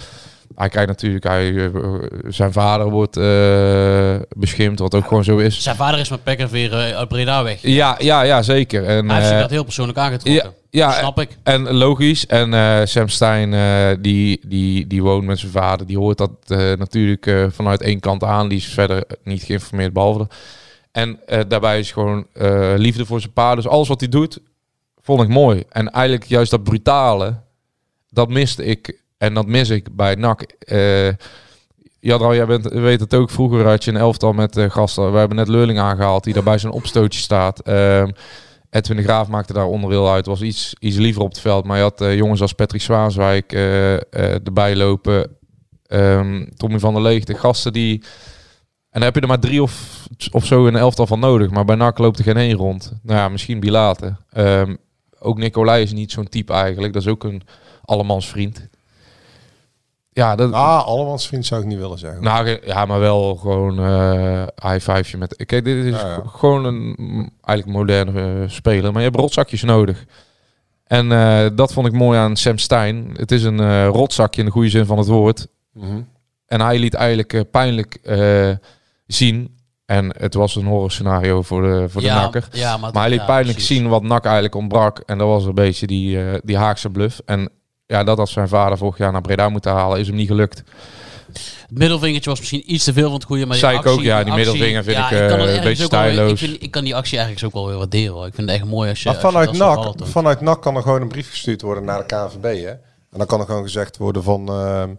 Hij 0.55 0.69
krijgt 0.69 0.89
natuurlijk, 0.89 1.23
hij, 1.23 1.65
eh, 1.65 1.71
zijn 2.27 2.51
vader 2.51 2.89
wordt 2.89 3.15
beschimpt, 4.37 4.79
wat 4.79 4.95
ook 4.95 5.07
gewoon 5.07 5.23
zo 5.23 5.37
is. 5.37 5.63
Zijn 5.63 5.75
vader 5.75 5.99
is 5.99 6.09
met 6.09 6.23
Pekkerveer 6.23 6.73
eh, 6.73 6.97
uit 6.97 7.07
Breda 7.07 7.43
weg. 7.43 7.61
Ja, 7.61 7.95
ja, 7.99 8.21
ja 8.21 8.41
zeker. 8.41 8.85
En, 8.85 9.05
Hij 9.05 9.15
heeft 9.15 9.27
zich 9.27 9.35
eh, 9.35 9.41
dat 9.41 9.49
heel 9.49 9.63
persoonlijk 9.63 9.97
aangetrokken. 9.97 10.43
ja, 10.43 10.53
ja, 10.69 10.87
Dat 10.87 10.97
snap 10.97 11.19
ik. 11.19 11.37
En 11.43 11.71
logisch. 11.71 12.25
En 12.25 12.87
Sam 12.87 13.07
Stein, 13.07 13.51
die, 14.01 14.39
die, 14.45 14.87
die 14.87 15.03
woont 15.03 15.25
met 15.25 15.39
zijn 15.39 15.51
vader. 15.51 15.87
Die 15.87 15.97
hoort 15.97 16.17
dat 16.17 16.31
natuurlijk 16.77 17.47
vanuit 17.49 17.81
één 17.81 17.99
kant 17.99 18.23
aan. 18.23 18.47
Die 18.47 18.57
is 18.57 18.65
verder 18.65 19.03
niet 19.23 19.43
geïnformeerd, 19.43 19.93
behalve. 19.93 20.27
En 20.91 21.19
daarbij 21.47 21.79
is 21.79 21.91
gewoon 21.91 22.25
liefde 22.75 23.05
voor 23.05 23.19
zijn 23.19 23.33
pa. 23.33 23.55
Dus 23.55 23.67
alles 23.67 23.87
wat 23.87 23.99
hij 23.99 24.09
doet, 24.09 24.39
vond 25.01 25.21
ik 25.21 25.27
mooi. 25.27 25.63
En 25.69 25.91
eigenlijk 25.91 26.25
juist 26.25 26.51
dat 26.51 26.63
brutale, 26.63 27.35
dat 28.09 28.29
miste 28.29 28.65
ik. 28.65 29.01
En 29.17 29.33
dat 29.33 29.47
mis 29.47 29.69
ik 29.69 29.95
bij 29.95 30.15
NAC. 30.15 30.41
Eh 30.41 31.09
Jadran, 31.99 32.35
jij 32.35 32.45
bent, 32.45 32.63
weet 32.63 32.99
het 32.99 33.13
ook. 33.13 33.29
Vroeger 33.29 33.67
had 33.67 33.83
je 33.83 33.91
een 33.91 33.97
elftal 33.97 34.33
met 34.33 34.57
eh, 34.57 34.69
gasten. 34.69 35.11
We 35.11 35.17
hebben 35.17 35.37
net 35.37 35.47
Leurling 35.47 35.79
aangehaald, 35.79 36.23
die 36.23 36.33
daar 36.33 36.43
bij 36.43 36.57
zijn 36.57 36.73
opstootje 36.73 37.19
staat. 37.19 37.59
Ehm, 37.59 38.09
Edwin 38.69 38.97
de 38.97 39.03
Graaf 39.03 39.27
maakte 39.27 39.53
daar 39.53 39.65
onderdeel 39.65 40.11
uit. 40.11 40.25
Was 40.25 40.41
iets, 40.41 40.75
iets 40.79 40.97
liever 40.97 41.21
op 41.21 41.29
het 41.29 41.39
veld. 41.39 41.65
Maar 41.65 41.77
je 41.77 41.83
had 41.83 42.01
eh, 42.01 42.15
jongens 42.15 42.41
als 42.41 42.53
Patrick 42.53 42.81
Zwaanswijk 42.81 43.53
eh, 43.53 43.93
eh, 43.93 44.01
erbij 44.43 44.75
lopen. 44.75 45.37
Ehm, 45.85 46.45
Tommy 46.55 46.79
van 46.79 46.93
der 46.93 47.03
Leeg. 47.03 47.23
De 47.23 47.35
gasten 47.35 47.73
die... 47.73 48.03
En 48.89 48.99
daar 48.99 49.03
heb 49.03 49.15
je 49.15 49.21
er 49.21 49.27
maar 49.27 49.39
drie 49.39 49.61
of, 49.61 50.05
of 50.31 50.45
zo 50.45 50.67
een 50.67 50.75
elftal 50.75 51.07
van 51.07 51.19
nodig. 51.19 51.49
Maar 51.49 51.65
bij 51.65 51.75
NAC 51.75 51.97
loopt 51.97 52.17
er 52.17 52.23
geen 52.23 52.37
één 52.37 52.55
rond. 52.55 52.93
Nou 53.01 53.19
ja, 53.19 53.29
misschien 53.29 53.59
Bilate. 53.59 54.15
Ehm 54.29 54.75
ook 55.23 55.37
Nicolai 55.37 55.83
is 55.83 55.93
niet 55.93 56.11
zo'n 56.11 56.29
type 56.29 56.53
eigenlijk. 56.53 56.93
Dat 56.93 57.01
is 57.01 57.07
ook 57.07 57.23
een 57.23 57.41
allemans 57.81 58.27
vriend. 58.27 58.69
Ja, 60.13 60.35
dat, 60.35 60.51
Ah, 60.53 60.85
allemans 60.85 61.27
vriend 61.27 61.45
zou 61.45 61.61
ik 61.61 61.67
niet 61.67 61.77
willen 61.77 61.97
zeggen. 61.99 62.23
nou, 62.23 62.57
ja, 62.65 62.85
maar 62.85 62.99
wel 62.99 63.35
gewoon 63.35 63.79
eh 63.79 64.43
high 64.71 64.91
fiveje 64.91 65.17
met... 65.17 65.35
Kijk, 65.45 65.65
dit 65.65 65.85
is 65.85 66.01
Ja, 66.01 66.07
ja. 66.07 66.21
g- 66.25 66.39
gewoon 66.39 66.65
een 66.65 66.95
eigenlijk 67.41 67.77
moderne 67.77 68.41
eh, 68.43 68.49
speler. 68.49 68.91
Maar 68.91 69.01
je 69.01 69.07
hebt 69.09 69.19
rotzakjes 69.19 69.63
nodig. 69.63 70.05
En 70.83 71.11
eh, 71.11 71.45
dat 71.55 71.73
vond 71.73 71.87
ik 71.87 71.93
mooi 71.93 72.19
aan 72.19 72.35
Sam 72.35 72.57
Stein. 72.57 73.09
Het 73.15 73.31
is 73.31 73.43
een 73.43 73.59
eh, 73.59 73.87
rotzakje 73.87 74.39
in 74.39 74.45
de 74.45 74.51
goede 74.53 74.69
zin 74.69 74.85
van 74.85 74.97
het 74.97 75.07
woord. 75.07 75.47
Mhm. 75.73 76.01
En 76.45 76.61
hij 76.61 76.79
liet 76.79 76.93
eigenlijk 76.93 77.51
pijnlijk 77.51 77.95
eh, 78.03 78.49
zien... 79.07 79.61
En 79.85 80.13
het 80.17 80.33
was 80.33 80.55
een 80.55 80.65
horror 80.65 80.91
scenario 80.91 81.41
voor 81.41 81.61
de, 81.61 81.89
voor 81.89 82.01
de 82.01 82.07
ja, 82.07 82.21
nakker. 82.21 82.47
Ja, 82.51 82.77
maar, 82.77 82.91
Maar 82.93 83.01
hij 83.01 83.11
liet 83.11 83.19
ja, 83.19 83.25
pijnlijk 83.25 83.57
precies. 83.57 83.77
zien 83.77 83.87
wat 83.89 84.03
NAC 84.03 84.23
eigenlijk 84.23 84.55
ontbrak. 84.55 84.99
En 85.05 85.17
dat 85.17 85.27
was 85.27 85.45
een 85.45 85.53
beetje 85.53 85.87
die, 85.87 86.25
eh, 86.25 86.39
die 86.43 86.57
Haagse 86.57 86.89
bluff. 86.89 87.21
En 87.25 87.49
ja, 87.85 88.03
dat 88.03 88.17
had 88.17 88.29
zijn 88.29 88.47
vader 88.47 88.77
vorig 88.77 88.97
jaar 88.97 89.11
naar 89.11 89.21
Breda 89.21 89.49
moeten 89.49 89.71
halen, 89.71 89.99
is 89.99 90.07
hem 90.07 90.15
niet 90.15 90.27
gelukt. 90.27 90.63
Het 91.33 91.77
middelvingertje 91.77 92.29
was 92.29 92.39
misschien 92.39 92.73
iets 92.73 92.83
te 92.83 92.93
veel 92.93 93.03
van 93.05 93.13
het 93.13 93.23
goede. 93.23 93.45
Maar 93.45 93.57
Zei 93.57 93.71
die 93.71 93.79
ik 93.81 93.87
ook, 93.87 93.93
actie- 93.93 94.07
ja, 94.09 94.23
die 94.23 94.31
actie- 94.33 94.45
middelvinger 94.51 94.83
vind 94.83 94.97
ik, 94.97 95.03
kan 95.09 95.17
eh, 95.39 95.45
het 95.45 95.57
een 95.57 95.63
beetje 95.63 95.83
stijloos. 95.83 96.31
Ik, 96.31 96.37
vind, 96.49 96.63
ik 96.63 96.71
kan 96.71 96.83
die 96.83 96.95
actie 96.95 97.17
eigenlijk 97.17 97.45
ook 97.47 97.53
wel 97.61 97.69
weer 97.69 97.77
waarderen. 97.77 98.13
Hoor. 98.13 98.25
Ik 98.27 98.33
vind 98.35 98.49
het 98.49 98.59
echt 98.59 98.69
mooi 98.69 98.89
als 98.89 99.03
je. 99.03 99.09
Maar 99.09 99.13
als 99.17 99.23
je 99.25 99.31
vanuit 99.31 99.55
soort 99.55 99.97
NAC, 99.99 100.07
vanuit 100.07 100.41
NAC 100.41 100.61
kan 100.61 100.75
er 100.75 100.81
gewoon 100.81 101.01
een 101.01 101.07
brief 101.07 101.29
gestuurd 101.29 101.61
worden 101.61 101.83
naar 101.83 101.97
de 101.99 102.05
KNVB. 102.05 102.63
Hè? 102.63 102.69
En 102.69 103.17
dan 103.17 103.25
kan 103.25 103.39
er 103.39 103.45
gewoon 103.45 103.63
gezegd 103.63 103.97
worden 103.97 104.23
van... 104.23 104.47
ehm, 104.49 104.89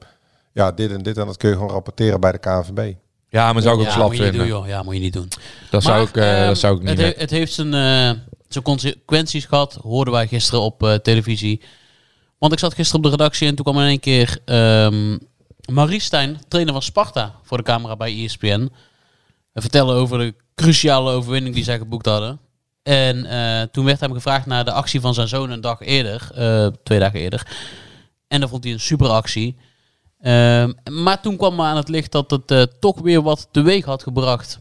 ja, 0.53 0.73
dit 0.73 0.91
en 0.93 1.03
dit. 1.03 1.17
En 1.19 1.27
dat 1.27 1.37
kun 1.37 1.49
je 1.49 1.55
gewoon 1.55 1.71
rapporteren 1.71 2.21
bij 2.21 2.33
de 2.33 2.39
KNVB. 2.39 2.93
Ja, 3.29 3.53
maar 3.53 3.63
zou 3.63 3.75
ik 3.75 3.81
ook 3.81 3.87
ja, 3.87 3.93
slap 3.93 4.07
moet 4.07 4.17
je 4.17 4.23
doen, 4.23 4.31
vinden. 4.31 4.49
joh. 4.49 4.67
Ja, 4.67 4.83
moet 4.83 4.95
je 4.95 5.01
niet 5.01 5.13
doen. 5.13 5.29
Dat 5.71 5.83
zou 5.83 6.07
ik, 6.09 6.17
eh, 6.17 6.39
ehm, 6.39 6.47
dat 6.47 6.59
zou 6.59 6.75
ik 6.75 6.81
niet 6.81 6.89
het, 6.89 6.99
doen. 6.99 7.07
he- 7.07 7.15
het 7.21 7.31
heeft 7.31 7.53
zijn, 7.53 7.75
eh, 7.75 8.21
zijn 8.49 8.65
consequenties 8.65 9.45
gehad. 9.45 9.79
Hoorden 9.83 10.15
wij 10.15 10.27
gisteren 10.27 10.61
op 10.61 10.83
eh, 10.83 10.95
televisie. 10.95 11.61
Want 12.39 12.53
ik 12.53 12.59
zat 12.59 12.75
gisteren 12.75 13.05
op 13.05 13.11
de 13.11 13.17
redactie 13.17 13.49
en 13.49 13.55
toen 13.55 13.65
kwam 13.65 13.81
in 13.81 13.89
één 13.89 14.01
keer 14.01 14.39
ehm 14.45 15.17
Marie 15.73 16.01
Stijn, 16.01 16.41
trainer 16.49 16.73
van 16.73 16.83
Sparta, 16.83 17.35
voor 17.43 17.57
de 17.57 17.63
camera 17.63 17.97
bij 17.97 18.25
ESPN. 18.25 18.71
En 19.53 19.63
vertellen 19.63 19.95
over 19.95 20.19
de 20.19 20.35
cruciale 20.55 21.13
overwinning 21.13 21.55
die 21.55 21.65
zij 21.65 21.79
geboekt 21.79 22.07
hadden. 22.07 22.41
En 22.83 23.25
eh, 23.25 23.63
toen 23.63 23.85
werd 23.85 24.01
hem 24.01 24.13
gevraagd 24.13 24.47
naar 24.47 24.65
de 24.65 24.73
actie 24.73 25.01
van 25.01 25.15
zijn 25.15 25.29
zoon 25.29 25.51
een 25.51 25.61
dag 25.61 25.81
eerder, 25.81 26.31
eh, 26.35 26.67
twee 26.83 26.99
dagen 26.99 27.21
eerder. 27.21 27.57
En 28.29 28.41
dan 28.41 28.49
vond 28.49 28.65
hij 28.65 28.73
een 28.73 28.81
super 28.81 29.09
actie. 29.09 29.57
Ehm, 30.21 30.73
maar 30.91 31.21
toen 31.21 31.37
kwam 31.37 31.61
aan 31.61 31.77
het 31.77 31.89
licht 31.89 32.13
dat 32.13 32.31
het 32.31 32.51
eh, 32.51 32.63
toch 32.81 33.01
weer 33.01 33.23
wat 33.23 33.49
teweeg 33.51 33.85
had 33.85 34.03
gebracht. 34.03 34.59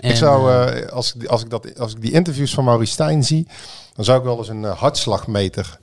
ik 0.00 0.16
zou, 0.16 0.52
als, 0.88 1.14
ik 1.14 1.20
die, 1.20 1.28
als, 1.28 1.42
ik 1.42 1.50
dat, 1.50 1.78
als 1.78 1.92
ik 1.92 2.00
die 2.00 2.12
interviews 2.12 2.54
van 2.54 2.64
Maurice 2.64 2.92
Stijn 2.92 3.24
zie... 3.24 3.46
dan 3.94 4.04
zou 4.04 4.18
ik 4.18 4.24
wel 4.24 4.38
eens 4.38 4.48
een 4.48 4.64
hartslagmeter 4.64 5.78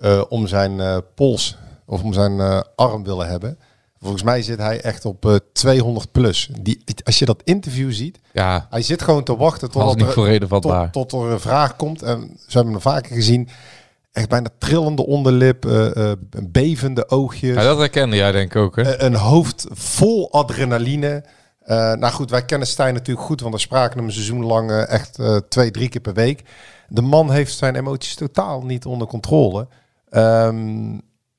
eh, 0.00 0.22
om 0.28 0.46
zijn 0.46 0.80
eh, 0.80 0.96
pols 1.14 1.56
of 1.86 2.02
om 2.02 2.12
zijn 2.12 2.40
eh, 2.40 2.60
arm 2.76 3.04
willen 3.04 3.28
hebben. 3.28 3.58
Volgens 4.00 4.22
mij 4.22 4.42
zit 4.42 4.58
hij 4.58 4.80
echt 4.80 5.04
op 5.04 5.26
eh, 5.26 5.34
200 5.52 6.12
plus. 6.12 6.50
Die, 6.60 6.84
als 7.04 7.18
je 7.18 7.24
dat 7.24 7.42
interview 7.44 7.92
ziet, 7.92 8.18
Ja, 8.32 8.66
hij 8.70 8.82
zit 8.82 9.02
gewoon 9.02 9.22
te 9.22 9.36
wachten 9.36 9.70
tot, 9.70 9.96
niet 9.96 10.06
er, 10.06 10.48
voor 10.48 10.60
tot, 10.60 10.92
tot 10.92 11.12
er 11.12 11.30
een 11.30 11.40
vraag 11.40 11.76
komt. 11.76 12.02
En 12.02 12.38
ze 12.46 12.56
hebben 12.56 12.72
hem 12.72 12.82
vaker 12.82 13.14
gezien. 13.14 13.48
Echt 14.12 14.28
bijna 14.28 14.48
trillende 14.58 15.06
onderlip, 15.06 15.66
bevende 16.48 17.08
oogjes. 17.08 17.54
Ja, 17.54 17.62
dat 17.62 17.78
herkende 17.78 18.16
jij 18.16 18.32
denk 18.32 18.54
ik 18.54 18.60
ook, 18.60 18.76
hè? 18.76 19.00
Een 19.02 19.14
hoofd 19.14 19.66
vol 19.70 20.32
adrenaline. 20.32 21.24
Nou 21.66 22.08
goed, 22.12 22.30
wij 22.30 22.44
kennen 22.44 22.68
Stijn 22.68 22.94
natuurlijk 22.94 23.26
goed, 23.26 23.40
want 23.40 23.54
we 23.54 23.60
spraken 23.60 23.96
hem 23.96 24.06
een 24.06 24.12
seizoen 24.12 24.44
lang 24.44 24.70
echt 24.72 25.18
twee, 25.48 25.70
drie 25.70 25.88
keer 25.88 26.00
per 26.00 26.14
week. 26.14 26.42
De 26.88 27.02
man 27.02 27.30
heeft 27.30 27.56
zijn 27.56 27.76
emoties 27.76 28.14
totaal 28.14 28.62
niet 28.62 28.86
onder 28.86 29.06
controle. 29.06 29.66
Ehm, 30.08 30.92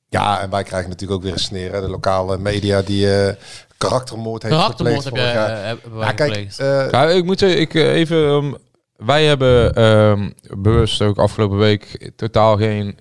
ja, 0.10 0.42
en 0.42 0.50
wij 0.50 0.64
krijgen 0.64 0.90
natuurlijk 0.90 1.20
ook 1.20 1.24
weer 1.26 1.34
een 1.34 1.40
sneer. 1.40 1.72
Hè? 1.74 1.82
De 1.82 1.90
lokale 1.90 2.38
media 2.38 2.82
die 2.82 3.14
eh, 3.22 3.36
karaktermoord 3.78 4.44
heeft 4.44 4.56
Karaktermoord 4.56 5.04
gepleegd 5.04 5.36
heb 5.36 5.80
je, 5.84 5.90
eh, 5.90 6.00
Ja, 6.00 6.12
kijk, 6.12 6.36
eh, 6.58 6.90
Ja, 6.92 7.10
ik 7.10 7.26
moet 7.26 7.40
zeggen, 7.40 7.60
ik 7.60 7.74
even. 7.74 8.58
wij 8.96 9.26
hebben 9.26 9.74
ehm, 9.76 10.30
bewust 10.62 11.02
ook 11.02 11.18
afgelopen 11.18 11.58
week 11.58 12.12
totaal 12.16 12.58
geen 12.58 12.98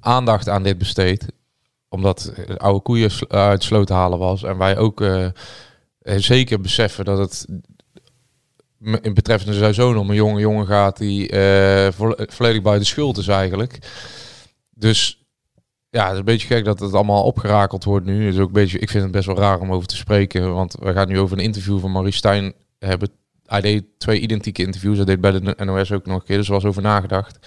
aandacht 0.00 0.48
aan 0.48 0.62
dit 0.62 0.78
besteed. 0.78 1.26
Omdat 1.88 2.32
oude 2.56 2.80
koeien 2.82 3.10
uit 3.28 3.62
sloot 3.62 3.88
halen 3.88 4.18
was. 4.18 4.42
En 4.42 4.58
wij 4.58 4.76
ook 4.78 5.04
zeker 6.02 6.60
beseffen 6.60 7.04
dat 7.04 7.18
het 7.18 7.46
in 9.02 9.14
betreffende 9.14 9.54
zijn 9.58 9.74
zoon 9.74 9.96
om 9.96 10.10
een 10.10 10.16
jonge 10.16 10.40
jongen 10.40 10.66
gaat 10.66 10.96
die 10.96 11.28
eh, 11.28 11.92
vo- 11.92 12.14
volledig 12.16 12.62
buiten 12.62 12.86
schuld 12.86 13.18
is 13.18 13.28
eigenlijk. 13.28 13.78
Dus 14.82 15.24
ja, 15.90 16.02
het 16.02 16.12
is 16.12 16.18
een 16.18 16.24
beetje 16.24 16.46
gek 16.46 16.64
dat 16.64 16.80
het 16.80 16.94
allemaal 16.94 17.22
opgerakeld 17.22 17.84
wordt 17.84 18.06
nu. 18.06 18.24
Het 18.24 18.34
is 18.34 18.40
ook 18.40 18.46
een 18.46 18.52
beetje, 18.52 18.78
ik 18.78 18.90
vind 18.90 19.02
het 19.02 19.12
best 19.12 19.26
wel 19.26 19.36
raar 19.36 19.60
om 19.60 19.72
over 19.72 19.88
te 19.88 19.96
spreken. 19.96 20.54
Want 20.54 20.76
we 20.80 20.92
gaan 20.92 21.08
nu 21.08 21.18
over 21.18 21.38
een 21.38 21.44
interview 21.44 21.80
van 21.80 21.90
Marie 21.90 22.12
Stijn 22.12 22.52
hebben. 22.78 23.08
Hij 23.46 23.60
deed 23.60 23.84
twee 23.98 24.20
identieke 24.20 24.64
interviews. 24.64 24.96
Hij 24.96 25.04
deed 25.06 25.20
bij 25.20 25.30
de 25.30 25.64
NOS 25.64 25.92
ook 25.92 26.06
nog 26.06 26.20
een 26.20 26.24
keer. 26.24 26.36
Dus 26.36 26.46
er 26.46 26.52
was 26.52 26.64
over 26.64 26.82
nagedacht. 26.82 27.38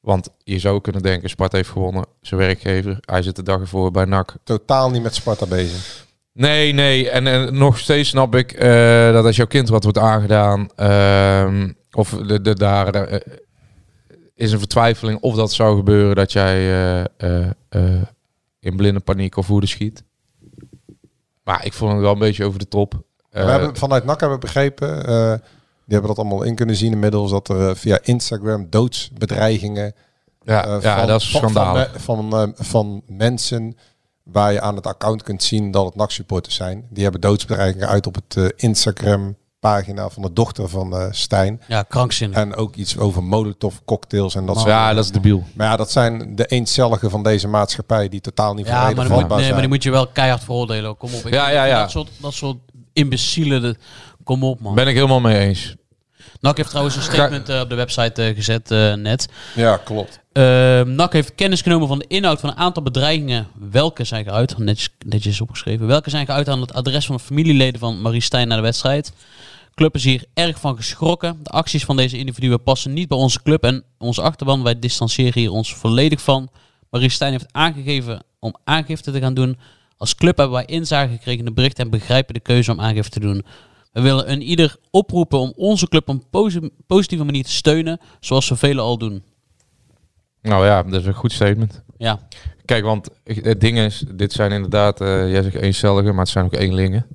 Want 0.00 0.28
je 0.44 0.58
zou 0.58 0.80
kunnen 0.80 1.02
denken, 1.02 1.28
Sparta 1.28 1.56
heeft 1.56 1.68
gewonnen. 1.68 2.06
Zijn 2.20 2.40
werkgever. 2.40 2.98
Hij 3.00 3.22
zit 3.22 3.36
de 3.36 3.42
dag 3.42 3.60
ervoor 3.60 3.90
bij 3.90 4.04
NAC. 4.04 4.34
totaal 4.44 4.90
niet 4.90 5.02
met 5.02 5.14
Sparta 5.14 5.46
bezig. 5.46 6.06
Nee, 6.32 6.72
nee. 6.72 7.10
En, 7.10 7.26
en 7.26 7.58
nog 7.58 7.78
steeds 7.78 8.08
snap 8.08 8.34
ik 8.34 8.52
eh, 8.52 9.12
dat 9.12 9.24
als 9.24 9.36
jouw 9.36 9.46
kind 9.46 9.68
wat 9.68 9.82
wordt 9.82 9.98
aangedaan, 9.98 10.68
ehm, 10.76 11.72
of 11.90 12.10
de, 12.10 12.40
de, 12.40 12.54
daar 12.54 12.94
eh, 12.94 13.20
is 14.36 14.52
een 14.52 14.58
vertwijfeling 14.58 15.20
of 15.20 15.34
dat 15.34 15.52
zou 15.52 15.76
gebeuren 15.76 16.16
dat 16.16 16.32
jij 16.32 16.56
eh, 16.56 17.04
eh, 17.16 17.50
eh, 17.68 18.02
in 18.60 18.76
blinde 18.76 19.00
paniek 19.00 19.36
of 19.36 19.46
woede 19.46 19.66
schiet. 19.66 20.02
Maar 21.44 21.64
ik 21.64 21.72
vond 21.72 21.92
het 21.92 22.00
wel 22.00 22.12
een 22.12 22.18
beetje 22.18 22.44
over 22.44 22.58
de 22.58 22.68
top. 22.68 23.02
we 23.30 23.38
hebben, 23.38 23.76
vanuit 23.76 24.04
NAC 24.04 24.20
hebben 24.20 24.38
we 24.38 24.44
begrepen, 24.44 25.04
die 25.84 25.94
hebben 25.94 26.08
dat 26.08 26.18
allemaal 26.18 26.42
in 26.42 26.54
kunnen 26.54 26.76
zien 26.76 26.92
inmiddels, 26.92 27.30
dat 27.30 27.48
er 27.48 27.76
via 27.76 27.98
Instagram 28.02 28.66
doodsbedreigingen 28.70 29.94
ja, 30.42 30.78
ja, 30.80 30.98
van, 30.98 31.06
dat 31.06 31.20
is 31.20 31.30
van, 31.30 31.40
schandalig. 31.40 32.02
van, 32.02 32.30
van, 32.30 32.54
van 32.56 33.02
mensen 33.06 33.76
waar 34.22 34.52
je 34.52 34.60
aan 34.60 34.76
het 34.76 34.86
account 34.86 35.22
kunt 35.22 35.42
zien 35.42 35.70
dat 35.70 35.84
het 35.84 35.94
NAC-supporters 35.94 36.54
zijn. 36.54 36.86
Die 36.90 37.02
hebben 37.02 37.20
doodsbedreigingen 37.20 37.88
uit 37.88 38.06
op 38.06 38.14
het 38.14 38.36
eh, 38.36 38.44
Instagram-pagina 39.66 40.08
van 40.10 40.22
de 40.22 40.32
dochter 40.32 40.68
van 40.68 40.96
eh, 40.96 41.06
Stijn. 41.10 41.60
Ja, 41.68 41.82
krankzinnig. 41.82 42.38
En 42.38 42.54
ook 42.54 42.74
iets 42.74 42.98
over 42.98 43.22
molotov 43.22 43.74
cocktails 43.84 44.34
en 44.34 44.46
dat 44.46 44.56
soort 44.56 44.68
ja, 44.68 44.94
dat 44.94 45.04
is 45.04 45.10
debiel. 45.10 45.44
Maar 45.54 45.66
ja, 45.66 45.76
dat 45.76 45.90
zijn 45.90 46.36
de 46.36 46.46
eencelligen 46.46 47.10
van 47.10 47.22
deze 47.22 47.48
maatschappij 47.48 48.08
die 48.08 48.20
totaal 48.20 48.54
niet 48.54 48.66
Ja, 48.66 48.72
maar, 48.72 48.94
dan 48.94 49.08
moet, 49.08 49.18
nee, 49.18 49.28
maar 49.28 49.40
zijn. 49.42 49.58
die 49.58 49.68
moet 49.68 49.82
je 49.82 49.90
wel 49.90 50.06
keihard 50.06 50.44
veroordelen. 50.44 50.96
Kom 50.96 51.14
op. 51.14 51.26
Ik 51.26 51.32
Ja, 51.32 51.48
ja, 51.50 51.64
ja. 51.64 51.80
Dat 51.80 51.90
soort, 51.90 52.08
dat 52.18 52.34
soort 52.34 52.56
imbecielen. 52.92 53.62
de- 53.62 53.76
kom 54.24 54.44
op, 54.44 54.60
man. 54.60 54.74
Ben 54.74 54.86
ik 54.86 54.94
helemaal 54.94 55.20
mee 55.20 55.38
eens. 55.38 55.74
NAC 56.40 56.56
heeft 56.56 56.68
trouwens 56.68 56.96
een 56.96 57.02
statement 57.02 57.48
eh, 57.48 57.60
op 57.60 57.68
de 57.68 57.74
website 57.74 58.22
eh, 58.22 58.34
gezet 58.34 58.70
eh, 58.70 58.94
net. 58.94 59.28
Ja, 59.54 59.76
klopt. 59.76 60.20
Uh, 60.32 60.42
NAC 60.82 61.12
heeft 61.12 61.34
kennis 61.34 61.60
genomen 61.60 61.88
van 61.88 61.98
de 61.98 62.04
inhoud 62.08 62.40
van 62.40 62.48
een 62.50 62.56
aantal 62.56 62.82
bedreigingen. 62.82 63.46
Welke 63.70 64.04
zijn 64.04 64.24
geuit? 64.24 64.58
Netjes, 64.58 64.88
netjes 65.06 65.40
opgeschreven. 65.40 65.86
Welke 65.86 66.10
zijn 66.10 66.26
geuit 66.26 66.48
aan 66.48 66.60
het 66.60 66.72
adres 66.72 67.06
van 67.06 67.16
de 67.16 67.22
familieleden 67.22 67.80
van 67.80 68.00
Marie 68.00 68.20
Stijn 68.20 68.48
na 68.48 68.56
de 68.56 68.62
wedstrijd? 68.62 69.12
Club 69.76 69.94
is 69.94 70.04
hier 70.04 70.24
erg 70.34 70.60
van 70.60 70.76
geschrokken. 70.76 71.38
De 71.42 71.50
acties 71.50 71.84
van 71.84 71.96
deze 71.96 72.18
individuen 72.18 72.62
passen 72.62 72.92
niet 72.92 73.08
bij 73.08 73.18
onze 73.18 73.42
club 73.42 73.62
en 73.62 73.84
onze 73.98 74.22
achterban. 74.22 74.62
Wij 74.62 74.78
distancieren 74.78 75.40
hier 75.40 75.50
ons 75.50 75.74
volledig 75.74 76.20
van. 76.20 76.48
Marie 76.90 77.08
Stijn 77.08 77.32
heeft 77.32 77.52
aangegeven 77.52 78.24
om 78.38 78.54
aangifte 78.64 79.12
te 79.12 79.20
gaan 79.20 79.34
doen. 79.34 79.58
Als 79.96 80.14
club 80.14 80.36
hebben 80.36 80.54
wij 80.56 80.64
inzage 80.64 81.12
gekregen 81.12 81.38
in 81.38 81.44
de 81.44 81.52
bericht 81.52 81.78
en 81.78 81.90
begrijpen 81.90 82.34
de 82.34 82.40
keuze 82.40 82.72
om 82.72 82.80
aangifte 82.80 83.10
te 83.10 83.26
doen. 83.26 83.44
We 83.92 84.00
willen 84.00 84.30
een 84.30 84.42
ieder 84.42 84.76
oproepen 84.90 85.38
om 85.38 85.52
onze 85.56 85.88
club 85.88 86.08
op 86.08 86.14
een 86.14 86.28
posi- 86.30 86.70
positieve 86.86 87.24
manier 87.24 87.44
te 87.44 87.52
steunen, 87.52 88.00
zoals 88.20 88.46
zoveel 88.46 88.78
al 88.78 88.98
doen. 88.98 89.22
Nou 90.42 90.64
ja, 90.66 90.82
dat 90.82 91.00
is 91.00 91.06
een 91.06 91.14
goed 91.14 91.32
statement. 91.32 91.82
Ja, 91.98 92.20
Kijk, 92.64 92.84
want 92.84 93.08
het 93.24 93.60
ding 93.60 93.78
is, 93.78 94.04
dit 94.14 94.32
zijn 94.32 94.52
inderdaad, 94.52 95.00
eh, 95.00 95.30
jij 95.30 95.42
zegt 95.42 95.54
eencelligen, 95.54 96.10
maar 96.10 96.24
het 96.24 96.32
zijn 96.32 96.44
ook 96.44 96.54
eenlingen. 96.54 97.06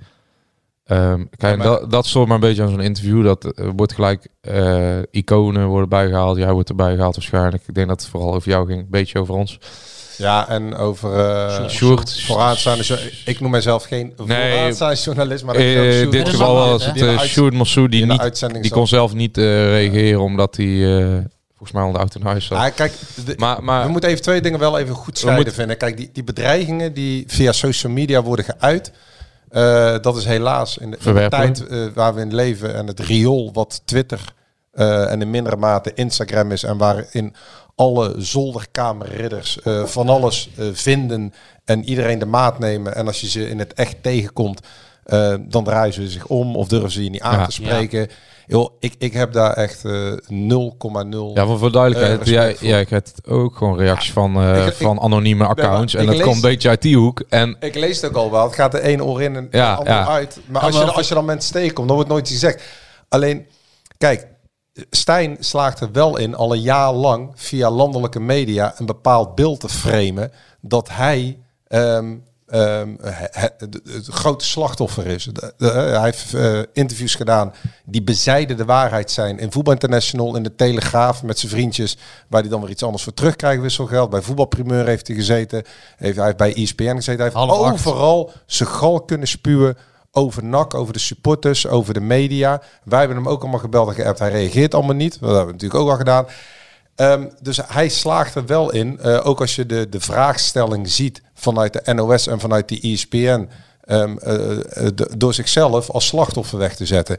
Ehm, 0.91 1.23
kijk, 1.37 1.57
maar- 1.57 1.67
dat, 1.67 1.91
dat 1.91 2.05
stoort 2.05 2.27
me 2.27 2.33
een 2.33 2.39
beetje 2.39 2.61
aan 2.63 2.69
zo'n 2.69 2.81
interview. 2.81 3.23
Dat 3.23 3.45
eh, 3.45 3.67
wordt 3.75 3.93
gelijk 3.93 4.27
eh, 4.41 4.97
iconen 5.11 5.67
worden 5.67 5.89
bijgehaald. 5.89 6.37
Jij 6.37 6.51
wordt 6.51 6.69
erbij 6.69 6.95
gehaald 6.95 7.15
waarschijnlijk. 7.15 7.63
Ik 7.67 7.73
denk 7.75 7.87
dat 7.87 8.01
het 8.01 8.09
vooral 8.09 8.33
over 8.33 8.49
jou 8.49 8.67
ging, 8.67 8.79
een 8.79 8.87
beetje 8.89 9.19
over 9.19 9.33
ons. 9.33 9.59
Ja, 10.17 10.49
en 10.49 10.75
over 10.75 11.13
eh 11.19 11.67
Sjoerd. 11.69 12.21
vooraanstaande... 12.21 12.99
Ik 13.25 13.39
noem 13.39 13.51
mezelf 13.51 13.83
geen 13.83 14.13
vooraanstaande 14.17 14.95
journalist, 14.95 15.43
maar... 15.43 15.55
in 15.55 16.09
dit 16.09 16.29
geval 16.29 16.55
was 16.55 16.85
het 16.85 17.01
uh, 17.01 17.19
Sjoerd 17.19 17.53
Massou 17.53 17.87
die, 17.89 18.05
niet, 18.05 18.19
uitzending 18.19 18.61
die 18.63 18.71
kon 18.71 18.87
zelf 18.87 19.13
niet 19.13 19.37
reageren 19.37 20.21
omdat 20.21 20.55
hij 20.55 20.65
volgens 21.49 21.71
mij 21.71 21.81
al 21.83 21.91
de 21.91 21.97
auto 21.97 22.19
in 22.19 22.25
huis. 22.25 22.47
Ja, 22.47 22.69
kijk, 22.69 22.93
de- 23.25 23.33
maar, 23.37 23.63
maar 23.63 23.85
we 23.85 23.91
moeten 23.91 24.09
even 24.09 24.21
twee 24.21 24.41
dingen 24.41 24.59
wel 24.59 24.79
even 24.79 24.95
goed 24.95 25.17
scheiden 25.17 25.43
moeten- 25.43 25.59
vinden. 25.59 25.77
Kijk, 25.77 25.97
die, 25.97 26.09
die 26.13 26.23
bedreigingen 26.23 26.93
die 26.93 27.23
via 27.27 27.51
social 27.51 27.93
media 27.93 28.21
worden 28.23 28.45
geuit... 28.45 28.91
eh, 29.51 29.95
dat 30.01 30.17
is 30.17 30.25
helaas 30.25 30.77
in 30.77 30.89
de, 30.89 30.95
in 30.95 30.97
de 30.97 31.03
Verwerpelijk. 31.03 31.53
tijd 31.55 31.67
eh, 31.69 31.85
waar 31.93 32.13
we 32.13 32.21
in 32.21 32.35
leven... 32.35 32.75
en 32.75 32.87
het 32.87 32.99
riool 32.99 33.49
wat 33.53 33.81
Twitter 33.85 34.33
eh, 34.71 35.11
en 35.11 35.21
in 35.21 35.29
mindere 35.29 35.55
mate 35.55 35.91
Instagram 35.93 36.51
is... 36.51 36.63
en 36.63 36.77
waarin 36.77 37.35
alle 37.75 38.13
zolderkamerridders 38.17 39.61
eh, 39.61 39.85
van 39.85 40.09
alles 40.09 40.49
eh, 40.57 40.65
vinden... 40.73 41.33
en 41.65 41.83
iedereen 41.83 42.19
de 42.19 42.25
maat 42.25 42.59
nemen. 42.59 42.95
En 42.95 43.07
als 43.07 43.21
je 43.21 43.27
ze 43.29 43.49
in 43.49 43.59
het 43.59 43.73
echt 43.73 44.03
tegenkomt... 44.03 44.59
eh, 45.03 45.35
dan 45.41 45.63
draaien 45.63 45.93
ze 45.93 46.09
zich 46.09 46.25
om 46.27 46.55
of 46.55 46.67
durven 46.67 46.91
ze 46.91 47.03
je 47.03 47.09
niet 47.09 47.21
aan 47.21 47.39
Ja. 47.39 47.45
te 47.45 47.51
spreken. 47.51 48.07
Joh, 48.47 48.69
ik, 48.79 48.95
ik 48.97 49.13
heb 49.13 49.33
daar 49.33 49.53
echt 49.53 49.85
eh 49.85 50.11
0,0... 50.11 50.17
ja, 51.33 51.45
voor, 51.45 51.57
voor 51.59 51.71
duidelijkheid, 51.71 52.11
Eh, 52.19 52.25
respect 52.25 52.27
jij, 52.29 52.55
voor. 52.55 52.67
jij 52.67 52.85
krijgt 52.85 53.21
ook 53.27 53.55
gewoon 53.55 53.77
reacties 53.77 54.11
van, 54.13 54.35
eh, 54.35 54.65
ik- 54.67 54.73
van 54.73 54.99
anonieme 55.01 55.45
accounts. 55.45 55.93
maar 55.93 56.03
en 56.03 56.09
dat 56.11 56.21
komt 56.21 56.35
een 56.35 56.41
beetje 56.41 56.69
uit 56.69 56.81
die 56.81 56.97
hoek. 56.97 57.23
En 57.29 57.55
Ik 57.59 57.75
lees 57.75 58.01
het 58.01 58.09
ook 58.09 58.15
al 58.17 58.31
wel. 58.31 58.43
Het 58.43 58.55
gaat 58.55 58.71
de 58.71 58.81
ene 58.81 59.03
oor 59.03 59.21
in 59.21 59.35
en 59.35 59.47
Ja, 59.51 59.71
de 59.71 59.77
andere 59.77 59.95
ja. 59.97 60.07
uit. 60.07 60.39
Maar 60.47 60.61
als 60.61 60.77
je, 60.77 60.83
als 60.91 61.07
je 61.07 61.13
dan 61.13 61.25
mensen 61.25 61.53
tegenkomt, 61.53 61.87
dan 61.87 61.95
wordt 61.95 62.11
nooit 62.11 62.23
iets 62.29 62.39
gezegd. 62.39 62.63
Alleen, 63.09 63.45
kijk, 63.97 64.27
Stijn 64.89 65.37
slaagt 65.39 65.79
er 65.79 65.89
wel 65.91 66.17
in 66.17 66.35
al 66.35 66.53
een 66.53 66.61
jaar 66.61 66.93
lang 66.93 67.31
via 67.35 67.69
landelijke 67.71 68.19
media 68.19 68.73
een 68.77 68.85
bepaald 68.85 69.35
beeld 69.35 69.59
te 69.59 69.69
framen 69.69 70.31
dat 70.61 70.89
hij 70.91 71.37
ehm, 71.67 72.15
ehm, 72.51 72.89
he- 73.01 73.27
he- 73.31 73.49
het 73.93 74.07
grote 74.07 74.45
slachtoffer 74.45 75.07
is. 75.07 75.23
De- 75.23 75.53
de- 75.57 75.65
hij 75.71 76.01
heeft 76.03 76.33
eh, 76.33 76.59
interviews 76.73 77.15
gedaan 77.15 77.53
die 77.85 78.03
bezijden 78.03 78.57
de 78.57 78.65
waarheid 78.65 79.11
zijn. 79.11 79.39
In 79.39 79.51
Voetbal 79.51 79.73
International, 79.73 80.35
in 80.35 80.43
de 80.43 80.55
Telegraaf 80.55 81.23
met 81.23 81.39
zijn 81.39 81.51
vriendjes, 81.51 81.97
waar 82.27 82.41
hij 82.41 82.49
dan 82.49 82.61
weer 82.61 82.69
iets 82.69 82.83
anders 82.83 83.03
voor 83.03 83.13
terugkrijgt, 83.13 83.61
wisselgeld. 83.61 84.09
Bij 84.09 84.21
Voetbalprimeur 84.21 84.85
heeft 84.85 85.07
hij 85.07 85.15
gezeten. 85.15 85.63
Heeft, 85.97 86.15
hij 86.15 86.25
heeft 86.25 86.37
bij 86.37 86.53
ESPN 86.55 86.83
gezeten. 86.95 87.15
Hij 87.15 87.23
heeft 87.23 87.35
Half 87.35 87.51
acht. 87.61 87.73
overal 87.73 88.31
zijn 88.45 88.69
gal 88.69 89.01
kunnen 89.01 89.27
spuwen 89.27 89.77
over 90.11 90.43
NAC, 90.45 90.73
over 90.73 90.93
de 90.93 90.99
supporters, 90.99 91.67
over 91.67 91.93
de 91.93 91.99
media. 92.01 92.61
Wij 92.83 92.99
hebben 92.99 93.17
hem 93.17 93.27
ook 93.29 93.41
allemaal 93.41 93.59
gebeld 93.59 93.87
en 93.89 93.93
geappt. 93.95 94.19
Hij 94.19 94.31
reageert 94.31 94.73
allemaal 94.73 94.95
niet. 94.95 95.11
Dat 95.19 95.29
hebben 95.29 95.45
we 95.45 95.51
natuurlijk 95.51 95.81
ook 95.81 95.89
al 95.89 95.97
gedaan. 95.97 96.25
Ehm, 97.01 97.27
dus 97.41 97.59
hij 97.67 97.89
slaagt 97.89 98.35
er 98.35 98.45
wel 98.45 98.71
in, 98.71 98.99
eh, 98.99 99.19
ook 99.23 99.39
als 99.39 99.55
je 99.55 99.65
de, 99.65 99.89
de 99.89 99.99
vraagstelling 99.99 100.89
ziet 100.89 101.21
vanuit 101.33 101.73
de 101.73 101.93
NOS 101.93 102.27
en 102.27 102.39
vanuit 102.39 102.69
de 102.69 102.79
ESPN, 102.79 103.49
ehm, 103.81 104.17
eh, 104.17 104.57
eh, 104.57 104.91
door 105.17 105.33
zichzelf 105.33 105.89
als 105.89 106.07
slachtoffer 106.07 106.57
weg 106.57 106.75
te 106.75 106.85
zetten. 106.85 107.17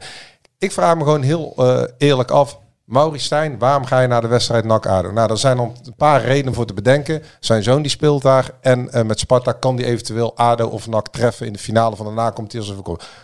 Ik 0.57 0.71
vraag 0.71 0.95
me 0.95 1.03
gewoon 1.03 1.21
heel 1.21 1.55
eerlijk 1.97 2.31
af, 2.31 2.59
Maurice 2.83 3.25
Stijn, 3.25 3.59
waarom 3.59 3.85
ga 3.85 3.99
je 3.99 4.07
naar 4.07 4.21
de 4.21 4.27
wedstrijd 4.27 4.65
NAC 4.65 4.85
ADO? 4.85 5.11
Nou, 5.11 5.31
er 5.31 5.37
zijn 5.37 5.57
een 5.57 5.95
paar 5.97 6.21
redenen 6.21 6.53
voor 6.53 6.65
te 6.65 6.73
bedenken. 6.73 7.23
Zijn 7.39 7.63
zoon 7.63 7.81
die 7.81 7.91
speelt 7.91 8.21
daar 8.21 8.51
en 8.61 8.89
met 9.07 9.19
Sparta 9.19 9.51
kan 9.51 9.75
die 9.75 9.85
eventueel 9.85 10.37
ADO 10.37 10.67
of 10.67 10.87
NAC 10.87 11.07
treffen 11.07 11.45
in 11.45 11.53
de 11.53 11.59
finale 11.59 11.95
van 11.95 12.05
de 12.05 12.11
nacompetitie. 12.11 12.75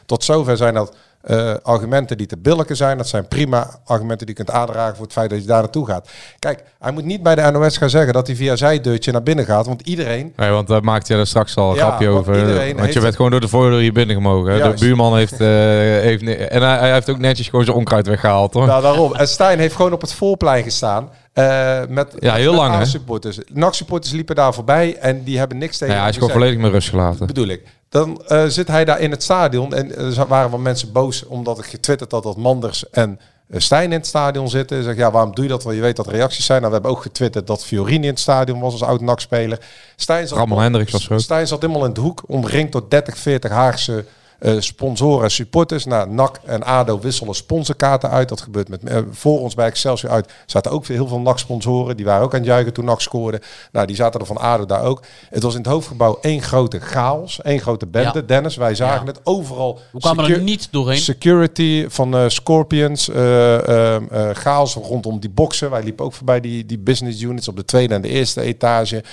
Tot 0.05 0.23
zover 0.23 0.57
zijn 0.57 0.73
dat 0.73 0.95
eh, 1.21 1.53
argumenten 1.63 2.17
die 2.17 2.27
te 2.27 2.37
billijken 2.37 2.75
zijn. 2.75 2.97
Dat 2.97 3.07
zijn 3.07 3.27
prima 3.27 3.79
argumenten 3.85 4.25
die 4.27 4.35
je 4.37 4.43
kunt 4.43 4.57
aandragen 4.57 4.95
voor 4.95 5.03
het 5.05 5.13
feit 5.13 5.29
dat 5.29 5.41
je 5.41 5.47
daar 5.47 5.61
naartoe 5.61 5.85
gaat. 5.85 6.09
Kijk, 6.39 6.63
hij 6.79 6.91
moet 6.91 7.05
niet 7.05 7.23
bij 7.23 7.35
de 7.35 7.51
NOS 7.51 7.77
gaan 7.77 7.89
zeggen 7.89 8.13
dat 8.13 8.27
hij 8.27 8.35
via 8.35 8.55
zijdeurtje 8.55 9.11
naar 9.11 9.23
binnen 9.23 9.45
gaat, 9.45 9.65
want 9.65 9.81
iedereen 9.81 10.33
Nee, 10.35 10.49
want 10.49 10.67
daar 10.67 10.83
maakte 10.83 11.13
je 11.13 11.19
er 11.19 11.27
straks 11.27 11.55
al 11.55 11.69
een 11.69 11.75
Ja, 11.75 11.85
grapje 11.87 12.07
want 12.07 12.19
over. 12.19 12.39
iedereen 12.39 12.67
Want 12.67 12.79
heeft- 12.79 12.93
je 12.93 12.99
bent 12.99 13.15
gewoon 13.15 13.31
door 13.31 13.39
de 13.41 13.47
voordeur 13.47 13.79
hier 13.79 13.93
binnen 13.93 14.15
gemogen. 14.15 14.71
De 14.71 14.79
buurman 14.79 15.15
heeft, 15.17 15.33
eh, 15.41 15.47
heeft 15.47 16.21
en 16.23 16.61
hij, 16.61 16.77
hij 16.77 16.93
heeft 16.93 17.09
ook 17.09 17.17
netjes 17.19 17.47
gewoon 17.47 17.65
zijn 17.65 17.77
onkruid 17.77 18.07
weggehaald, 18.07 18.53
hoor. 18.53 18.65
Nou, 18.67 18.81
daarom. 18.81 19.15
En 19.15 19.27
Stijn 19.27 19.59
heeft 19.59 19.75
gewoon 19.75 19.93
op 19.93 20.01
het 20.01 20.13
voorplein 20.13 20.63
gestaan. 20.63 21.09
eh, 21.33 21.79
met, 21.89 22.15
Ja, 22.19 22.33
heel 22.35 22.51
met 22.51 22.59
lang, 22.61 22.77
hè? 22.77 22.85
supporters. 22.85 24.11
Liepen 24.11 24.35
daar 24.35 24.53
voorbij 24.53 24.97
en 24.99 25.23
die 25.23 25.37
hebben 25.37 25.57
niks 25.57 25.77
tegen 25.77 25.93
Ja, 25.93 25.99
hij 25.99 26.09
is 26.09 26.15
gewoon 26.15 26.31
volledig 26.31 26.59
met 26.59 26.71
rust 26.71 26.89
gelaten. 26.89 27.27
bedoel 27.27 27.47
ik. 27.47 27.61
Dan 27.89 28.21
eh, 28.27 28.45
zit 28.45 28.67
hij 28.67 28.85
daar 28.85 28.99
in 28.99 29.11
het 29.11 29.23
stadion 29.23 29.73
en 29.73 29.95
er 29.95 30.27
waren 30.27 30.49
wel 30.49 30.59
mensen 30.59 30.91
boos 30.91 31.25
omdat 31.25 31.57
ik 31.59 31.65
getwitterd 31.65 32.11
had 32.11 32.23
dat 32.23 32.37
Manders 32.37 32.89
en 32.89 33.19
eh, 33.47 33.59
Stijn 33.59 33.91
in 33.91 33.97
het 33.97 34.07
stadion 34.07 34.49
zitten. 34.49 34.83
Zeg 34.83 34.95
ja, 34.95 35.11
waarom 35.11 35.35
doe 35.35 35.43
je 35.43 35.49
dat? 35.49 35.63
Want 35.63 35.75
je 35.75 35.81
weet 35.81 35.95
dat 35.95 36.07
reacties 36.07 36.45
zijn. 36.45 36.61
Nou, 36.61 36.73
we 36.73 36.77
hebben 36.79 36.97
ook 36.97 37.01
getwitterd 37.01 37.47
dat 37.47 37.65
Fiorini 37.65 38.03
in 38.03 38.09
het 38.09 38.19
stadion 38.19 38.59
was 38.59 38.71
als 38.71 38.83
oud 38.83 39.01
NAC-speler. 39.01 39.59
Stijn 39.95 40.27
zat, 40.27 40.37
Ramon 40.37 40.61
Hendricks 40.61 40.91
was 40.91 41.09
ook. 41.09 41.19
Stijn 41.19 41.47
zat 41.47 41.61
helemaal 41.61 41.85
in 41.85 41.93
de 41.93 42.01
hoek, 42.01 42.23
omringd 42.27 42.71
door 42.71 42.85
30, 42.89 43.17
40 43.17 43.51
Haagse 43.51 44.05
eh, 44.39 44.55
sponsoren 44.59 45.23
en 45.23 45.31
supporters. 45.31 45.85
Nou, 45.85 46.09
NAC 46.09 46.39
en 46.45 46.63
ADO 46.63 46.99
wisselen 46.99 47.35
sponsorkaarten 47.35 48.09
uit. 48.09 48.29
Dat 48.29 48.41
gebeurt 48.41 48.69
met, 48.69 48.83
eh, 48.83 48.97
voor 49.11 49.39
ons 49.39 49.55
bij 49.55 49.65
Excelsior 49.65 50.11
uit. 50.11 50.31
zaten 50.45 50.71
ook 50.71 50.87
heel 50.87 51.07
veel 51.07 51.19
NAC-sponsoren. 51.19 51.97
Die 51.97 52.05
waren 52.05 52.23
ook 52.23 52.33
aan 52.33 52.39
het 52.39 52.47
juichen 52.47 52.73
toen 52.73 52.85
NAC 52.85 53.01
scoorde. 53.01 53.41
Nou, 53.71 53.87
die 53.87 53.95
zaten 53.95 54.19
er 54.19 54.25
van 54.25 54.37
ADO 54.37 54.65
daar 54.65 54.83
ook. 54.83 55.03
Het 55.29 55.43
was 55.43 55.53
in 55.53 55.59
het 55.61 55.69
hoofdgebouw 55.69 56.17
één 56.21 56.41
grote 56.41 56.79
chaos. 56.79 57.41
één 57.41 57.59
grote 57.59 57.87
bende. 57.87 58.19
Ja. 58.19 58.25
Dennis, 58.25 58.55
wij 58.55 58.75
zagen 58.75 59.05
Ja. 59.05 59.11
het 59.11 59.19
overal. 59.23 59.79
We 59.91 59.99
kwamen 59.99 60.29
er 60.29 60.41
niet 60.41 60.67
doorheen. 60.71 60.97
Security 60.97 61.85
van 61.89 62.15
eh, 62.15 62.23
Scorpions, 62.27 63.09
eh, 63.09 63.67
ehm, 63.67 64.03
eh, 64.11 64.29
chaos 64.33 64.73
rondom 64.73 65.19
die 65.19 65.29
boxen. 65.29 65.69
Wij 65.69 65.83
liepen 65.83 66.05
ook 66.05 66.13
voorbij 66.13 66.39
die, 66.39 66.65
die 66.65 66.79
business 66.79 67.21
units 67.21 67.47
op 67.47 67.55
de 67.55 67.65
tweede 67.65 67.93
en 67.93 68.01
de 68.01 68.07
eerste 68.07 68.41
etage. 68.41 69.03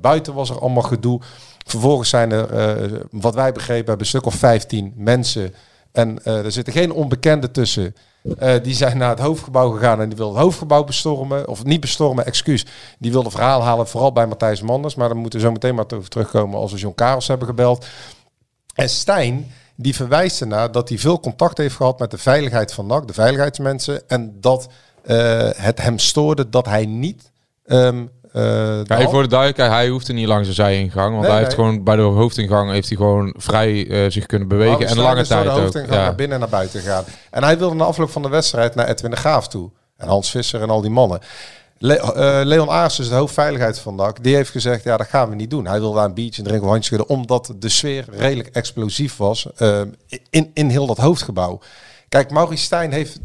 Buiten 0.00 0.34
was 0.34 0.50
er 0.50 0.60
allemaal 0.60 0.82
gedoe. 0.82 1.20
Vervolgens 1.66 2.08
zijn 2.08 2.32
er, 2.32 2.50
eh, 2.50 3.00
wat 3.10 3.34
wij 3.34 3.52
begrepen 3.52 3.86
hebben, 3.86 4.00
een 4.00 4.06
stuk 4.06 4.26
of 4.26 4.34
15 4.34 4.92
mensen. 4.96 5.54
En 5.92 6.24
eh, 6.24 6.44
er 6.44 6.52
zitten 6.52 6.72
geen 6.72 6.92
onbekenden 6.92 7.52
tussen. 7.52 7.94
Eh, 8.38 8.54
die 8.62 8.74
zijn 8.74 8.98
naar 8.98 9.08
het 9.10 9.18
hoofdgebouw 9.18 9.70
gegaan 9.70 10.00
en 10.00 10.08
die 10.08 10.16
wilden 10.16 10.36
het 10.36 10.44
hoofdgebouw 10.44 10.84
bestormen. 10.84 11.48
Of 11.48 11.64
niet 11.64 11.80
bestormen, 11.80 12.26
excuus. 12.26 12.66
Die 12.98 13.12
wilden 13.12 13.32
verhaal 13.32 13.62
halen, 13.62 13.88
vooral 13.88 14.12
bij 14.12 14.26
Matthijs 14.26 14.62
Manders. 14.62 14.94
Maar 14.94 15.08
daar 15.08 15.16
moeten 15.16 15.38
we 15.38 15.46
zo 15.46 15.52
meteen 15.52 15.74
maar 15.74 15.84
over 15.94 16.08
terugkomen 16.08 16.58
als 16.58 16.72
we 16.72 16.78
John 16.78 16.94
Karels 16.94 17.28
hebben 17.28 17.46
gebeld. 17.46 17.86
En 18.74 18.88
Stijn, 18.88 19.52
die 19.76 19.94
verwijst 19.94 20.40
ernaar 20.40 20.72
dat 20.72 20.88
hij 20.88 20.98
veel 20.98 21.20
contact 21.20 21.58
heeft 21.58 21.76
gehad 21.76 21.98
met 21.98 22.10
de 22.10 22.18
veiligheid 22.18 22.72
van 22.72 22.86
NAC, 22.86 23.06
de 23.06 23.12
veiligheidsmensen. 23.12 24.08
En 24.08 24.36
dat 24.40 24.68
het 25.56 25.82
hem 25.82 25.98
stoorde 25.98 26.48
dat 26.48 26.66
hij 26.66 26.86
niet... 26.86 27.30
ehm 27.64 28.04
eh, 28.21 28.21
Ja, 28.32 28.98
even 28.98 29.10
voor 29.10 29.22
de 29.22 29.28
duidelijkheid, 29.28 29.70
hij 29.70 29.88
hoefde 29.88 30.12
niet 30.12 30.26
langs 30.26 30.48
de 30.48 30.54
zijingang. 30.54 31.10
Want 31.10 31.20
Nee, 31.22 31.30
hij 31.30 31.40
heeft 31.40 31.56
nee. 31.56 31.66
gewoon 31.66 31.84
bij 31.84 31.96
de 31.96 32.02
hoofdingang 32.02 32.70
heeft 32.70 32.88
hij 32.88 32.96
gewoon 32.96 33.34
vrij 33.38 33.88
eh, 33.88 34.10
zich 34.10 34.26
kunnen 34.26 34.48
bewegen. 34.48 34.86
En 34.86 34.96
lange 34.98 35.20
is 35.20 35.28
door 35.28 35.36
tijd 35.38 35.48
de 35.50 35.54
ook. 35.56 35.62
hoofdingang 35.62 35.94
Ja. 35.94 36.02
naar 36.02 36.14
binnen 36.14 36.34
en 36.34 36.40
naar 36.40 36.48
buiten 36.58 36.80
gaan. 36.80 37.04
En 37.30 37.42
hij 37.44 37.58
wilde 37.58 37.74
na 37.74 37.84
afloop 37.84 38.10
van 38.10 38.22
de 38.22 38.28
wedstrijd 38.28 38.74
naar 38.74 38.88
Edwin 38.88 39.10
de 39.10 39.16
Graaf 39.16 39.48
toe. 39.48 39.70
En 39.96 40.08
Hans 40.08 40.30
Visser 40.30 40.62
en 40.62 40.70
al 40.70 40.80
die 40.80 40.90
mannen. 40.90 41.20
Le- 41.78 41.94
eh, 41.94 42.40
Leon 42.44 42.70
Aars, 42.70 42.96
dus 42.96 43.08
de 43.08 43.14
hoofdveiligheid 43.14 43.78
van 43.78 43.94
NAC, 43.94 44.22
die 44.24 44.34
heeft 44.34 44.50
gezegd, 44.50 44.84
ja, 44.84 44.96
dat 44.96 45.06
gaan 45.06 45.28
we 45.28 45.34
niet 45.34 45.50
doen. 45.50 45.66
Hij 45.66 45.80
wilde 45.80 45.96
daar 45.96 46.04
een 46.04 46.14
biertje 46.14 46.42
drinken 46.42 46.68
of 46.68 46.76
schudden, 46.84 47.08
omdat 47.08 47.52
de 47.58 47.68
sfeer 47.68 48.04
redelijk 48.10 48.48
explosief 48.52 49.16
was 49.16 49.46
eh, 49.56 49.80
in, 50.30 50.50
in 50.54 50.68
heel 50.68 50.86
dat 50.86 50.98
hoofdgebouw. 50.98 51.60
Kijk, 52.12 52.30
Maurice 52.30 52.64
Stijn 52.64 52.92
heeft, 52.92 53.18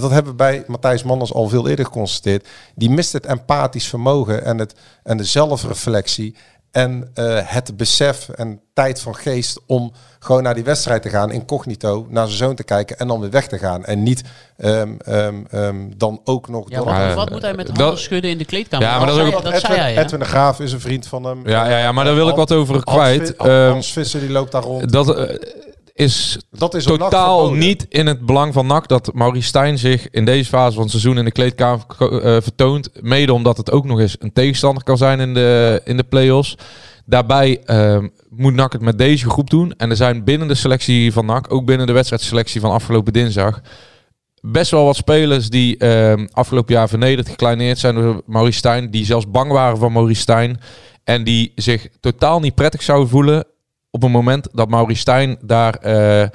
dat 0.00 0.10
hebben 0.10 0.30
we 0.32 0.36
bij 0.36 0.64
Matthijs 0.66 1.02
Manders 1.02 1.32
al 1.32 1.48
veel 1.48 1.68
eerder 1.68 1.84
geconstateerd, 1.84 2.48
die 2.74 2.90
mist 2.90 3.12
het 3.12 3.26
empathisch 3.26 3.86
vermogen 3.88 4.44
en, 4.44 4.58
het, 4.58 4.74
en 5.02 5.16
de 5.16 5.24
zelfreflectie 5.24 6.34
en 6.70 7.10
eh, 7.14 7.38
het 7.42 7.76
besef 7.76 8.28
en 8.28 8.60
tijd 8.74 9.00
van 9.00 9.14
geest 9.16 9.60
om 9.66 9.92
gewoon 10.18 10.42
naar 10.42 10.54
die 10.54 10.64
wedstrijd 10.64 11.02
te 11.02 11.08
gaan, 11.08 11.30
incognito, 11.32 12.06
naar 12.08 12.26
zijn 12.26 12.38
zoon 12.38 12.54
te 12.54 12.62
kijken 12.64 12.98
en 12.98 13.08
dan 13.08 13.20
weer 13.20 13.30
weg 13.30 13.46
te 13.46 13.58
gaan. 13.58 13.84
En 13.84 14.02
niet 14.02 14.22
ehm, 14.56 14.92
ehm, 15.04 15.34
ehm, 15.50 15.76
dan 15.96 16.20
ook 16.24 16.48
nog... 16.48 16.70
Ja, 16.70 16.76
door- 16.76 16.86
wat, 16.86 17.28
Ja, 17.28 17.32
moet 17.32 17.42
hij 17.42 17.54
met 17.54 17.66
de 17.66 17.72
dat- 17.72 17.82
handen 17.82 18.00
schudden 18.02 18.30
in 18.30 18.38
de 18.38 18.44
kleedkamer? 18.44 18.86
Ja, 18.86 18.96
maar 18.98 19.06
dat 19.06 19.14
ook- 19.18 19.20
zei, 19.20 19.30
dat 19.42 19.44
Edwin, 19.44 19.60
zei 19.60 19.78
hij, 19.78 19.94
hè? 19.94 20.02
Edwin 20.02 20.18
de 20.20 20.24
Graaf 20.26 20.60
is 20.60 20.72
een 20.72 20.80
vriend 20.80 21.06
van 21.06 21.24
hem. 21.24 21.48
Ja, 21.48 21.68
ja, 21.70 21.78
ja, 21.78 21.92
maar 21.92 22.04
daar 22.04 22.14
wil 22.14 22.28
ik 22.28 22.34
wat 22.36 22.52
over 22.52 22.84
kwijt. 22.84 23.34
Hans 23.36 23.92
Visser 23.92 24.20
die 24.20 24.30
loopt 24.30 24.52
daar 24.52 24.62
rond. 24.62 24.92
dat 24.92 25.16
eh, 25.16 25.36
is 26.00 26.38
Dat 26.50 26.74
is 26.74 26.84
totaal 26.84 27.52
niet 27.52 27.86
in 27.88 28.06
het 28.06 28.26
belang 28.26 28.52
van 28.52 28.66
NAC 28.66 28.88
dat 28.88 29.10
Maurice 29.14 29.48
Stijn 29.48 29.78
zich 29.78 30.10
in 30.10 30.24
deze 30.24 30.48
fase 30.48 30.72
van 30.72 30.82
het 30.82 30.90
seizoen 30.90 31.18
in 31.18 31.24
de 31.24 31.32
kleedkamer 31.32 31.84
eh, 31.98 32.36
vertoont. 32.40 32.90
Mede 33.00 33.32
omdat 33.32 33.56
het 33.56 33.70
ook 33.70 33.84
nog 33.84 34.00
eens 34.00 34.16
een 34.18 34.32
tegenstander 34.32 34.84
kan 34.84 34.96
zijn 34.96 35.20
in 35.20 35.34
de, 35.34 35.80
in 35.84 35.96
de 35.96 36.02
play-offs. 36.02 36.56
Daarbij 37.04 37.60
ehm, 37.64 38.08
moet 38.30 38.54
NAC 38.54 38.72
het 38.72 38.82
met 38.82 38.98
deze 38.98 39.30
groep 39.30 39.50
doen. 39.50 39.74
En 39.76 39.90
er 39.90 39.96
zijn 39.96 40.24
binnen 40.24 40.48
de 40.48 40.54
selectie 40.54 41.12
van 41.12 41.26
NAC, 41.26 41.52
ook 41.52 41.64
binnen 41.64 41.86
de 41.86 41.92
wedstrijdselectie 41.92 42.60
van 42.60 42.70
afgelopen 42.70 43.12
dinsdag, 43.12 43.60
best 44.40 44.70
wel 44.70 44.84
wat 44.84 44.96
spelers 44.96 45.48
die 45.48 45.76
ehm, 45.76 46.26
afgelopen 46.32 46.74
jaar 46.74 46.88
vernederd, 46.88 47.28
gekleineerd 47.28 47.78
zijn 47.78 47.94
door 47.94 48.22
Maurice 48.26 48.58
Stijn. 48.58 48.90
Die 48.90 49.04
zelfs 49.04 49.30
bang 49.30 49.52
waren 49.52 49.78
van 49.78 49.92
Maurice 49.92 50.20
Stijn. 50.20 50.60
En 51.04 51.24
die 51.24 51.52
zich 51.54 51.88
totaal 52.00 52.40
niet 52.40 52.54
prettig 52.54 52.82
zouden 52.82 53.08
voelen 53.08 53.44
op 53.90 54.02
een 54.02 54.10
moment 54.10 54.48
dat 54.52 54.68
Maurice 54.68 55.00
Stijn 55.00 55.36
daar 55.40 55.74
eh, 55.74 56.26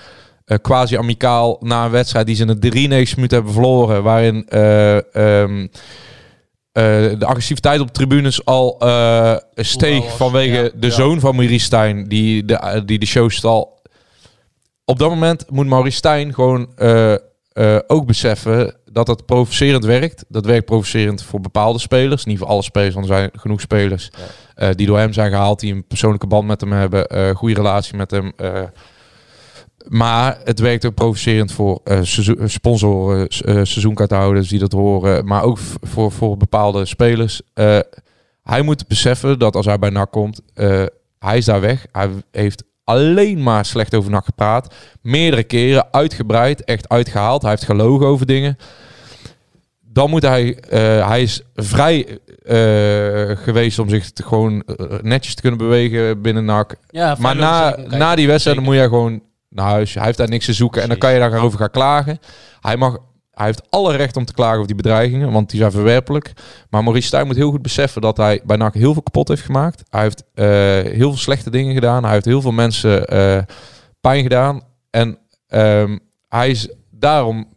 eh, 0.46 0.58
quasi-amicaal 0.62 1.58
na 1.62 1.86
een 1.86 1.92
wedstrijd 1.92 2.26
die 2.26 2.36
ze 2.36 2.42
in 2.42 2.48
de 2.48 2.70
93 2.70 3.16
minuten 3.16 3.38
hebben 3.38 3.54
verloren. 3.54 4.04
Waarin 4.04 4.46
eh, 4.48 5.16
ehm, 5.16 5.68
eh, 6.72 6.84
de 7.20 7.26
agressiviteit 7.26 7.80
op 7.80 7.94
tribunes 7.94 8.46
al 8.46 8.76
steeg 9.56 10.04
was, 10.04 10.14
vanwege 10.14 10.64
ja. 10.64 10.70
de 10.76 10.92
zoon 10.92 11.20
van 11.20 11.36
Maurice 11.36 11.66
Stijn, 11.66 12.08
die 12.08 12.46
de, 12.46 12.82
die 12.86 13.00
de 13.00 13.06
show 13.06 13.30
stal. 13.30 13.82
Op 14.86 15.00
dat 15.00 15.10
moment 15.10 15.50
moet 15.50 15.68
Maurice 15.68 15.98
Stijn 15.98 16.34
gewoon 16.34 16.68
ook 17.88 18.06
beseffen 18.06 18.76
dat 18.96 19.08
het 19.08 19.26
provocerend 19.26 19.86
werkt. 19.86 20.26
Dat 20.28 20.46
werkt 20.46 20.66
provocerend 20.66 21.24
voor 21.24 21.42
bepaalde 21.42 21.80
spelers. 21.80 22.26
Niet 22.26 22.38
voor 22.38 22.48
alle 22.48 22.62
spelers, 22.64 22.94
want 22.96 23.10
er 23.10 23.16
zijn 23.16 23.30
genoeg 23.34 23.62
spelers 23.62 24.10
eh, 24.56 24.70
die 24.76 24.88
door 24.88 24.98
hem 24.98 25.14
zijn 25.14 25.32
gehaald, 25.32 25.60
die 25.60 25.74
een 25.74 25.88
persoonlijke 25.88 26.28
band 26.28 26.48
met 26.48 26.62
hem 26.62 26.72
hebben, 26.72 27.08
eh 27.08 27.36
goede 27.36 27.56
relatie 27.56 27.98
met 27.98 28.12
hem. 28.12 28.32
eh. 28.36 28.62
maar 29.88 30.38
het 30.44 30.60
werkt 30.60 30.86
ook 30.86 30.94
provocerend 30.94 31.52
voor 31.52 31.80
seizoen- 31.84 32.50
sponsoren, 32.50 33.26
seizoenkaarthouders 33.68 34.48
die 34.50 34.60
dat 34.60 34.72
horen, 34.72 35.26
maar 35.26 35.44
ook 35.44 35.58
voor, 35.82 36.12
voor 36.12 36.38
bepaalde 36.38 36.86
spelers. 36.86 37.42
Hij 38.44 38.62
moet 38.62 38.88
beseffen 38.88 39.40
dat 39.40 39.56
als 39.56 39.66
hij 39.66 39.80
bij 39.80 39.90
NAC 39.90 40.12
komt, 40.12 40.42
hij 41.20 41.38
is 41.38 41.46
daar 41.46 41.62
weg. 41.62 41.86
Hij 41.92 42.10
heeft 42.32 42.64
alleen 42.84 43.44
maar 43.44 43.66
slecht 43.66 43.96
over 43.96 44.12
NAC 44.12 44.26
gepraat. 44.26 44.74
Meerdere 45.02 45.44
keren, 45.44 45.88
uitgebreid, 45.94 46.64
echt 46.64 46.90
uitgehaald. 46.90 47.42
Hij 47.42 47.52
heeft 47.52 47.66
gelogen 47.66 48.08
over 48.08 48.26
dingen. 48.26 48.58
Dan 49.96 50.10
moet 50.10 50.22
hij, 50.22 50.60
eh, 50.60 51.08
hij 51.08 51.22
is 51.22 51.42
vrij 51.56 52.20
eh, 52.44 53.38
geweest 53.44 53.80
om 53.80 53.90
zich 53.90 54.12
te 54.12 54.24
gewoon 54.24 54.64
eh, 54.64 54.86
netjes 55.02 55.36
te 55.36 55.42
kunnen 55.42 55.60
bewegen 55.60 56.22
binnen 56.22 56.46
NAC. 56.46 56.76
Ja, 56.90 57.16
Maar 57.20 57.36
na, 57.36 57.78
na 57.90 58.16
die 58.16 58.28
wedstrijd 58.28 58.60
moet 58.60 58.76
je 58.76 58.82
gewoon 58.82 59.22
naar 59.50 59.66
huis. 59.66 59.94
Hij 59.94 60.06
heeft 60.06 60.18
daar 60.18 60.30
niks 60.30 60.46
te 60.46 60.54
zoeken 60.54 60.82
en 60.82 60.88
dan 60.88 60.98
kan 60.98 61.14
je 61.14 61.20
daarover 61.20 61.60
gaan 61.60 61.70
klagen. 61.70 62.20
Hij, 62.62 62.78
mag, 62.78 62.98
hij 63.32 63.46
heeft 63.46 63.62
alle 63.70 63.96
recht 63.96 64.18
om 64.18 64.26
te 64.26 64.34
klagen 64.34 64.56
over 64.56 64.68
die 64.68 64.76
bedreigingen, 64.76 65.32
want 65.32 65.50
die 65.50 65.60
zijn 65.60 65.72
verwerpelijk. 65.72 66.34
Maar 66.70 66.84
Maurice 66.84 67.08
Stijn 67.08 67.26
moet 67.26 67.36
heel 67.36 67.52
goed 67.52 67.62
beseffen 67.62 68.02
dat 68.02 68.18
hij 68.18 68.42
bij 68.46 68.58
NAC 68.58 68.74
heel 68.74 68.94
veel 68.94 69.04
kapot 69.04 69.28
heeft 69.28 69.42
gemaakt. 69.42 69.84
Hij 69.90 70.02
heeft 70.02 70.24
heel 70.34 71.10
veel 71.10 71.18
slechte 71.18 71.50
dingen 71.50 71.74
gedaan. 71.74 72.04
Hij 72.04 72.14
heeft 72.14 72.26
heel 72.26 72.42
veel 72.42 72.52
mensen 72.52 73.06
pijn 74.02 74.24
gedaan. 74.24 74.62
En 74.90 75.18
ehm, 75.48 75.98
hij 76.28 76.50
is 76.50 76.70
daarom 76.92 77.48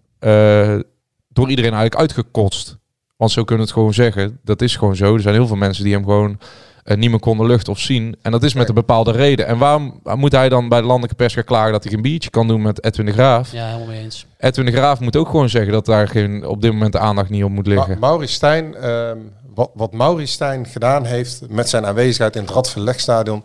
door 1.38 1.48
iedereen 1.48 1.72
eigenlijk 1.72 2.00
uitgekotst. 2.00 2.76
Want 3.16 3.30
zo 3.30 3.44
kunnen 3.44 3.64
we 3.64 3.70
het 3.70 3.78
gewoon 3.78 3.94
zeggen. 3.94 4.40
Dat 4.44 4.62
is 4.62 4.76
gewoon 4.76 4.96
zo. 4.96 5.14
Er 5.14 5.20
zijn 5.20 5.34
heel 5.34 5.46
veel 5.46 5.56
mensen 5.56 5.84
die 5.84 5.92
hem 5.92 6.04
gewoon 6.04 6.38
eh, 6.84 6.96
niet 6.96 7.10
meer 7.10 7.20
konden 7.20 7.46
luchten 7.46 7.72
of 7.72 7.78
zien. 7.78 8.16
En 8.22 8.32
dat 8.32 8.42
is 8.42 8.54
met 8.54 8.68
een 8.68 8.74
bepaalde 8.74 9.12
reden. 9.12 9.46
En 9.46 9.58
waarom 9.58 10.00
moet 10.02 10.32
hij 10.32 10.48
dan 10.48 10.68
bij 10.68 10.80
de 10.80 10.86
landelijke 10.86 11.16
pers 11.16 11.34
gaan 11.34 11.44
klagen 11.44 11.72
dat 11.72 11.84
hij 11.84 11.92
een 11.92 12.02
biertje 12.02 12.30
kan 12.30 12.48
doen 12.48 12.62
met 12.62 12.84
Edwin 12.84 13.06
de 13.06 13.12
Graaf? 13.12 13.52
Ja, 13.52 13.66
helemaal 13.66 13.86
mee 13.86 14.02
eens. 14.02 14.26
Edwin 14.38 14.66
de 14.66 14.72
Graaf 14.72 15.00
moet 15.00 15.16
ook 15.16 15.28
gewoon 15.28 15.48
zeggen 15.48 15.72
dat 15.72 15.86
daar 15.86 16.08
geen, 16.08 16.46
op 16.46 16.62
dit 16.62 16.72
moment 16.72 16.92
de 16.92 16.98
aandacht 16.98 17.30
niet 17.30 17.44
op 17.44 17.50
moet 17.50 17.66
liggen. 17.66 17.98
Ma 17.98 18.08
Maurice 18.08 18.32
Stijn, 18.32 18.74
ehm, 18.74 19.18
wat, 19.54 19.70
wat 19.74 19.92
Maurice 19.92 20.32
Stijn 20.32 20.66
gedaan 20.66 21.04
heeft 21.04 21.42
met 21.48 21.68
zijn 21.68 21.86
aanwezigheid 21.86 22.36
in 22.36 22.42
het 22.42 22.50
Radverlegstadion, 22.50 23.44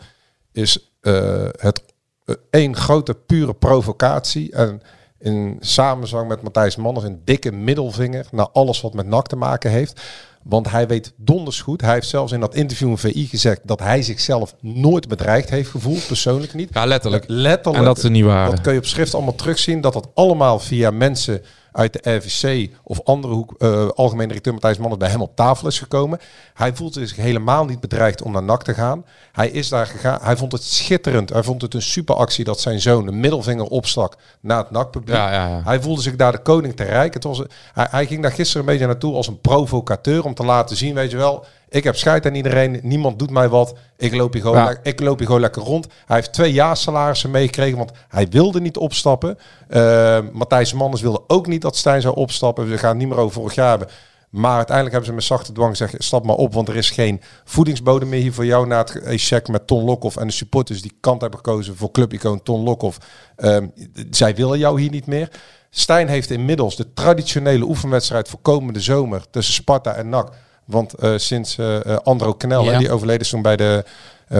is 0.51 0.93
eh, 1.01 1.45
het 1.51 1.83
eh, 2.25 2.35
één 2.49 2.75
grote 2.75 3.13
pure 3.13 3.53
provocatie. 3.53 4.51
En 4.51 4.81
in 5.23 5.57
samenzang 5.59 6.27
met 6.27 6.41
Matthijs 6.41 6.75
Manners 6.75 7.05
een 7.05 7.21
dikke 7.23 7.51
middelvinger 7.51 8.25
naar 8.31 8.49
alles 8.49 8.81
wat 8.81 8.93
met 8.93 9.05
NAC 9.05 9.27
te 9.27 9.35
maken 9.35 9.71
heeft. 9.71 10.01
Want 10.43 10.69
hij 10.69 10.87
weet 10.87 11.13
donders 11.15 11.61
goed. 11.61 11.81
Hij 11.81 11.93
heeft 11.93 12.07
zelfs 12.07 12.31
in 12.31 12.39
dat 12.39 12.55
interview 12.55 12.89
in 12.89 12.97
VI 12.97 13.27
gezegd 13.27 13.61
dat 13.63 13.79
hij 13.79 14.01
zichzelf 14.01 14.55
nooit 14.59 15.07
bedreigd 15.07 15.49
heeft 15.49 15.69
gevoeld, 15.69 16.07
persoonlijk 16.07 16.53
niet. 16.53 16.69
Ja, 16.73 16.85
letterlijk. 16.85 17.23
Letterlijk. 17.27 17.77
En 17.77 17.83
dat 17.83 17.99
ze 17.99 18.09
niet 18.09 18.23
waren. 18.23 18.51
Dat 18.51 18.61
kun 18.61 18.73
je 18.73 18.79
op 18.79 18.85
schrift 18.85 19.13
allemaal 19.13 19.35
terugzien. 19.35 19.81
Dat 19.81 19.93
dat 19.93 20.09
allemaal 20.13 20.59
via 20.59 20.91
mensen 20.91 21.41
uit 21.73 21.93
de 21.93 22.15
RVC 22.15 22.69
of 22.83 23.03
andere 23.03 23.33
hoek, 23.33 23.53
eh 23.57 23.87
algemeen 23.87 24.27
directeur 24.27 24.53
Matthijs 24.53 24.77
Manners 24.77 24.99
bij 24.99 25.09
hem 25.09 25.21
op 25.21 25.35
tafel 25.35 25.67
is 25.67 25.79
gekomen. 25.79 26.19
Hij 26.53 26.75
voelt 26.75 26.93
zich 26.93 27.15
helemaal 27.15 27.65
niet 27.65 27.79
bedreigd 27.79 28.21
om 28.21 28.31
naar 28.31 28.43
NAC 28.43 28.63
te 28.63 28.73
gaan. 28.73 29.05
Hij 29.31 29.49
is 29.49 29.69
daar 29.69 29.85
gegaan. 29.85 30.19
Hij 30.21 30.37
vond 30.37 30.51
het 30.51 30.63
schitterend. 30.63 31.29
Hij 31.29 31.43
vond 31.43 31.61
het 31.61 31.73
een 31.73 31.81
superactie 31.81 32.43
dat 32.43 32.59
zijn 32.59 32.81
zoon 32.81 33.07
een 33.07 33.19
middelvinger 33.19 33.65
opstak 33.65 34.17
naar 34.41 34.57
het 34.57 34.71
NAC-publiek. 34.71 35.15
Ja, 35.15 35.31
ja, 35.33 35.47
ja. 35.47 35.61
Hij 35.63 35.81
voelde 35.81 36.01
zich 36.01 36.15
daar 36.15 36.31
de 36.31 36.41
koning 36.41 36.75
te 36.75 36.83
rijk. 36.83 37.13
Het 37.13 37.23
was, 37.23 37.41
hij, 37.73 37.87
hij 37.89 38.05
ging 38.05 38.21
daar 38.21 38.31
gisteren 38.31 38.61
een 38.61 38.71
beetje 38.73 38.87
naartoe 38.87 39.15
als 39.15 39.27
een 39.27 39.41
provocateur 39.41 40.23
om 40.25 40.33
te 40.33 40.45
laten 40.45 40.75
zien, 40.75 40.93
weet 40.93 41.11
je 41.11 41.17
wel, 41.17 41.45
ik 41.73 41.83
heb 41.83 41.95
scheid 41.95 42.25
aan 42.25 42.35
iedereen, 42.35 42.79
niemand 42.83 43.19
doet 43.19 43.29
mij 43.29 43.49
wat, 43.49 43.75
ik 43.97 44.15
loop 44.15 44.33
hier 44.33 44.41
gewoon, 44.41 44.57
Ja. 44.57 44.77
ik 44.83 44.99
loop 44.99 45.17
hier 45.17 45.25
gewoon 45.27 45.41
lekker 45.41 45.61
rond. 45.61 45.87
Hij 46.05 46.15
heeft 46.15 46.33
twee 46.33 46.53
jaar 46.53 46.77
salarissen 46.77 47.31
meegekregen, 47.31 47.77
want 47.77 47.91
hij 48.07 48.27
wilde 48.29 48.61
niet 48.61 48.77
opstappen. 48.77 49.37
Eh, 49.67 50.19
Matthijs 50.31 50.73
Manners 50.73 51.01
wilde 51.01 51.23
ook 51.27 51.47
niet 51.47 51.61
dat 51.61 51.75
Stijn 51.75 52.01
zou 52.01 52.15
opstappen. 52.15 52.69
We 52.69 52.77
gaan 52.77 52.97
niet 52.97 53.07
meer 53.07 53.17
over 53.17 53.33
vorig 53.33 53.55
jaar 53.55 53.69
hebben. 53.69 53.87
Maar 54.29 54.55
uiteindelijk 54.55 54.95
hebben 54.95 55.09
ze 55.09 55.15
met 55.15 55.23
zachte 55.23 55.51
dwang 55.51 55.69
gezegd, 55.69 56.03
stap 56.03 56.25
maar 56.25 56.35
op, 56.35 56.53
want 56.53 56.67
er 56.67 56.75
is 56.75 56.89
geen 56.89 57.21
voedingsbodem 57.43 58.09
meer 58.09 58.21
hier 58.21 58.33
voor 58.33 58.45
jou 58.45 58.67
na 58.67 58.77
het 58.77 59.01
check 59.05 59.47
met 59.47 59.67
Ton 59.67 59.83
Lokhoff 59.83 60.17
en 60.17 60.27
de 60.27 60.33
supporters 60.33 60.81
die 60.81 60.97
kant 60.99 61.21
hebben 61.21 61.39
gekozen 61.39 61.75
voor 61.77 61.91
clubicoon 61.91 62.43
Ton 62.43 62.63
Lokhoff. 62.63 62.97
Ehm, 63.35 63.67
zij 64.09 64.35
willen 64.35 64.59
jou 64.59 64.81
hier 64.81 64.89
niet 64.89 65.05
meer. 65.05 65.29
Stijn 65.69 66.07
heeft 66.07 66.29
inmiddels 66.29 66.75
de 66.75 66.93
traditionele 66.93 67.65
oefenwedstrijd 67.65 68.27
voor 68.29 68.39
komende 68.41 68.79
zomer 68.79 69.29
tussen 69.29 69.53
Sparta 69.53 69.93
en 69.93 70.09
NAC. 70.09 70.33
Want 70.65 70.93
eh, 70.93 71.13
sinds 71.15 71.57
eh 71.57 71.85
eh, 71.85 71.97
Andro 72.03 72.33
Knel, 72.33 72.63
Ja. 72.63 72.77
die 72.77 72.91
overleden 72.91 73.21
is 73.21 73.29
toen 73.29 73.41
bij 73.41 73.55
de, 73.55 73.83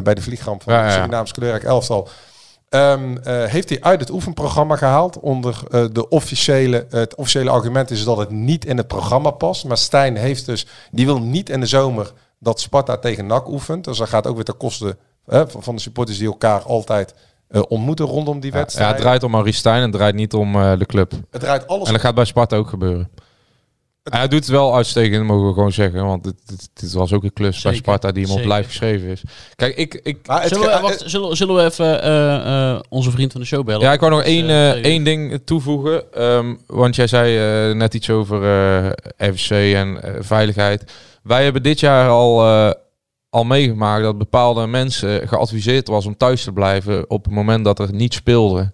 bij 0.03 0.13
de 0.13 0.21
vliegramp 0.21 0.63
van 0.63 0.74
Ja, 0.74 0.84
het. 0.84 0.93
Surinaams 0.93 1.32
kleurrijk 1.32 1.63
elftal. 1.63 2.07
Eh, 2.69 2.99
heeft 3.26 3.69
hij 3.69 3.82
uit 3.82 3.99
het 3.99 4.09
oefenprogramma 4.09 4.76
gehaald. 4.76 5.19
Onder 5.19 5.59
de 5.91 6.09
officiële, 6.09 6.86
het 6.89 7.15
officiële 7.15 7.49
argument 7.49 7.91
is 7.91 8.03
dat 8.03 8.17
het 8.17 8.30
niet 8.30 8.65
in 8.65 8.78
het 8.78 8.88
programma 8.88 9.30
past. 9.32 9.65
Maar 9.65 9.78
Stijn 9.78 10.15
heeft 10.17 10.45
dus, 10.45 10.67
die 10.91 11.05
wil 11.05 11.19
niet 11.21 11.49
in 11.49 11.59
de 11.59 11.65
zomer 11.65 12.11
dat 12.39 12.59
Sparta 12.59 12.97
tegen 12.97 13.26
NAC 13.26 13.47
oefent. 13.47 13.84
Dus 13.84 13.97
dat 13.97 14.09
gaat 14.09 14.28
ook 14.28 14.36
weer 14.36 14.43
ten 14.43 14.57
koste 14.57 14.97
van 15.59 15.76
de 15.76 15.82
supporters 15.82 16.17
die 16.17 16.28
elkaar 16.28 16.61
altijd 16.61 17.13
ontmoeten 17.67 18.05
rondom 18.05 18.39
die 18.39 18.51
Ja, 18.51 18.57
ja, 18.57 18.63
wedstrijd. 18.63 18.91
het 18.91 19.01
draait 19.01 19.24
om 19.24 19.32
Maurice 19.32 19.57
Stijn 19.57 19.76
en 19.78 19.82
het 19.82 19.91
draait 19.91 20.15
niet 20.15 20.34
om 20.34 20.53
de 20.53 20.86
club. 20.86 21.11
het 21.32 21.41
draait 21.41 21.67
alles 21.67 21.88
En 21.88 21.93
dat 21.93 22.01
gaat 22.01 22.15
bij 22.15 22.26
Sparta 22.26 22.55
ook 22.55 22.69
gebeuren. 22.69 23.09
Hij 24.03 24.27
doet 24.27 24.39
het 24.39 24.47
wel 24.47 24.75
uitstekend, 24.75 25.25
mogen 25.25 25.47
we 25.47 25.53
gewoon 25.53 25.71
zeggen. 25.71 26.05
Want 26.05 26.23
dit, 26.23 26.35
dit, 26.45 26.69
dit 26.73 26.93
was 26.93 27.13
ook 27.13 27.23
een 27.23 27.33
klus 27.33 27.61
bij 27.61 27.75
Sparta 27.75 28.11
die 28.11 28.25
hem 28.25 28.33
op 28.33 28.45
live 28.45 28.63
geschreven 28.63 29.07
is. 29.07 29.21
Kijk, 29.55 29.75
ik, 29.75 29.99
ik, 30.03 30.17
het 30.23 30.47
Zullen 30.47 30.73
we, 30.73 30.79
wacht, 30.81 31.03
zullen, 31.05 31.37
zullen 31.37 31.55
we 31.55 31.63
even 31.63 32.01
eh, 32.01 32.71
eh, 32.71 32.79
onze 32.89 33.11
vriend 33.11 33.31
van 33.31 33.41
de 33.41 33.47
show 33.47 33.65
bellen? 33.65 33.81
Ja, 33.81 33.93
ik 33.93 33.99
wou 33.99 34.11
nog 34.11 34.23
één, 34.23 34.49
eh, 34.49 34.71
eh, 34.71 34.83
één 34.83 35.03
ding 35.03 35.41
toevoegen. 35.45 36.13
Ehm, 36.13 36.55
want 36.67 36.95
jij 36.95 37.07
zei 37.07 37.37
eh, 37.69 37.75
net 37.75 37.93
iets 37.93 38.09
over 38.09 38.43
eh 38.43 39.31
FCC 39.33 39.51
en 39.51 40.03
eh, 40.03 40.13
veiligheid. 40.19 40.91
Wij 41.23 41.43
hebben 41.43 41.63
dit 41.63 41.79
jaar 41.79 42.09
al, 42.09 42.45
eh, 42.45 42.71
al 43.29 43.43
meegemaakt 43.43 44.03
dat 44.03 44.17
bepaalde 44.17 44.67
mensen 44.67 45.27
geadviseerd 45.27 45.87
was 45.87 46.05
om 46.05 46.17
thuis 46.17 46.43
te 46.43 46.51
blijven 46.51 47.09
op 47.09 47.23
het 47.23 47.33
moment 47.33 47.65
dat 47.65 47.79
er 47.79 47.93
niet 47.93 48.13
speelde. 48.13 48.71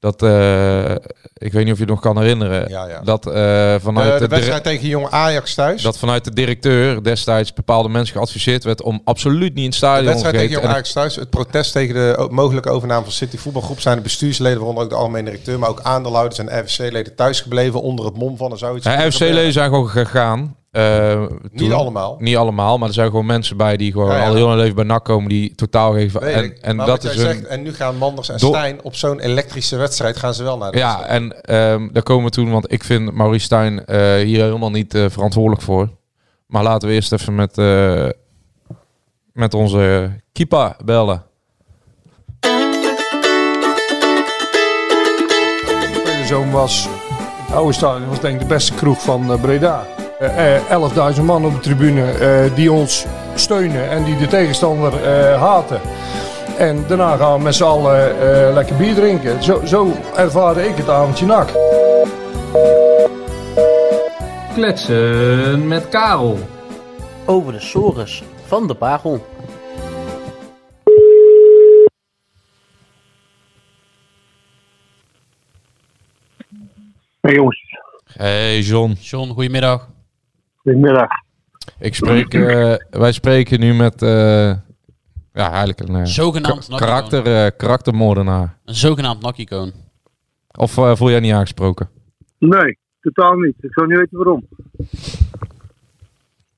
Dat, 0.00 0.22
eh, 0.22 0.90
ik 1.34 1.52
weet 1.52 1.64
niet 1.64 1.72
of 1.72 1.78
je 1.78 1.84
het 1.84 1.88
nog 1.88 2.00
kan 2.00 2.18
herinneren. 2.18 2.68
Ja, 2.68 2.86
ja. 2.88 3.00
Dat, 3.00 3.26
eh, 3.26 3.74
vanuit 3.80 4.12
de, 4.12 4.18
de, 4.18 4.28
de 4.28 4.28
wedstrijd 4.28 4.62
tegen 4.62 4.88
jonge 4.88 5.10
Ajax 5.10 5.54
thuis. 5.54 5.82
dat 5.82 5.98
vanuit 5.98 6.24
de 6.24 6.32
directeur 6.32 7.02
destijds 7.02 7.52
bepaalde 7.52 7.88
mensen 7.88 8.14
geadviseerd 8.14 8.64
werd 8.64 8.82
om 8.82 9.00
absoluut 9.04 9.54
niet 9.54 9.56
in 9.56 9.62
het 9.62 9.70
de 9.70 9.76
stadion 9.76 10.04
te 10.04 10.10
wedstrijd 10.10 10.36
tegen. 10.36 10.60
Jong 10.60 10.66
Ajax 10.66 10.92
thuis. 10.92 11.16
Het 11.16 11.30
protest 11.30 11.72
tegen 11.72 11.94
de 11.94 12.28
mogelijke 12.30 12.70
overname 12.70 13.02
van 13.02 13.12
City 13.12 13.36
Voetbalgroep 13.36 13.80
zijn 13.80 13.96
de 13.96 14.02
bestuursleden, 14.02 14.58
waaronder 14.58 14.84
ook 14.84 14.90
de 14.90 14.96
algemene 14.96 15.24
directeur, 15.24 15.58
maar 15.58 15.68
ook 15.68 15.80
aandeelhouders 15.82 16.38
en 16.38 16.60
RFC-leden 16.60 17.14
thuisgebleven 17.14 17.82
onder 17.82 18.04
het 18.04 18.16
mom 18.16 18.36
van 18.36 18.50
er 18.52 18.58
zou 18.58 18.76
iets 18.76 18.84
Ja, 18.84 18.90
moeten 18.90 19.12
gebeuren. 19.12 19.34
FC-leden 19.34 19.52
zijn 19.52 19.68
gewoon 19.68 19.88
gegaan. 19.88 20.56
Eh, 20.70 21.20
Niet 21.20 21.58
toen- 21.58 21.72
allemaal. 21.72 22.16
Niet 22.18 22.36
allemaal, 22.36 22.78
maar 22.78 22.88
er 22.88 22.94
zijn 22.94 23.10
gewoon 23.10 23.26
mensen 23.26 23.56
bij 23.56 23.76
die 23.76 23.92
gewoon 23.92 24.10
Ja, 24.10 24.16
ja. 24.16 24.28
al 24.28 24.34
heel 24.34 24.48
hun 24.48 24.58
leven 24.58 24.74
bij 24.74 24.84
NAC 24.84 25.04
komen 25.04 25.28
die 25.28 25.54
totaal 25.54 25.92
geven. 25.92 26.20
Weet 26.20 26.34
En, 26.34 26.44
ik. 26.44 26.58
en 26.58 26.76
Maar 26.76 26.86
dat 26.86 27.04
is 27.04 27.14
jij 27.14 27.24
hun. 27.24 27.34
zegt, 27.34 27.46
en 27.46 27.62
nu 27.62 27.74
gaan 27.74 27.96
Manders 27.96 28.28
en 28.28 28.38
Stijn 28.38 28.82
op 28.82 28.94
zo'n 28.94 29.20
elektrische 29.20 29.76
wedstrijd 29.76 30.16
gaan 30.16 30.34
ze 30.34 30.42
wel 30.42 30.58
naar 30.58 30.72
de 30.72 30.78
Ja, 30.78 30.96
wedstrijd. 30.96 31.20
en 31.22 31.42
ehm, 31.42 31.88
daar 31.92 32.02
komen 32.02 32.24
we 32.24 32.30
toen, 32.30 32.50
want 32.50 32.72
ik 32.72 32.84
vind 32.84 33.12
Maurice 33.14 33.44
Stijn 33.44 33.84
eh, 33.84 34.14
hier 34.14 34.42
helemaal 34.42 34.70
niet 34.70 34.94
eh, 34.94 35.04
verantwoordelijk 35.08 35.62
voor. 35.62 35.88
Maar 36.46 36.62
laten 36.62 36.88
we 36.88 36.94
eerst 36.94 37.12
even 37.12 37.34
met, 37.34 37.58
eh, 37.58 38.08
met 39.32 39.54
onze 39.54 40.10
Kipa 40.32 40.76
bellen. 40.84 41.22
De 46.04 46.22
zoon 46.26 46.50
was, 46.50 46.88
het 47.46 47.54
oude 47.56 47.72
stadion 47.72 48.08
was 48.08 48.20
denk 48.20 48.34
ik 48.34 48.40
de 48.40 48.46
beste 48.54 48.74
kroeg 48.74 49.02
van 49.02 49.40
Breda. 49.40 49.86
Eh, 50.20 50.56
eh, 50.56 51.14
11.000 51.14 51.22
man 51.22 51.44
op 51.44 51.52
de 51.52 51.60
tribune 51.60 52.10
eh, 52.10 52.54
die 52.54 52.72
ons 52.72 53.06
steunen 53.34 53.90
en 53.90 54.04
die 54.04 54.16
de 54.16 54.26
tegenstander 54.26 55.04
eh, 55.04 55.40
haten. 55.40 55.80
En 56.58 56.84
daarna 56.88 57.16
gaan 57.16 57.36
we 57.36 57.42
met 57.42 57.54
z'n 57.54 57.64
allen 57.64 58.20
eh, 58.20 58.54
lekker 58.54 58.76
bier 58.76 58.94
drinken. 58.94 59.42
Zo, 59.42 59.60
zo 59.64 59.92
ervaarde 60.16 60.68
ik 60.68 60.76
het 60.76 60.88
avondje 60.88 61.26
nak. 61.26 61.48
Kletsen 64.54 65.68
met 65.68 65.88
Karel. 65.88 66.38
Over 67.26 67.52
de 67.52 67.60
sores 67.60 68.22
van 68.46 68.66
de 68.66 68.74
Pagel. 68.74 69.26
Hey 77.20 77.34
jongens, 77.34 77.62
Hey 78.12 78.60
John, 78.60 78.96
John, 79.00 79.30
goedemiddag. 79.30 79.88
Goedemiddag. 80.62 81.08
ik 81.78 81.94
spreek, 81.94 82.34
eh, 82.34 82.74
wij 82.90 83.12
spreken 83.12 83.60
nu 83.60 83.74
met 83.74 84.02
eh, 84.02 84.10
ja, 85.32 85.50
eigenlijk 85.50 85.80
een 85.80 85.94
eh, 85.96 86.04
Zogenaamd 86.04 86.68
ka- 86.68 86.76
karakter, 86.76 87.26
eh, 87.44 87.50
karaktermoordenaar. 87.56 88.58
Een 88.64 88.74
zogenaamd 88.74 89.22
nakicoon. 89.22 89.72
Of 90.58 90.70
voel 90.72 91.10
jij 91.10 91.20
niet 91.20 91.32
aangesproken? 91.32 91.88
Nee, 92.38 92.78
totaal 93.00 93.34
niet. 93.34 93.54
Ik 93.60 93.72
zou 93.72 93.86
niet 93.86 93.98
weten 93.98 94.16
waarom. 94.18 94.46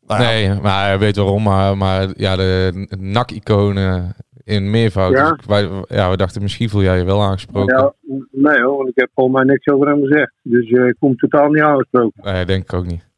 Nou 0.07 0.23
ja, 0.23 0.29
Nee, 0.29 0.61
maar 0.61 0.85
hij 0.87 0.99
weet 0.99 1.17
waarom. 1.17 1.43
Maar, 1.43 1.77
maar 1.77 2.09
ja, 2.17 2.37
de 2.37 2.87
NAC-iconen 2.99 4.15
in 4.45 4.71
meervoud. 4.71 5.13
Ja. 5.13 5.31
Dus 5.33 5.47
wij, 5.47 5.69
ja, 5.89 6.11
we 6.11 6.17
dachten 6.17 6.43
misschien 6.43 6.69
voel 6.69 6.83
jij 6.83 6.99
je 6.99 7.05
wel 7.05 7.23
aangesproken. 7.23 7.77
Ja, 7.79 7.93
nee 8.31 8.63
hoor, 8.63 8.77
want 8.77 8.89
ik 8.89 8.97
heb 8.97 9.11
volgens 9.15 9.37
mij 9.37 9.45
niks 9.45 9.67
over 9.67 9.89
hem 9.89 10.01
gezegd. 10.01 10.33
Dus 10.43 10.71
ik 10.71 10.97
kom 10.99 11.17
totaal 11.17 11.49
niet 11.51 11.63
aangesproken. 11.63 12.33
Nee, 12.33 12.45
denk 12.45 12.63
ik 12.63 12.73
ook 12.73 12.87
niet. 12.87 13.11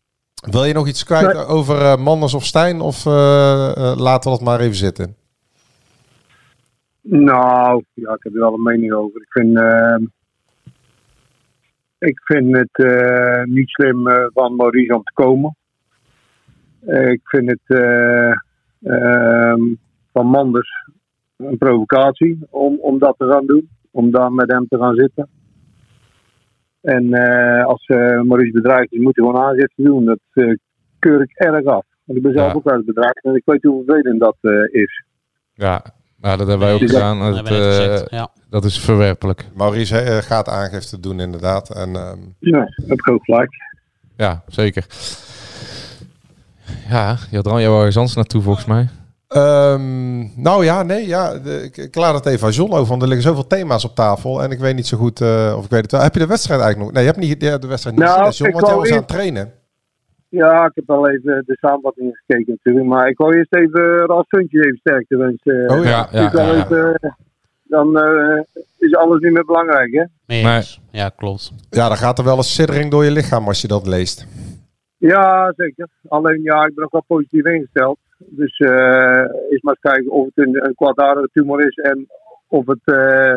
Wil 0.50 0.64
je 0.64 0.72
nog 0.72 0.88
iets 0.88 1.04
kwijt 1.04 1.46
over 1.46 1.80
eh, 1.80 1.96
Manders 1.96 2.34
of 2.34 2.44
Stijn? 2.44 2.80
Of 2.80 3.06
eh, 3.06 3.12
eh, 3.12 3.96
laten 3.98 4.30
we 4.30 4.36
dat 4.36 4.46
maar 4.46 4.60
even 4.60 4.76
zitten? 4.76 5.16
Nou, 7.00 7.84
ja, 7.94 8.12
ik 8.14 8.22
heb 8.22 8.34
er 8.34 8.40
wel 8.40 8.54
een 8.54 8.62
mening 8.62 8.92
over. 8.92 9.20
Ik 9.20 9.32
vind, 9.32 9.58
eh, 9.58 9.96
ik 11.98 12.20
vind 12.24 12.56
het 12.56 12.86
niet 13.48 13.68
slim 13.68 14.02
van 14.32 14.56
Maurice 14.56 14.94
om 14.94 15.02
te 15.02 15.12
komen. 15.14 15.56
Ik 16.86 17.20
vind 17.24 17.50
het 17.50 17.78
eh, 17.78 18.30
ehm, 18.82 19.60
van 20.12 20.26
Manders 20.26 20.88
een 21.36 21.58
provocatie 21.58 22.38
om, 22.50 22.78
om 22.80 22.98
dat 22.98 23.14
te 23.18 23.26
gaan 23.26 23.46
doen. 23.46 23.68
Om 23.90 24.10
daar 24.10 24.32
met 24.32 24.50
hem 24.50 24.66
te 24.68 24.78
gaan 24.78 24.94
zitten. 24.94 25.28
En 26.84 27.12
eh, 27.12 27.66
als 27.66 27.86
eh, 27.86 28.20
Maurice 28.20 28.52
bedreigd 28.52 28.92
is, 28.92 28.98
moet 29.00 29.16
hij 29.16 29.24
gewoon 29.26 29.42
aangifte 29.44 29.82
doen. 29.82 30.04
Dat 30.04 30.18
eh, 30.32 30.54
keur 30.98 31.20
ik 31.22 31.32
erg 31.38 31.64
af. 31.66 31.84
Want 32.04 32.18
ik 32.18 32.22
ben 32.24 32.32
zelf 32.32 32.46
Ja. 32.50 32.54
ook 32.56 32.64
wel 32.64 32.74
eens 32.76 32.84
bedreigd 32.84 33.24
en 33.24 33.34
ik 33.34 33.42
weet 33.44 33.62
hoe 33.62 33.84
vervelend 33.86 34.20
dat 34.20 34.36
eh, 34.40 34.80
is. 34.82 35.04
Ja, 35.54 35.82
nou, 36.20 36.36
dat 36.38 36.48
hebben 36.48 36.66
wij 36.66 36.74
ook 36.74 36.80
Dus 36.80 36.90
gedaan. 36.92 37.18
Dat 37.18 37.46
Dat, 37.46 38.08
eh. 38.10 38.18
Ja. 38.50 38.64
is 38.64 38.80
verwerpelijk. 38.80 39.44
Maurice 39.54 39.94
gaat 40.22 40.48
aangifte 40.48 41.00
doen 41.00 41.20
inderdaad. 41.20 41.70
En, 41.76 41.96
ehm, 41.96 42.18
Ja, 42.38 42.58
dat 42.58 42.86
heb 42.88 42.98
ik 42.98 43.10
ook 43.10 43.24
gelijk. 43.24 43.50
Ja, 44.16 44.42
zeker. 44.46 44.86
Ja, 46.88 47.16
je 47.30 47.36
had 47.36 47.46
er 47.46 47.52
al 47.52 47.60
jouw 47.60 47.76
ergens 47.76 47.96
anders 47.96 48.14
naartoe 48.16 48.42
volgens 48.42 48.66
mij. 48.66 48.88
Ehm, 49.34 50.42
nou 50.42 50.64
ja, 50.64 50.82
nee, 50.82 51.06
ja, 51.06 51.38
de- 51.38 51.62
ik, 51.62 51.76
ik 51.76 51.94
laat 51.94 52.14
het 52.14 52.26
even 52.26 52.46
aan 52.46 52.52
John 52.52 52.72
over, 52.72 52.86
want 52.88 53.02
er 53.02 53.08
liggen 53.08 53.26
zoveel 53.26 53.46
thema's 53.46 53.84
op 53.84 53.94
tafel 53.94 54.42
en 54.42 54.50
ik 54.50 54.58
weet 54.58 54.74
niet 54.74 54.86
zo 54.86 54.96
goed 54.96 55.20
uh, 55.20 55.54
of 55.58 55.64
ik 55.64 55.70
weet 55.70 55.82
het 55.82 55.90
wel. 55.92 56.00
Heb 56.02 56.12
je 56.14 56.18
de 56.20 56.26
wedstrijd 56.26 56.60
eigenlijk 56.60 56.90
nog? 56.90 56.94
Nee, 56.96 57.04
je 57.06 57.18
hebt 57.18 57.28
niet 57.28 57.42
ja, 57.50 57.58
de 57.58 57.66
wedstrijd 57.66 57.96
niet 57.96 58.04
Nou, 58.06 58.24
gezien, 58.24 58.46
John, 58.46 58.48
ik 58.48 58.54
want 58.54 58.66
jij 58.66 58.76
was 58.76 58.90
aan 58.90 58.96
het 58.96 59.08
trainen. 59.08 59.52
Ja, 60.28 60.64
ik 60.64 60.72
heb 60.74 60.90
al 60.90 61.10
even 61.10 61.42
de 61.46 61.56
samenvatting 61.60 62.20
gekeken 62.24 62.52
natuurlijk. 62.56 62.86
Maar 62.86 63.08
ik 63.08 63.16
wou 63.16 63.36
eerst 63.36 63.54
even 63.54 64.06
Ras 64.06 64.24
Funtje 64.28 64.58
even 64.64 64.76
sterkte 64.78 65.16
wensen. 65.16 65.70
Oh 65.78 65.84
ja, 65.84 66.08
ja, 66.12 66.28
dan, 66.30 66.46
ja, 66.46 66.52
ja. 66.52 66.64
even, 66.64 67.16
dan 67.62 67.98
eh, 67.98 68.42
is 68.78 68.94
alles 68.96 69.20
niet 69.20 69.32
meer 69.32 69.44
belangrijk, 69.44 69.92
hè? 69.92 70.04
Nee. 70.26 70.62
Ja, 70.90 71.08
klopt. 71.08 71.52
Ja, 71.70 71.88
dan 71.88 71.96
gaat 71.96 72.18
er 72.18 72.24
wel 72.24 72.36
een 72.36 72.42
siddering 72.42 72.90
door 72.90 73.04
je 73.04 73.10
lichaam 73.10 73.46
als 73.46 73.60
je 73.60 73.68
dat 73.68 73.86
leest. 73.86 74.26
Ja, 74.96 75.52
zeker. 75.56 75.88
Alleen 76.08 76.42
ja, 76.42 76.64
ik 76.66 76.74
ben 76.74 76.84
ook 76.84 76.92
wel 76.92 77.04
positief 77.06 77.44
ingesteld. 77.44 77.98
Dus 78.26 78.58
eh 78.58 79.24
is 79.50 79.62
maar 79.62 79.76
eens 79.80 79.94
kijken 79.94 80.10
of 80.10 80.26
het 80.34 80.46
een, 80.46 80.66
een 80.66 80.74
kwaadaardige 80.74 81.28
tumor 81.32 81.66
is 81.66 81.74
en 81.76 82.06
of 82.48 82.66
het 82.66 82.80
eh, 82.84 83.34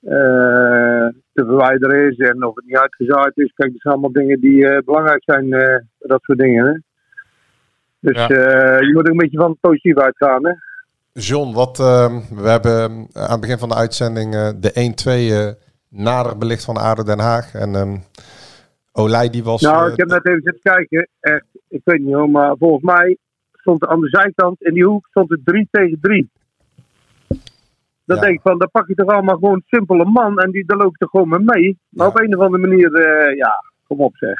eh, 0.00 1.08
te 1.32 1.44
verwijderen 1.44 2.10
is 2.10 2.18
en 2.18 2.44
of 2.44 2.54
het 2.54 2.64
niet 2.66 2.76
uitgezaaid 2.76 3.32
is. 3.38 3.52
Kijk, 3.56 3.72
dat 3.72 3.80
zijn 3.80 3.94
allemaal 3.94 4.12
dingen 4.12 4.40
die 4.40 4.68
eh, 4.68 4.82
belangrijk 4.84 5.22
zijn, 5.24 5.52
eh, 5.52 5.76
dat 5.98 6.22
soort 6.22 6.38
dingen. 6.38 6.66
Hè? 6.66 6.72
Dus 8.00 8.16
Ja. 8.16 8.28
eh, 8.28 8.80
je 8.86 8.92
moet 8.94 9.04
er 9.04 9.10
een 9.10 9.16
beetje 9.16 9.38
van 9.38 9.56
positief 9.60 9.96
uitgaan. 9.98 10.46
Hè? 10.46 10.52
John, 11.12 11.52
wat, 11.54 11.78
ehm, 11.80 12.20
we 12.42 12.48
hebben 12.48 12.72
ehm, 12.80 12.92
aan 13.12 13.30
het 13.30 13.40
begin 13.40 13.58
van 13.58 13.68
de 13.68 13.74
uitzending 13.74 14.34
eh, 14.34 14.50
de 14.60 14.72
1-2 14.74 15.30
eh, 15.32 15.48
nader 15.88 16.38
belicht 16.38 16.64
van 16.64 16.76
ADO 16.76 17.02
Den 17.02 17.18
Haag. 17.18 17.54
En 17.54 18.02
Olij 18.92 19.30
die 19.30 19.44
was... 19.44 19.60
Nou, 19.62 19.86
eh, 19.86 19.92
ik 19.92 19.98
heb 19.98 20.08
net 20.08 20.26
even 20.28 20.42
zitten 20.42 20.62
kijken. 20.72 21.08
Echt, 21.20 21.44
ik 21.68 21.80
weet 21.84 21.98
niet 22.00 22.14
hoor, 22.14 22.30
maar 22.30 22.56
volgens 22.58 22.82
mij 22.84 23.16
stond 23.60 23.82
er 23.82 23.88
aan 23.88 24.00
de 24.00 24.08
zijkant 24.08 24.62
in 24.62 24.74
die 24.74 24.84
hoek 24.84 25.06
stond 25.10 25.30
het 25.30 25.40
3 25.44 25.68
tegen 25.70 25.98
3. 26.00 26.30
Dan 28.04 28.16
Ja. 28.18 28.20
denk 28.24 28.34
ik 28.34 28.40
van, 28.42 28.58
dan 28.58 28.68
pak 28.72 28.88
je 28.88 28.94
toch 28.94 29.08
allemaal 29.08 29.34
gewoon 29.34 29.54
een 29.54 29.62
simpele 29.66 30.04
man 30.04 30.38
en 30.38 30.50
die, 30.50 30.64
daar 30.66 30.76
loop 30.78 30.90
je 30.90 30.98
toch 30.98 31.10
gewoon 31.10 31.28
mee 31.28 31.38
mee. 31.40 31.78
Maar 31.88 32.06
Ja. 32.06 32.12
op 32.12 32.20
een 32.20 32.36
of 32.36 32.44
andere 32.44 32.66
manier, 32.66 32.94
eh, 32.94 33.36
ja, 33.36 33.64
kom 33.86 34.00
op 34.00 34.16
zeg. 34.16 34.34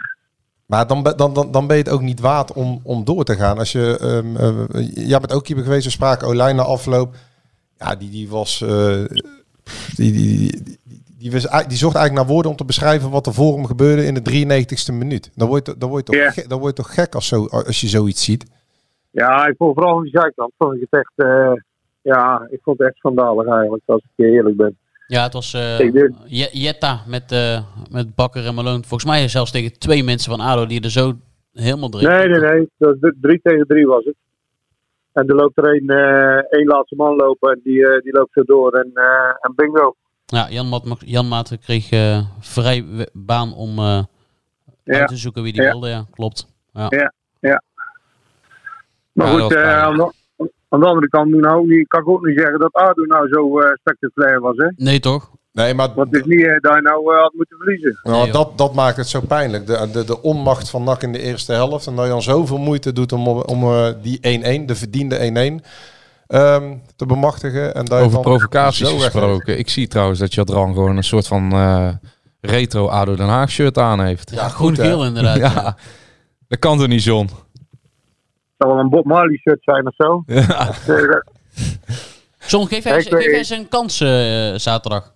Maar 0.67 0.87
dan, 0.87 1.03
dan, 1.03 1.35
dan, 1.35 1.51
dan 1.51 1.67
ben 1.67 1.77
je 1.77 1.83
het 1.83 1.93
ook 1.93 2.01
niet 2.03 2.21
waard 2.21 2.53
om, 2.53 2.81
om 2.83 3.05
door 3.05 3.25
te 3.25 3.35
gaan. 3.37 3.59
Als 3.59 3.73
je, 3.73 3.99
ehm 4.01 4.37
eh, 4.37 4.95
jij 5.09 5.19
bent 5.19 5.33
ook 5.33 5.45
keeper 5.45 5.65
geweest, 5.65 5.85
we 5.85 5.91
spraken 5.91 6.27
Olij 6.27 6.53
na 6.53 6.63
afloop. 6.63 7.15
Ja, 7.79 7.95
die, 7.97 8.11
die 8.11 8.29
was... 8.29 8.63
eh, 8.63 9.05
die, 9.97 10.13
die, 10.13 10.13
die, 10.13 10.63
die, 10.63 10.79
die, 11.19 11.31
was, 11.31 11.41
eigenlijk- 11.41 11.69
die 11.69 11.79
zocht 11.79 11.95
eigenlijk 11.95 12.25
naar 12.27 12.35
woorden 12.35 12.51
om 12.51 12.57
te 12.57 12.65
beschrijven 12.65 13.11
wat 13.11 13.27
er 13.27 13.35
voor 13.35 13.55
hem 13.55 13.67
gebeurde 13.67 14.05
in 14.05 14.15
de 14.15 14.23
93ste 14.23 14.93
minuut. 14.95 15.31
Dan 15.35 15.49
word 15.49 15.67
je, 15.67 15.75
dan 15.79 15.89
word 15.89 16.07
je, 16.07 16.13
toch, 16.23 16.35
gek, 16.35 16.49
dan 16.49 16.59
word 16.61 16.77
je 16.77 16.83
toch 16.83 16.95
gek 16.95 17.15
als, 17.15 17.27
zo, 17.27 17.47
als 17.47 17.81
je 17.81 17.89
zoiets 17.89 18.25
ziet. 18.25 18.45
Ja, 19.11 19.47
ik 19.47 19.55
vond 19.57 19.75
vooral 19.75 19.97
aan 19.97 20.03
die 20.03 20.19
zijkant, 20.21 20.53
vond 20.59 20.75
ik 20.75 20.87
het 20.91 21.01
echt, 21.01 21.13
eh, 21.17 21.53
ja, 22.03 22.47
ik 22.51 22.59
vond 22.63 22.79
het 22.79 22.87
echt 22.89 22.97
schandalig 22.97 23.47
eigenlijk, 23.47 23.83
als 23.87 24.03
ik 24.17 24.25
eerlijk 24.25 24.57
ben. 24.57 24.79
Ja, 25.07 25.23
het 25.23 25.33
was 25.33 25.55
eh, 25.55 25.79
Jetta 26.53 27.01
met, 27.07 27.33
eh, 27.33 27.63
met 27.91 28.15
Bakker 28.15 28.47
en 28.47 28.55
Malone. 28.55 28.83
Volgens 28.83 29.05
mij 29.05 29.29
zelfs 29.29 29.51
tegen 29.51 29.79
twee 29.79 30.05
mensen 30.05 30.31
van 30.31 30.41
ADO 30.47 30.67
die 30.67 30.81
er 30.83 30.91
zo 30.91 31.13
helemaal 31.53 31.91
erin 31.95 32.09
Nee, 32.09 32.29
nee, 32.29 32.41
nee, 32.41 32.69
dat 32.79 33.15
3 33.21 33.41
tegen 33.43 33.67
3 33.67 33.87
was 33.87 34.05
het. 34.05 34.15
En 35.13 35.29
er 35.29 35.35
loopt 35.35 35.59
er 35.59 35.65
een, 35.65 35.91
één 36.51 36.67
laatste 36.67 36.97
man 36.97 37.17
lopen 37.17 37.53
en 37.53 37.61
die, 37.65 38.01
die 38.03 38.13
loopt 38.13 38.33
zo 38.33 38.43
door 38.43 38.73
en, 38.73 38.91
en 39.41 39.53
bingo. 39.57 39.95
Ja, 40.27 40.51
Jan, 40.51 40.67
Mat, 40.67 40.97
Jan 40.99 41.29
Maat 41.29 41.59
kreeg 41.61 41.89
vrij 42.41 43.07
baan 43.13 43.55
om 43.55 43.81
Ja. 43.81 44.07
uit 44.85 45.09
te 45.09 45.17
zoeken 45.17 45.43
wie 45.43 45.53
die 45.53 45.63
Ja. 45.63 45.71
wilde. 45.71 45.89
Ja, 45.89 46.05
klopt. 46.11 46.47
Ja. 46.73 46.87
Ja, 46.89 47.13
ja. 47.41 47.63
Maar 49.21 49.33
Ja, 49.33 49.43
goed, 49.43 49.55
eh, 49.55 49.83
aan, 49.83 49.97
de, 49.97 50.13
aan 50.69 50.81
de 50.81 50.87
andere 50.87 51.09
kant 51.09 51.31
moet 51.31 51.41
nou 51.41 51.67
niet, 51.67 51.89
kan 51.89 52.01
ik 52.01 52.09
ook 52.09 52.27
niet 52.27 52.39
zeggen 52.39 52.59
dat 52.59 52.73
ADO 52.73 53.05
nou 53.05 53.29
zo 53.29 53.61
eh, 53.61 53.73
spectaculair 53.75 54.41
was. 54.41 54.57
Hè? 54.57 54.69
Nee, 54.77 55.01
toch? 55.01 55.31
Nee, 55.53 55.75
maar 55.75 55.95
Want 55.95 56.11
het 56.11 56.21
is 56.21 56.27
niet 56.27 56.45
eh, 56.45 56.61
dat 56.61 56.75
je 56.75 56.81
nou 56.83 57.15
eh, 57.15 57.21
had 57.21 57.33
moeten 57.35 57.57
verliezen. 57.57 58.01
Nou, 58.03 58.23
Nee, 58.23 58.33
dat, 58.33 58.59
dat 58.59 58.75
maakt 58.75 58.97
het 58.97 59.09
zo 59.09 59.21
pijnlijk. 59.21 59.67
De, 59.67 59.89
de, 59.93 60.05
de 60.05 60.23
onmacht 60.23 60.71
van 60.71 60.85
NAC 60.85 61.03
in 61.03 61.13
de 61.13 61.19
eerste 61.21 61.53
helft. 61.53 61.87
En 61.87 61.95
dat 61.95 62.05
je 62.05 62.11
dan 62.11 62.23
zoveel 62.23 62.59
moeite 62.59 62.93
doet 62.93 63.13
om, 63.13 63.29
om 63.29 63.95
die 64.03 64.19
1-1, 64.63 64.65
de 64.65 64.75
verdiende 64.75 65.61
1-1, 65.61 65.67
ehm, 66.27 66.75
te 66.97 67.07
bemachtigen. 67.07 67.75
En 67.75 67.85
je 67.85 67.95
Over 67.95 68.21
provocaties 68.21 68.89
gesproken. 68.89 69.59
Ik 69.59 69.69
zie 69.69 69.89
trouwens 69.89 70.19
dat 70.19 70.35
Jadran 70.35 70.75
gewoon 70.75 70.97
een 70.97 71.05
soort 71.05 71.27
van 71.27 71.53
eh, 71.53 71.89
retro 72.41 72.89
ADO 72.89 73.17
Den 73.17 73.29
Haag 73.29 73.51
shirt 73.51 73.79
aan 73.79 74.01
heeft. 74.01 74.31
Ja, 74.31 74.49
goed, 74.49 74.55
groen-geel 74.55 75.05
inderdaad. 75.05 75.37
ja. 75.37 75.53
Ja, 75.55 75.77
dat 76.49 76.59
kan 76.59 76.79
toch 76.79 76.87
niet, 76.87 77.05
John? 77.05 77.29
Het 78.61 78.69
zou 78.69 78.79
wel 78.79 78.85
een 78.85 78.91
Bob 78.91 79.05
Marley 79.05 79.37
shirt 79.37 79.63
zijn 79.63 79.87
of 79.87 79.95
zo. 79.97 80.23
Ja. 80.27 80.73
John, 82.47 82.67
geef 82.67 82.85
jij, 82.85 82.95
eens- 82.97 83.09
geef 83.09 83.25
jij 83.25 83.35
eens 83.39 83.51
een 83.51 83.69
kans 83.69 84.01
eh, 84.01 84.55
zaterdag. 84.55 85.15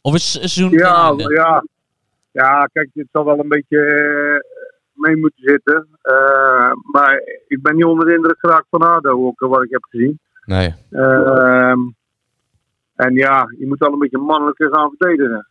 Of 0.00 0.14
is 0.14 0.32
het 0.32 0.50
seizoen 0.50 0.78
ja, 0.78 1.14
ja. 1.16 1.64
ja, 2.30 2.64
kijk, 2.72 2.88
het 2.94 3.06
zal 3.12 3.24
wel 3.24 3.38
een 3.38 3.48
beetje 3.48 3.78
eh, 3.84 4.40
mee 4.92 5.16
moeten 5.16 5.42
zitten. 5.44 5.88
Eh, 6.02 6.72
maar 6.92 7.22
ik 7.48 7.62
ben 7.62 7.76
niet 7.76 7.84
onder 7.84 8.06
de 8.06 8.14
indruk 8.14 8.38
geraakt 8.38 8.66
van 8.70 8.82
ADO, 8.82 9.26
ook 9.26 9.40
wat 9.40 9.62
ik 9.62 9.70
heb 9.70 9.84
gezien. 9.90 10.18
Nee. 10.44 10.74
Ehm, 10.90 11.78
en 12.94 13.14
ja, 13.14 13.46
je 13.58 13.66
moet 13.66 13.78
wel 13.78 13.92
een 13.92 13.98
beetje 13.98 14.18
mannelijker 14.18 14.68
gaan 14.74 14.94
verdedigen. 14.98 15.46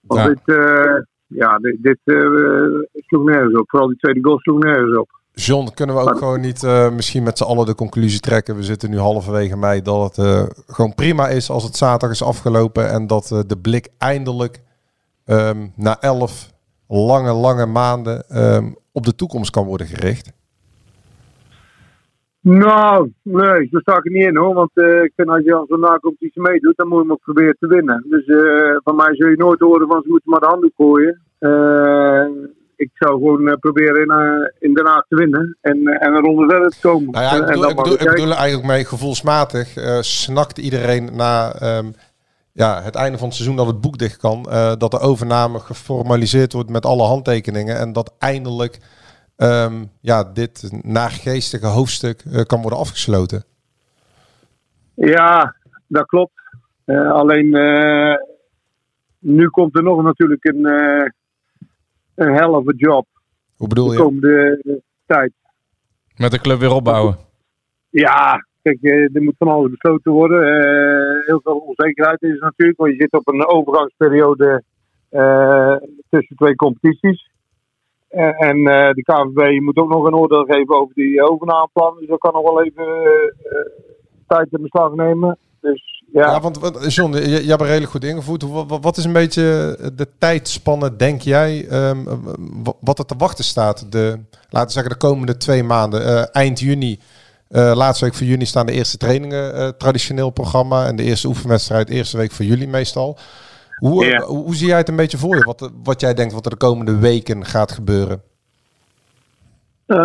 Want 0.00 0.20
Ja. 0.20 0.28
dit, 0.28 0.56
eh, 0.56 0.94
ja, 1.26 1.58
dit, 1.58 1.76
dit 1.82 1.98
eh, 2.04 2.20
sloeg 3.06 3.24
nergens 3.24 3.54
op. 3.54 3.70
Vooral 3.70 3.88
die 3.88 3.98
tweede 3.98 4.22
goal 4.22 4.38
sloeg 4.38 4.58
nergens 4.62 4.96
op. 4.98 5.16
John, 5.46 5.68
kunnen 5.74 5.96
we 5.96 6.00
ook 6.00 6.18
gewoon 6.18 6.40
niet 6.40 6.62
eh, 6.62 6.90
misschien 6.90 7.22
met 7.22 7.38
z'n 7.38 7.44
allen 7.44 7.66
de 7.66 7.74
conclusie 7.74 8.20
trekken. 8.20 8.56
We 8.56 8.62
zitten 8.62 8.90
nu 8.90 8.98
halverwege 8.98 9.56
mei 9.56 9.82
dat 9.82 10.16
het 10.16 10.26
eh, 10.26 10.42
gewoon 10.66 10.94
prima 10.94 11.28
is 11.28 11.50
als 11.50 11.64
het 11.64 11.76
zaterdag 11.76 12.10
is 12.10 12.22
afgelopen. 12.22 12.90
En 12.90 13.06
dat 13.06 13.30
eh, 13.30 13.40
de 13.46 13.58
blik 13.58 13.88
eindelijk 13.98 14.62
ehm, 15.24 15.66
na 15.76 16.00
elf 16.00 16.52
lange, 16.88 17.32
lange 17.32 17.66
maanden 17.66 18.28
ehm, 18.28 18.64
op 18.92 19.04
de 19.04 19.14
toekomst 19.14 19.50
kan 19.50 19.66
worden 19.66 19.86
gericht. 19.86 20.32
Nou, 22.40 23.12
nee, 23.22 23.68
zo 23.70 23.78
sta 23.78 23.96
ik 23.96 24.04
er 24.04 24.10
niet 24.10 24.26
in 24.26 24.36
hoor. 24.36 24.54
Want 24.54 24.70
ik 25.04 25.12
vind 25.16 25.28
als 25.28 25.44
je 25.44 25.56
aan 25.56 25.66
zo'n 25.68 25.80
nacompetitie 25.80 26.42
meedoet, 26.42 26.76
dan 26.76 26.88
moet 26.88 26.96
je 26.96 27.02
hem 27.02 27.12
ook 27.12 27.22
proberen 27.22 27.56
te 27.58 27.66
winnen. 27.66 28.04
Dus 28.08 28.24
van 28.84 28.96
mij 28.96 29.14
zul 29.14 29.28
je 29.28 29.36
nooit 29.36 29.60
horen 29.60 29.88
van 29.88 30.02
ze 30.02 30.08
moeten 30.08 30.30
maar 30.30 30.40
de 30.40 30.46
handdoek 30.46 30.74
gooien. 30.76 31.20
Ik 32.78 32.90
zou 32.94 33.12
gewoon 33.12 33.48
eh, 33.48 33.56
proberen 33.56 34.02
in, 34.02 34.10
eh, 34.10 34.68
in 34.68 34.74
Den 34.74 34.86
Haag 34.86 35.06
te 35.08 35.16
winnen 35.16 35.56
en, 35.60 35.86
eh, 35.86 36.06
en 36.06 36.14
een 36.14 36.22
ronde 36.22 36.48
verder 36.48 36.70
te 36.70 36.80
komen. 36.80 37.10
Nou 37.10 37.24
ja, 37.24 37.34
ik 37.34 37.48
en 37.48 37.76
bedoel, 37.76 37.92
ik 37.92 38.00
ik 38.00 38.32
eigenlijk 38.32 38.66
mee 38.66 38.84
gevoelsmatig 38.84 39.74
snakt 40.00 40.58
iedereen 40.58 41.16
naar 41.16 41.54
ehm, 41.54 41.86
ja, 42.52 42.82
het 42.82 42.94
einde 42.94 43.18
van 43.18 43.26
het 43.26 43.36
seizoen 43.36 43.56
dat 43.56 43.66
het 43.66 43.80
boek 43.80 43.98
dicht 43.98 44.16
kan. 44.16 44.42
dat 44.78 44.90
de 44.90 44.98
overname 44.98 45.58
geformaliseerd 45.58 46.52
wordt 46.52 46.70
met 46.70 46.86
alle 46.86 47.02
handtekeningen. 47.02 47.78
En 47.78 47.92
dat 47.92 48.14
eindelijk 48.18 48.78
ehm, 49.36 49.84
ja, 50.00 50.24
dit 50.24 50.70
naargeestige 50.82 51.66
hoofdstuk 51.66 52.22
kan 52.46 52.60
worden 52.60 52.78
afgesloten. 52.78 53.44
Ja, 54.94 55.54
dat 55.86 56.06
klopt. 56.06 56.40
Alleen 57.12 57.50
nu 59.18 59.48
komt 59.48 59.76
er 59.76 59.82
nog 59.82 60.02
natuurlijk 60.02 60.44
een, 60.44 60.66
een 62.18 62.34
hell 62.34 62.48
of 62.48 62.68
a 62.68 62.72
job 62.76 63.06
Hoe 63.56 63.68
bedoel 63.68 63.86
de 63.86 63.92
je? 63.92 63.98
komende 64.02 64.60
eh, 64.62 64.74
tijd. 65.06 65.32
Met 66.16 66.30
de 66.30 66.40
club 66.40 66.58
weer 66.58 66.72
opbouwen. 66.72 67.16
Ja, 67.90 68.46
kijk, 68.62 68.82
eh, 68.82 69.14
er 69.14 69.22
moet 69.22 69.34
van 69.38 69.48
alles 69.48 69.70
besloten 69.70 70.12
worden. 70.12 70.42
Eh, 70.42 71.26
heel 71.26 71.40
veel 71.42 71.56
onzekerheid 71.56 72.22
is 72.22 72.34
er 72.34 72.40
natuurlijk, 72.40 72.78
want 72.78 72.92
je 72.92 73.00
zit 73.00 73.12
op 73.12 73.28
een 73.28 73.46
overgangsperiode 73.46 74.62
eh, 75.08 75.76
tussen 76.10 76.36
twee 76.36 76.54
competities. 76.54 77.30
En 78.08 78.56
eh, 78.66 78.90
de 78.90 79.02
KVB 79.02 79.60
moet 79.60 79.76
ook 79.76 79.88
nog 79.88 80.04
een 80.04 80.14
oordeel 80.14 80.44
geven 80.44 80.80
over 80.80 80.94
die 80.94 81.22
overnameplan. 81.22 81.96
Dus 81.98 82.08
dat 82.08 82.18
kan 82.18 82.32
nog 82.32 82.42
wel 82.42 82.62
even 82.62 82.86
tijd 84.26 84.52
in 84.52 84.62
beslag 84.62 84.94
nemen. 84.94 85.38
Dus 85.60 85.97
ja, 86.12 86.26
Ja, 86.30 86.40
want 86.40 86.58
John, 86.94 87.12
je, 87.16 87.28
je 87.44 87.48
hebt 87.48 87.60
er 87.60 87.66
redelijk 87.66 87.90
goed 87.90 88.04
ingevoerd. 88.04 88.42
Wat, 88.80 88.96
is 88.96 89.04
een 89.04 89.12
beetje 89.12 89.78
de 89.94 90.08
tijdspanne, 90.18 90.96
denk 90.96 91.20
jij, 91.20 91.66
ehm, 91.68 92.04
w- 92.64 92.70
wat 92.80 92.98
er 92.98 93.04
te 93.04 93.14
wachten 93.18 93.44
staat? 93.44 93.92
De, 93.92 94.18
laten 94.50 94.66
we 94.68 94.72
zeggen, 94.72 94.92
de 94.92 94.98
komende 95.06 95.36
twee 95.36 95.62
maanden. 95.64 96.04
Eh, 96.04 96.24
eind 96.32 96.60
juni, 96.60 96.98
eh, 97.48 97.72
laatste 97.74 98.04
week 98.04 98.14
van 98.14 98.26
juni 98.26 98.46
staan 98.46 98.66
de 98.66 98.72
eerste 98.72 98.96
trainingen, 98.96 99.54
eh, 99.54 99.68
traditioneel 99.68 100.30
programma. 100.30 100.86
En 100.86 100.96
de 100.96 101.02
eerste 101.02 101.28
oefenwedstrijd, 101.28 101.88
eerste 101.88 102.16
week 102.16 102.32
van 102.32 102.46
juli 102.46 102.66
meestal. 102.68 103.18
Hoe, 103.78 104.04
eh, 104.04 104.10
Ja. 104.10 104.20
hoe, 104.20 104.54
zie 104.54 104.66
jij 104.66 104.76
het 104.76 104.88
een 104.88 104.96
beetje 104.96 105.18
voor 105.18 105.36
je? 105.36 105.44
Wat, 105.44 105.70
wat 105.82 106.00
jij 106.00 106.14
denkt 106.14 106.32
wat 106.32 106.44
er 106.44 106.50
de 106.50 106.56
komende 106.56 106.98
weken 106.98 107.44
gaat 107.46 107.72
gebeuren? 107.72 108.22
Eh, 109.86 109.96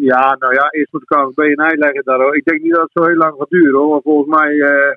ja, 0.00 0.36
nou 0.38 0.54
ja, 0.54 0.70
eerst 0.70 0.92
moet 0.92 1.04
de 1.08 1.14
KVB 1.16 1.38
een 1.38 1.64
ei 1.64 1.76
leggen 1.78 2.04
daar. 2.04 2.18
hoor. 2.20 2.36
Ik 2.36 2.44
denk 2.44 2.62
niet 2.62 2.72
dat 2.72 2.80
het 2.82 2.90
zo 2.92 3.04
heel 3.08 3.16
lang 3.16 3.34
gaat 3.38 3.50
duren 3.50 3.80
hoor. 3.80 3.88
Want 3.88 4.02
volgens 4.02 4.36
mij, 4.38 4.58
eh 4.60 4.96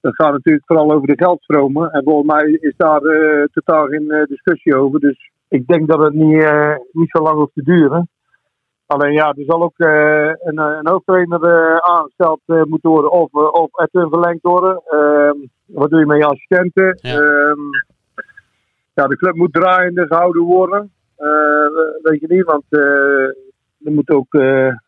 dat 0.00 0.14
gaat 0.14 0.32
natuurlijk 0.32 0.66
vooral 0.66 0.92
over 0.92 1.06
de 1.06 1.24
geldstromen. 1.24 1.90
En 1.90 2.02
volgens 2.04 2.32
mij 2.32 2.50
is 2.50 2.74
daar 2.76 3.02
eh, 3.02 3.44
totaal 3.52 3.86
geen 3.86 4.10
eh, 4.10 4.26
discussie 4.26 4.76
over. 4.76 5.00
Dus 5.00 5.30
ik 5.48 5.66
denk 5.66 5.88
dat 5.88 5.98
het 5.98 6.14
niet, 6.14 6.42
eh, 6.42 6.74
niet 6.92 7.10
zo 7.10 7.22
lang 7.22 7.36
hoeft 7.36 7.54
te 7.54 7.62
duren. 7.62 8.08
Alleen 8.86 9.12
ja, 9.12 9.26
er 9.28 9.44
zal 9.44 9.62
ook 9.62 9.74
een, 9.76 10.58
een 10.58 10.88
hoofdtrainer 10.88 11.82
aangesteld 11.82 12.40
moeten 12.46 12.90
worden. 12.90 13.10
Of, 13.10 13.32
of 13.32 13.78
Edwin 13.78 14.08
verlengd 14.08 14.42
worden. 14.42 14.82
Ehm, 14.84 15.36
wat 15.66 15.90
doe 15.90 15.98
je 15.98 16.06
met 16.06 16.18
je 16.18 16.24
assistenten? 16.24 16.98
Ja. 17.00 17.18
Ehm, 17.18 17.60
ja, 18.94 19.06
de 19.06 19.16
club 19.16 19.34
moet 19.34 19.52
draaiende 19.52 20.06
gehouden 20.06 20.42
worden. 20.42 20.92
Weet 22.02 22.20
je 22.20 22.26
niet, 22.28 22.44
want 22.44 22.64
er 22.70 23.92
moet 23.92 24.10
ook, 24.10 24.34
er 24.34 24.80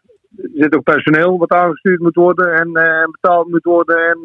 zit 0.55 0.77
ook 0.77 0.83
personeel 0.83 1.39
wat 1.39 1.53
aangestuurd 1.53 2.01
moet 2.01 2.15
worden 2.15 2.55
en 2.55 2.73
betaald 3.11 3.49
moet 3.49 3.65
worden. 3.65 3.97
En, 3.97 4.21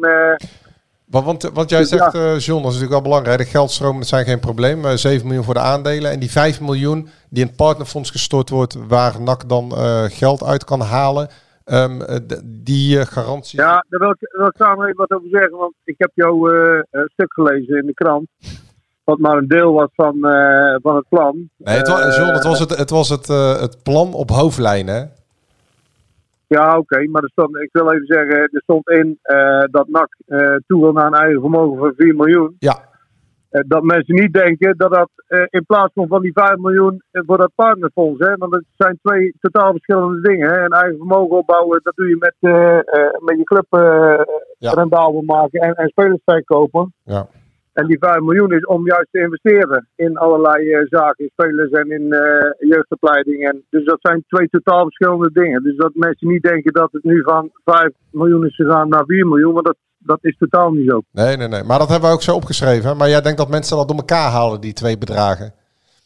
Want, 1.10 1.24
want, 1.26 1.42
want 1.54 1.70
jij 1.70 1.84
zegt, 1.84 2.14
eh 2.14 2.38
John, 2.38 2.62
dat 2.62 2.72
is 2.72 2.78
natuurlijk 2.78 2.90
wel 2.90 3.02
belangrijk. 3.02 3.38
De 3.38 3.44
geldstromen 3.44 4.04
zijn 4.04 4.24
geen 4.24 4.40
probleem. 4.40 4.84
Eh, 4.84 4.92
7 4.94 5.26
miljoen 5.26 5.44
voor 5.44 5.54
de 5.54 5.60
aandelen. 5.60 6.10
En 6.10 6.18
die 6.18 6.30
5 6.30 6.60
miljoen 6.60 7.08
die 7.30 7.42
in 7.42 7.46
het 7.48 7.56
partnerfonds 7.56 8.10
gestort 8.10 8.50
wordt, 8.50 8.76
waar 8.88 9.20
NAC 9.22 9.48
dan 9.48 9.72
eh, 9.76 10.04
geld 10.08 10.42
uit 10.44 10.64
kan 10.64 10.80
halen. 10.80 11.28
ehm, 11.64 12.00
eh, 12.00 12.16
die 12.44 12.98
eh, 12.98 13.06
garantie. 13.06 13.58
ja, 13.60 13.84
daar 13.88 14.00
wil 14.00 14.10
ik, 14.10 14.16
daar 14.20 14.38
wil 14.40 14.46
ik 14.46 14.56
samen 14.56 14.84
even 14.84 14.96
wat 14.96 15.10
over 15.12 15.28
zeggen, 15.30 15.56
want 15.58 15.74
ik 15.84 15.94
heb 15.98 16.10
jouw 16.14 16.48
eh, 16.50 16.78
eh, 16.90 17.00
stuk 17.06 17.32
gelezen 17.32 17.78
in 17.80 17.86
de 17.86 17.94
krant. 17.94 18.28
Wat 19.04 19.18
maar 19.18 19.36
een 19.36 19.48
deel 19.48 19.72
was 19.72 19.88
van, 19.94 20.24
eh, 20.24 20.76
van 20.82 20.96
het 20.96 21.08
plan. 21.08 21.50
Nee, 21.56 21.76
het 21.76 21.88
was, 21.88 22.00
Eh, 22.00 22.16
John, 22.16 22.32
het 22.32 22.44
was, 22.44 22.58
het, 22.58 22.76
het, 22.76 22.90
was 22.90 23.08
het, 23.08 23.30
eh, 23.30 23.60
het 23.60 23.82
plan 23.82 24.12
op 24.14 24.30
hoofdlijnen. 24.30 25.12
Ja, 26.48 26.78
oké, 26.78 27.08
maar 27.08 27.22
er 27.22 27.30
stond, 27.30 27.56
ik 27.56 27.68
wil 27.72 27.92
even 27.92 28.06
zeggen, 28.06 28.38
er 28.38 28.60
stond 28.62 28.88
in 28.88 29.18
eh, 29.22 29.64
dat 29.70 29.88
NAC 29.88 30.08
eh, 30.26 30.54
toe 30.66 30.80
wil 30.82 30.92
naar 30.92 31.06
een 31.06 31.12
eigen 31.24 31.40
vermogen 31.40 31.78
van 31.78 31.92
4 31.96 32.14
miljoen. 32.14 32.56
Ja, 32.58 32.86
Eh, 33.50 33.60
dat 33.66 33.82
mensen 33.82 34.14
niet 34.14 34.32
denken 34.32 34.76
dat 34.76 34.90
dat 34.92 35.10
in 35.50 35.64
plaats 35.66 35.92
komt 35.92 36.08
van 36.08 36.22
die 36.22 36.32
5 36.32 36.56
miljoen 36.56 37.02
voor 37.12 37.38
dat 37.38 37.50
partnerfonds. 37.54 38.18
Hè? 38.26 38.36
Want 38.36 38.54
het 38.54 38.64
zijn 38.76 38.98
twee 39.02 39.34
totaal 39.40 39.70
verschillende 39.70 40.20
dingen. 40.20 40.48
Hè? 40.50 40.64
Een 40.64 40.70
eigen 40.82 40.96
vermogen 40.96 41.36
opbouwen, 41.36 41.80
dat 41.82 41.96
doe 41.96 42.08
je 42.08 42.16
met, 42.18 42.34
met 43.22 43.36
je 43.38 43.44
club 43.44 43.66
Ja. 44.58 44.72
rendabel 44.72 45.22
maken 45.22 45.60
en, 45.60 45.74
en 45.74 45.88
spelers 45.88 46.20
verkopen. 46.24 46.92
ja. 47.04 47.26
En 47.78 47.86
die 47.86 47.98
5 47.98 48.20
miljoen 48.20 48.52
is 48.52 48.66
om 48.66 48.86
juist 48.86 49.08
te 49.10 49.20
investeren 49.20 49.88
in 49.96 50.16
allerlei 50.16 50.72
eh, 50.72 50.86
zaken, 50.86 51.24
in 51.24 51.30
spelers 51.32 51.70
en 51.70 51.90
in 51.90 52.12
eh, 52.12 52.68
jeugdopleiding. 52.68 53.48
En, 53.48 53.64
dus 53.70 53.84
dat 53.84 53.98
zijn 54.00 54.24
twee 54.28 54.48
totaal 54.48 54.82
verschillende 54.82 55.30
dingen. 55.32 55.62
Dus 55.62 55.76
dat 55.76 55.90
mensen 55.94 56.28
niet 56.28 56.42
denken 56.42 56.72
dat 56.72 56.88
het 56.92 57.04
nu 57.04 57.22
van 57.22 57.50
5 57.64 57.90
miljoen 58.10 58.46
is 58.46 58.54
gegaan 58.54 58.88
naar 58.88 59.04
4 59.06 59.26
miljoen, 59.26 59.52
want 59.52 59.66
dat, 59.66 59.76
dat 59.98 60.18
is 60.20 60.36
totaal 60.38 60.70
niet 60.70 60.88
zo. 60.90 61.02
Nee, 61.12 61.36
nee, 61.36 61.48
nee. 61.48 61.62
Maar 61.62 61.78
dat 61.78 61.88
hebben 61.88 62.08
we 62.08 62.14
ook 62.14 62.22
zo 62.22 62.34
opgeschreven. 62.34 62.96
Maar 62.96 63.08
jij 63.08 63.20
denkt 63.20 63.38
dat 63.38 63.48
mensen 63.48 63.76
dat 63.76 63.88
door 63.88 63.96
elkaar 63.96 64.30
halen, 64.30 64.60
die 64.60 64.72
twee 64.72 64.98
bedragen. 64.98 65.52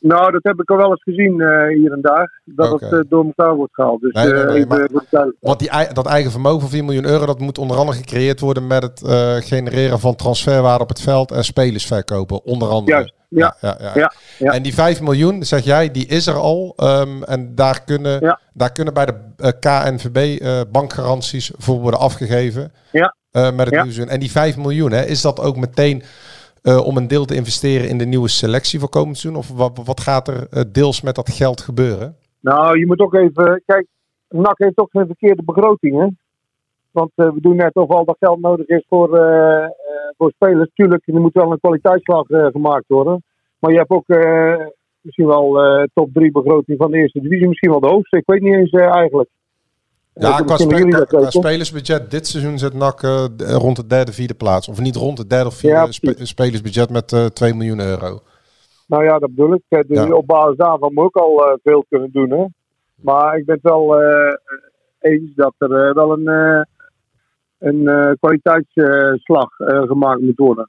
Nou, 0.02 0.32
dat 0.32 0.42
heb 0.42 0.60
ik 0.60 0.70
al 0.70 0.76
wel 0.76 0.90
eens 0.90 1.02
gezien 1.02 1.40
eh, 1.40 1.68
hier 1.68 1.92
en 1.92 2.00
daar. 2.00 2.40
Dat 2.44 2.80
het 2.80 2.92
eh, 2.92 2.98
door 3.08 3.24
elkaar 3.24 3.54
wordt 3.54 3.74
gehaald. 3.74 4.00
Dus 4.00 4.12
Nee, 4.12 4.26
nee, 4.26 4.34
eh, 4.34 4.46
nee, 4.46 4.56
even 4.56 4.68
maar-. 5.10 5.32
Want 5.40 5.58
die, 5.58 5.70
dat 5.92 6.06
eigen 6.06 6.30
vermogen 6.30 6.60
van 6.60 6.68
4 6.68 6.84
miljoen 6.84 7.06
euro, 7.06 7.26
dat 7.26 7.38
moet 7.38 7.58
onder 7.58 7.76
andere 7.76 7.98
gecreëerd 7.98 8.40
worden 8.40 8.66
met 8.66 8.82
het 8.82 9.00
genereren 9.44 10.00
van 10.00 10.16
transferwaarde 10.16 10.82
op 10.82 10.88
het 10.88 11.00
veld 11.00 11.30
en 11.30 11.44
spelers 11.44 11.86
verkopen, 11.86 12.44
onder 12.44 12.68
andere. 12.68 12.96
Juist, 12.96 13.14
ja. 13.28 13.56
Ja, 13.60 13.76
ja, 13.80 13.90
Ja, 13.94 14.12
ja. 14.38 14.52
En 14.52 14.62
die 14.62 14.74
5 14.74 15.00
miljoen, 15.00 15.44
zeg 15.44 15.64
jij, 15.64 15.90
die 15.90 16.06
is 16.06 16.26
er 16.26 16.36
al. 16.36 16.72
ehm, 16.76 17.22
en 17.22 17.54
daar 17.54 17.84
kunnen, 17.84 18.38
daar 18.52 18.72
kunnen 18.72 18.94
bij 18.94 19.06
de 19.06 19.52
KNVB 19.60 20.44
bankgaranties 20.72 21.52
voor 21.56 21.80
worden 21.80 22.00
afgegeven. 22.00 22.72
Ja. 22.92 23.14
met 23.32 23.70
het. 23.70 24.08
En 24.08 24.20
die 24.20 24.30
5 24.30 24.56
miljoen, 24.56 24.92
hè, 24.92 25.04
is 25.04 25.20
dat 25.20 25.40
ook 25.40 25.56
meteen 25.56 26.02
eh, 26.62 26.86
om 26.86 26.96
een 26.96 27.08
deel 27.08 27.24
te 27.24 27.34
investeren 27.34 27.88
in 27.88 27.98
de 27.98 28.04
nieuwe 28.04 28.28
selectie 28.28 28.80
voor 28.80 28.88
komend 28.88 29.18
seizoen? 29.18 29.42
Of 29.42 29.56
wat, 29.56 29.80
wat 29.84 30.00
gaat 30.00 30.28
er 30.28 30.46
eh, 30.50 30.62
deels 30.72 31.02
met 31.02 31.14
dat 31.14 31.30
geld 31.30 31.60
gebeuren? 31.60 32.16
Nou, 32.40 32.78
je 32.78 32.86
moet 32.86 33.00
ook 33.00 33.14
even... 33.14 33.62
Kijk, 33.66 33.86
NAC 34.28 34.58
heeft 34.58 34.78
ook 34.78 34.90
geen 34.90 35.06
verkeerde 35.06 35.42
begroting, 35.44 35.98
hè? 36.00 36.06
Want 36.90 37.10
eh, 37.14 37.30
we 37.30 37.40
doen 37.40 37.56
net 37.56 37.74
of 37.74 37.88
al 37.88 38.04
dat 38.04 38.16
geld 38.18 38.40
nodig 38.40 38.66
is 38.66 38.84
voor, 38.88 39.08
voor 40.16 40.30
spelers. 40.30 40.70
Tuurlijk, 40.74 41.06
er 41.06 41.20
moet 41.20 41.32
wel 41.32 41.52
een 41.52 41.60
kwaliteitsslag 41.60 42.26
gemaakt 42.26 42.88
worden. 42.88 43.24
Maar 43.58 43.70
je 43.70 43.78
hebt 43.78 43.90
ook 43.90 44.08
misschien 45.00 45.26
wel 45.26 45.58
top 45.94 46.12
3 46.12 46.32
begroting 46.32 46.78
van 46.78 46.90
de 46.90 46.98
eerste 46.98 47.20
divisie. 47.20 47.48
Misschien 47.48 47.70
wel 47.70 47.80
de 47.80 47.88
hoogste. 47.88 48.16
Ik 48.16 48.26
weet 48.26 48.40
niet 48.42 48.54
eens 48.54 48.70
eigenlijk. 48.70 49.28
Ja, 50.14 50.38
Eh, 50.38 50.44
qua, 50.46 50.56
spe- 50.56 51.26
spelersbudget 51.30 52.10
dit 52.10 52.26
seizoen 52.26 52.58
zit 52.58 52.74
NAC 52.74 53.02
eh, 53.02 53.24
d- 53.24 53.42
rond 53.42 53.76
de 53.76 53.86
derde, 53.86 54.12
vierde 54.12 54.34
plaats. 54.34 54.68
Of 54.68 54.80
niet 54.80 54.96
rond 54.96 55.16
de 55.16 55.26
derde 55.26 55.46
of 55.46 55.54
vierde 55.54 55.76
Ja, 55.76 55.90
spe- 55.90 56.24
spelersbudget 56.26 56.90
met 56.90 57.12
eh 57.12 57.24
2 57.26 57.54
miljoen 57.54 57.80
euro. 57.80 58.20
Nou 58.86 59.04
ja, 59.04 59.18
dat 59.18 59.28
bedoel 59.34 59.54
ik. 59.54 59.62
Eh, 59.68 59.80
Dus 59.86 59.98
Ja. 59.98 60.12
op 60.12 60.26
basis 60.26 60.56
daarvan 60.56 60.92
moet 60.94 61.08
ik 61.08 61.16
al 61.16 61.46
eh, 61.46 61.54
veel 61.62 61.84
kunnen 61.88 62.10
doen. 62.12 62.30
Hè? 62.30 62.44
Maar 62.94 63.36
ik 63.36 63.44
ben 63.46 63.54
het 63.54 63.64
wel 63.64 64.00
eh, 64.02 64.34
eens 65.00 65.34
dat 65.34 65.54
er 65.58 65.88
eh, 65.88 65.94
wel 65.94 66.12
een, 66.12 66.28
eh, 66.28 66.60
een 67.58 67.88
eh, 67.88 68.10
kwaliteitsslag 68.20 69.58
eh, 69.58 69.82
gemaakt 69.82 70.20
moet 70.20 70.38
worden. 70.38 70.68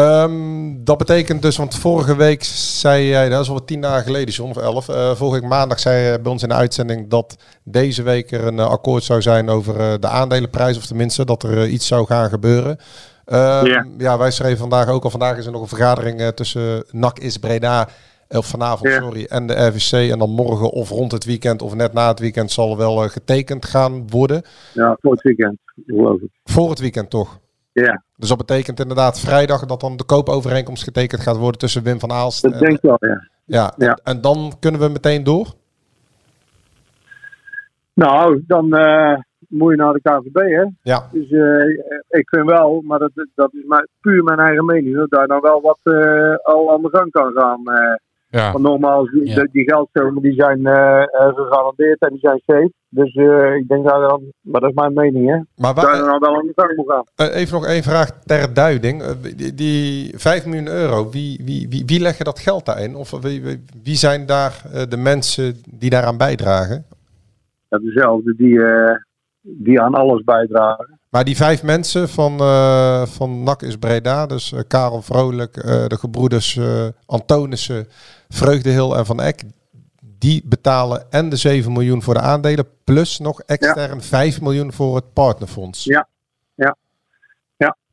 Ehm, 0.00 0.74
dat 0.84 0.98
betekent 0.98 1.42
dus, 1.42 1.56
want 1.56 1.74
vorige 1.74 2.16
week 2.16 2.44
zei 2.44 3.06
jij, 3.06 3.28
dat 3.28 3.40
is 3.42 3.48
al 3.50 3.64
tien 3.64 3.80
dagen 3.80 4.04
geleden, 4.04 4.34
John, 4.34 4.50
of 4.50 4.56
elf. 4.56 4.88
eh, 4.88 5.14
vorige 5.14 5.40
week 5.40 5.50
maandag 5.50 5.78
zei 5.80 6.10
je 6.12 6.20
bij 6.20 6.32
ons 6.32 6.42
in 6.42 6.48
de 6.48 6.54
uitzending 6.54 7.08
dat 7.10 7.36
deze 7.64 8.02
week 8.02 8.30
er 8.32 8.46
een 8.46 8.58
eh, 8.58 8.68
akkoord 8.68 9.02
zou 9.04 9.22
zijn 9.22 9.48
over 9.48 9.80
eh, 9.80 9.94
de 10.00 10.08
aandelenprijs. 10.08 10.76
Of 10.76 10.86
tenminste, 10.86 11.24
dat 11.24 11.42
er 11.42 11.58
eh, 11.62 11.72
iets 11.72 11.86
zou 11.86 12.06
gaan 12.06 12.28
gebeuren. 12.28 12.76
Ehm, 13.24 13.66
Ja. 13.66 13.86
ja, 13.98 14.18
wij 14.18 14.30
schreven 14.30 14.58
vandaag 14.58 14.88
ook 14.88 15.04
al. 15.04 15.10
Vandaag 15.10 15.36
is 15.36 15.46
er 15.46 15.52
nog 15.52 15.60
een 15.62 15.68
vergadering 15.68 16.20
eh, 16.20 16.28
tussen 16.28 16.84
NAC 16.90 17.18
is 17.18 17.36
Breda. 17.36 17.88
eh, 18.28 18.38
Of 18.38 18.46
vanavond, 18.46 18.88
Ja. 18.92 19.00
sorry, 19.00 19.24
en 19.28 19.46
de 19.46 19.66
RVC. 19.66 20.10
En 20.10 20.18
dan 20.18 20.30
morgen 20.30 20.70
of 20.70 20.88
rond 20.90 21.12
het 21.12 21.24
weekend 21.24 21.62
of 21.62 21.74
net 21.74 21.92
na 21.92 22.08
het 22.08 22.18
weekend 22.20 22.50
zal 22.52 22.70
er 22.70 22.76
wel 22.76 23.02
eh, 23.02 23.08
getekend 23.10 23.64
gaan 23.64 24.08
worden. 24.10 24.42
Ja, 24.74 24.96
voor 25.00 25.12
het 25.12 25.22
weekend, 25.22 25.58
geloof 25.86 26.20
ik. 26.20 26.30
Voor 26.44 26.70
het 26.70 26.78
weekend 26.78 27.10
toch? 27.10 27.38
Ja, 27.72 28.04
Dus 28.16 28.28
dat 28.28 28.38
betekent 28.38 28.80
inderdaad 28.80 29.20
vrijdag 29.20 29.66
dat 29.66 29.80
dan 29.80 29.96
de 29.96 30.04
koopovereenkomst 30.04 30.82
getekend 30.84 31.20
gaat 31.22 31.36
worden 31.36 31.58
tussen 31.60 31.82
Wim 31.82 32.00
van 32.00 32.12
Aalst. 32.12 32.42
dat 32.42 32.52
en- 32.52 32.58
denk 32.58 32.72
ik 32.72 32.82
wel, 32.82 32.96
ja. 33.00 33.28
ja, 33.44 33.72
Ja. 33.76 33.88
En, 33.88 34.00
en 34.14 34.20
dan 34.20 34.52
kunnen 34.60 34.80
we 34.80 34.88
meteen 34.88 35.24
door. 35.24 35.46
Nou, 37.94 38.42
dan 38.46 38.72
eh, 38.74 39.18
moet 39.48 39.70
je 39.70 39.76
naar 39.76 39.92
de 39.92 40.00
KVB, 40.00 40.36
hè. 40.36 40.64
Ja, 40.82 41.08
Dus 41.12 41.30
eh, 41.30 41.68
ik 42.08 42.28
vind 42.28 42.46
wel, 42.46 42.80
maar 42.84 42.98
dat, 42.98 43.10
dat 43.34 43.54
is 43.54 43.64
maar 43.66 43.86
puur 44.00 44.22
mijn 44.22 44.38
eigen 44.38 44.64
mening, 44.64 44.96
dat 44.96 45.20
je 45.20 45.26
dan 45.26 45.40
wel 45.40 45.60
wat 45.60 45.78
eh, 45.82 46.34
al 46.42 46.72
aan 46.72 46.82
de 46.82 46.88
gang 46.92 47.10
kan 47.10 47.32
gaan. 47.32 47.62
Ja. 48.36 48.52
Want 48.52 48.64
nogmaals, 48.64 49.10
die, 49.10 49.26
Ja. 49.26 49.34
de- 49.34 49.48
die 49.52 49.64
geldstromen 49.64 50.22
die 50.22 50.32
zijn 50.34 50.66
eh, 50.66 51.02
eh, 51.02 51.34
gegarandeerd 51.34 52.00
en 52.00 52.08
die 52.10 52.18
zijn 52.18 52.40
safe. 52.46 52.72
Dus 52.88 53.14
eh, 53.14 53.54
ik 53.54 53.68
denk 53.68 53.88
dat 53.88 54.10
dan, 54.10 54.22
maar 54.40 54.60
dat 54.60 54.70
is 54.70 54.76
mijn 54.76 54.92
mening 54.92 55.28
hè, 55.30 55.36
Maar 55.56 55.74
waar, 55.74 55.96
dan 55.98 56.18
wel 56.20 56.34
aan 56.36 56.46
de 56.46 56.52
gang 56.54 56.76
moet 56.76 56.90
gaan. 57.16 57.28
even 57.30 57.54
nog 57.54 57.66
één 57.66 57.82
vraag 57.82 58.10
ter 58.24 58.54
duiding. 58.54 59.02
Die, 59.36 59.54
die 59.54 60.12
5 60.18 60.46
miljoen 60.46 60.68
euro, 60.68 61.10
wie, 61.10 61.40
wie, 61.44 61.66
wie, 61.70 61.82
wie 61.86 62.00
leggen 62.00 62.24
dat 62.24 62.38
geld 62.38 62.64
daarin? 62.66 62.94
Of 62.96 63.10
wie, 63.10 63.42
wie, 63.42 63.64
wie 63.82 63.96
zijn 63.96 64.26
daar 64.26 64.62
eh, 64.72 64.82
de 64.88 64.96
mensen 64.96 65.62
die 65.70 65.90
daaraan 65.90 66.16
bijdragen? 66.16 66.84
Dat 67.68 67.80
dezelfde 67.82 68.34
die, 68.36 68.62
eh, 68.62 68.94
die 69.40 69.80
aan 69.80 69.94
alles 69.94 70.24
bijdragen. 70.24 70.98
Maar 71.10 71.24
die 71.24 71.36
vijf 71.36 71.62
mensen 71.62 72.08
van, 72.08 72.38
eh 72.38 73.02
van 73.06 73.42
NAC 73.42 73.62
is 73.62 73.76
Breda, 73.76 74.26
dus 74.26 74.54
Karel 74.68 75.02
Vrolijk, 75.02 75.56
eh, 75.56 75.86
de 75.86 75.96
gebroeders 75.98 76.56
eh 76.56 76.86
Antonissen, 77.06 77.86
Vreugdehil 78.28 78.96
en 78.96 79.06
Van 79.06 79.20
Eck, 79.20 79.42
die 80.18 80.42
betalen 80.44 81.06
en 81.10 81.28
de 81.28 81.36
7 81.36 81.72
miljoen 81.72 82.02
voor 82.02 82.14
de 82.14 82.20
aandelen, 82.20 82.66
plus 82.84 83.18
nog 83.18 83.40
extern 83.40 84.02
5 84.02 84.40
miljoen 84.40 84.72
voor 84.72 84.96
het 84.96 85.12
partnerfonds. 85.12 85.84
Ja. 85.84 86.08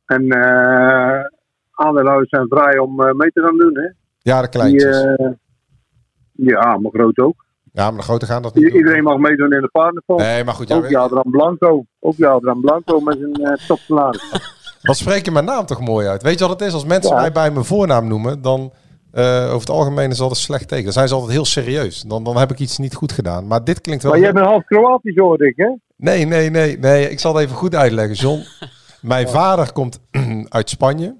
En 0.06 0.30
eh 0.30 1.24
aandeelhouders 1.70 2.28
zijn 2.30 2.46
vrij 2.48 2.78
om 2.78 3.00
eh, 3.02 3.12
mee 3.14 3.30
te 3.32 3.40
gaan 3.40 3.58
doen. 3.58 3.74
Hè. 3.78 3.88
Ja, 4.18 4.36
de 4.42 4.48
Die, 4.48 4.60
kleintjes. 4.60 5.02
eh, 5.02 5.26
ja, 6.32 6.78
maar 6.78 6.90
groot 6.92 7.18
ook. 7.18 7.44
ja, 7.72 7.88
maar 7.90 7.96
de 7.98 8.02
grote 8.04 8.26
gaan 8.26 8.42
dat 8.42 8.54
niet 8.54 8.64
doen. 8.64 8.76
Iedereen 8.76 9.02
mag 9.02 9.16
meedoen 9.18 9.52
in 9.52 9.60
de 9.60 9.68
partnerfonds. 9.68 10.22
Nee, 10.22 10.44
maar 10.44 10.54
goed, 10.54 10.68
ja, 10.68 10.76
ook 10.76 10.88
Jadran 10.88 11.30
Blanco. 11.30 11.84
Ook 12.00 12.16
Jadran 12.16 12.60
Blanco 12.60 13.00
met 13.00 13.18
zijn 13.18 13.40
uh, 13.40 13.66
topsalaris. 13.68 14.32
wat 14.82 14.96
spreek 14.96 15.24
je 15.24 15.30
mijn 15.30 15.44
naam 15.44 15.66
toch 15.66 15.80
mooi 15.80 16.06
uit? 16.06 16.22
Weet 16.22 16.38
je 16.38 16.46
wat 16.48 16.58
het 16.60 16.68
is? 16.68 16.74
Als 16.74 16.84
mensen 16.84 17.14
Ja. 17.14 17.20
mij 17.20 17.32
bij 17.32 17.50
mijn 17.50 17.64
voornaam 17.64 18.08
noemen, 18.08 18.42
dan 18.42 18.72
eh, 19.14 19.44
over 19.44 19.60
het 19.60 19.70
algemeen 19.70 20.10
is 20.10 20.16
dat 20.16 20.30
een 20.30 20.36
slecht 20.36 20.68
teken. 20.68 20.84
Dan 20.84 20.92
zijn 20.92 21.08
ze 21.08 21.14
altijd 21.14 21.32
heel 21.32 21.44
serieus. 21.44 22.00
Dan, 22.00 22.24
dan 22.24 22.36
heb 22.36 22.50
ik 22.50 22.58
iets 22.58 22.78
niet 22.78 22.94
goed 22.94 23.12
gedaan. 23.12 23.46
Maar 23.46 23.64
dit 23.64 23.80
klinkt 23.80 24.02
wel... 24.02 24.12
Maar 24.12 24.20
jij 24.20 24.32
bent 24.32 24.46
half 24.46 24.64
Kroatisch 24.64 25.16
hoorde 25.16 25.46
ik 25.46 25.56
hè? 25.56 25.68
Nee, 25.96 26.24
nee, 26.24 26.50
nee, 26.50 26.78
nee. 26.78 27.10
Ik 27.10 27.20
zal 27.20 27.34
het 27.34 27.44
even 27.44 27.56
goed 27.56 27.74
uitleggen, 27.74 28.14
John. 28.14 28.44
Mijn 29.00 29.28
vader 29.28 29.72
komt 29.72 30.00
uit 30.48 30.70
Spanje. 30.70 31.16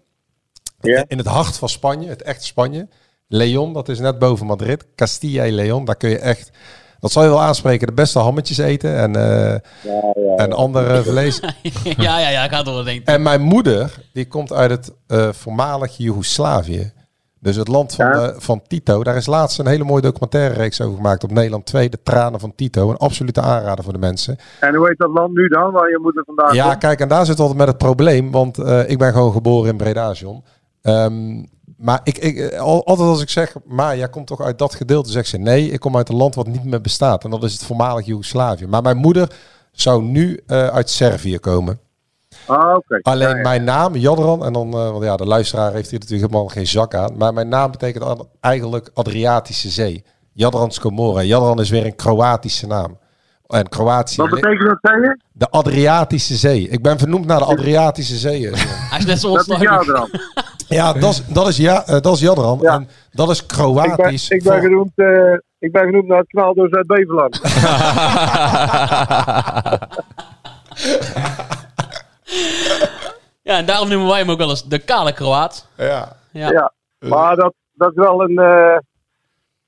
Ja. 0.81 1.05
In 1.09 1.19
het 1.19 1.27
hart 1.27 1.57
van 1.57 1.69
Spanje, 1.69 2.09
het 2.09 2.23
echte 2.23 2.45
Spanje. 2.45 2.89
Leon, 3.29 3.73
dat 3.73 3.89
is 3.89 3.99
net 3.99 4.19
boven 4.19 4.47
Madrid. 4.47 4.87
Castilla 4.95 5.45
y 5.45 5.51
Leon, 5.51 5.85
daar 5.85 5.97
kun 5.97 6.11
je 6.11 6.19
echt... 6.19 6.51
Dat 7.01 7.13
zal 7.13 7.23
je 7.23 7.29
wel 7.29 7.43
aanspreken, 7.43 7.87
de 7.87 7.93
beste 7.93 8.19
hammetjes 8.19 8.59
eten 8.59 8.97
en, 8.97 9.17
eh, 9.17 9.53
en 10.37 10.53
andere 10.53 11.03
vlees. 11.03 11.41
ja, 11.97 12.19
ja, 12.19 12.29
ja, 12.29 12.45
ik 12.45 12.51
ga 12.51 12.57
het 12.57 12.67
wel 12.67 12.85
denken. 12.85 13.15
En 13.15 13.23
mijn 13.23 13.43
moeder, 13.43 13.95
die 14.13 14.27
komt 14.27 14.53
uit 14.53 14.71
het 14.71 14.93
eh, 15.07 15.33
voormalig 15.33 15.97
Joegoslavië. 15.97 16.93
Dus 17.45 17.57
het 17.57 17.69
land 17.69 17.95
van, 17.95 18.07
Ja. 18.07 18.13
eh, 18.13 18.35
van 18.39 18.63
Tito. 18.67 19.03
Daar 19.05 19.17
is 19.17 19.27
laatst 19.27 19.59
een 19.59 19.67
hele 19.67 19.85
mooie 19.85 20.03
documentaire 20.03 20.55
reeks 20.55 20.81
over 20.81 20.97
gemaakt 20.97 21.25
op 21.25 21.31
Nederland 21.33 21.67
2. 21.67 21.89
De 21.89 21.99
tranen 22.03 22.41
van 22.41 22.55
Tito. 22.55 22.91
Een 22.91 22.97
absolute 22.97 23.41
aanrader 23.41 23.85
voor 23.85 23.93
de 23.93 23.99
mensen. 23.99 24.37
En 24.61 24.75
hoe 24.75 24.87
heet 24.89 24.99
dat 24.99 25.11
land 25.11 25.35
nu 25.35 25.49
dan, 25.49 25.73
waar 25.73 25.89
je 25.91 25.99
moeder 26.03 26.25
vandaan 26.25 26.55
Ja, 26.55 26.67
komt? 26.69 26.79
kijk, 26.79 27.01
en 27.01 27.09
daar 27.09 27.27
zit 27.27 27.39
altijd 27.41 27.59
met 27.59 27.67
het 27.69 27.79
probleem. 27.79 28.31
Want 28.31 28.59
eh, 28.59 28.89
ik 28.91 28.99
ben 28.99 29.13
gewoon 29.13 29.33
geboren 29.33 29.71
in 29.71 29.77
Breda, 29.77 30.13
John. 30.13 30.45
Ehm, 30.83 31.45
maar 31.77 32.01
ik, 32.05 32.19
ik, 32.19 32.37
eh, 32.39 32.61
al- 32.61 32.87
altijd 32.87 33.09
als 33.09 33.23
ik 33.23 33.29
zeg, 33.31 33.55
maar 33.67 33.97
jij 33.97 34.09
komt 34.09 34.27
toch 34.27 34.41
uit 34.41 34.59
dat 34.59 34.75
gedeelte, 34.75 35.11
zegt 35.11 35.29
ze 35.29 35.39
nee, 35.39 35.71
ik 35.71 35.81
kom 35.81 35.97
uit 35.97 36.09
een 36.09 36.17
land 36.17 36.35
wat 36.35 36.47
niet 36.47 36.65
meer 36.65 36.81
bestaat. 36.81 37.25
En 37.25 37.31
dat 37.31 37.43
is 37.45 37.53
het 37.53 37.65
voormalig 37.65 38.07
Joegoslavië. 38.07 38.67
Maar 38.67 38.83
mijn 38.83 38.97
moeder 38.97 39.31
zou 39.73 40.03
nu 40.03 40.41
uit 40.47 40.91
Servië 40.91 41.39
komen. 41.39 41.79
Ah, 42.47 42.77
oké. 42.77 42.99
Alleen 43.03 43.29
Ja, 43.29 43.37
ja. 43.37 43.43
mijn 43.43 43.65
naam, 43.65 43.97
Jadran, 43.97 44.45
en 44.45 44.53
dan, 44.53 44.67
eh, 44.73 44.91
want 44.91 45.05
ja, 45.05 45.17
de 45.17 45.27
luisteraar 45.27 45.73
heeft 45.73 45.91
hier 45.91 45.99
natuurlijk 46.01 46.31
helemaal 46.31 46.49
geen 46.51 46.67
zak 46.67 46.95
aan. 46.95 47.17
Maar 47.17 47.33
mijn 47.33 47.49
naam 47.49 47.71
betekent 47.71 48.25
eigenlijk 48.41 48.91
Adriatische 48.95 49.69
Zee. 49.69 50.05
Jadran 50.33 50.71
Skomora. 50.71 51.23
Jadran 51.23 51.61
is 51.61 51.71
weer 51.71 51.87
een 51.87 51.97
Kroatische 51.97 52.67
naam. 52.67 52.99
En 53.47 53.69
Kroatië, 53.69 54.17
Wat 54.17 54.31
betekent 54.31 54.69
dat, 54.69 54.79
zei 54.81 55.01
je? 55.01 55.19
de 55.33 55.51
Adriatische 55.51 56.35
Zee. 56.35 56.69
Ik 56.69 56.83
ben 56.83 56.99
vernoemd 56.99 57.27
naar 57.27 57.39
de 57.39 57.45
Adriatische 57.45 58.17
Zee. 58.17 58.41
John. 58.41 58.55
Hij 58.57 58.99
is 58.99 59.05
net 59.07 59.21
zo 59.21 59.35
Dat 59.37 59.49
is. 59.49 59.57
Jadran. 59.61 60.09
Ja, 60.69 60.93
dat 60.93 61.11
is, 61.13 61.23
dat 61.27 61.49
is, 61.49 61.57
ja, 61.57 61.87
eh, 61.87 62.01
dat 62.01 62.15
is 62.15 62.21
Jadran. 62.21 62.59
Ja. 62.63 62.73
En 62.75 62.89
dat 63.13 63.31
is 63.31 63.41
ik, 63.43 63.47
ben, 63.49 63.57
Kroatisch. 63.57 64.29
ik, 64.29 64.43
ben 64.43 64.53
voor- 64.53 64.63
genoemd, 64.63 64.91
eh, 64.95 65.07
ik 65.59 65.73
ben 65.73 65.85
genoemd 65.85 66.07
naar 66.07 66.19
het 66.19 66.27
knaldoos 66.27 66.71
uit 66.71 66.87
Beverland. 66.87 67.41
Ja, 73.43 73.57
en 73.59 73.67
daarom 73.67 73.89
noemen 73.89 74.09
wij 74.09 74.19
hem 74.19 74.31
ook 74.31 74.39
wel 74.39 74.49
eens 74.51 74.65
de 74.69 74.79
kale 74.79 75.13
Kroaat. 75.13 75.69
ja. 75.77 76.17
Ja. 76.33 76.51
Ja. 76.51 76.73
Maar 77.09 77.37
dat, 77.37 77.55
dat 77.73 77.91
is 77.91 77.97
wel 77.97 78.23
een, 78.23 78.39
eh, 78.39 78.77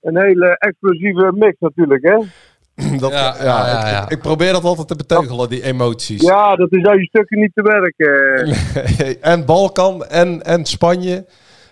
een 0.00 0.18
hele 0.18 0.56
explosieve 0.58 1.32
mix 1.34 1.56
natuurlijk, 1.58 2.02
hè? 2.04 2.16
Dat, 2.98 3.10
ja, 3.12 3.34
Ja, 3.38 3.44
ja, 3.44 3.66
ja, 3.66 3.80
ik- 3.86 3.92
ja. 3.92 4.02
Ik, 4.02 4.10
ik 4.10 4.20
probeer 4.20 4.52
dat 4.52 4.64
altijd 4.64 4.88
te 4.88 4.96
beteugelen, 4.96 5.48
die 5.48 5.62
emoties. 5.62 6.22
Ja, 6.22 6.56
dat 6.56 6.72
is 6.72 6.84
aan 6.86 6.96
je 6.98 7.04
stukken 7.04 7.38
niet 7.38 7.50
te 7.54 7.62
werken. 7.62 8.56
en 9.32 9.44
Balkan 9.44 10.04
en, 10.04 10.42
en 10.42 10.64
Spanje. 10.64 11.26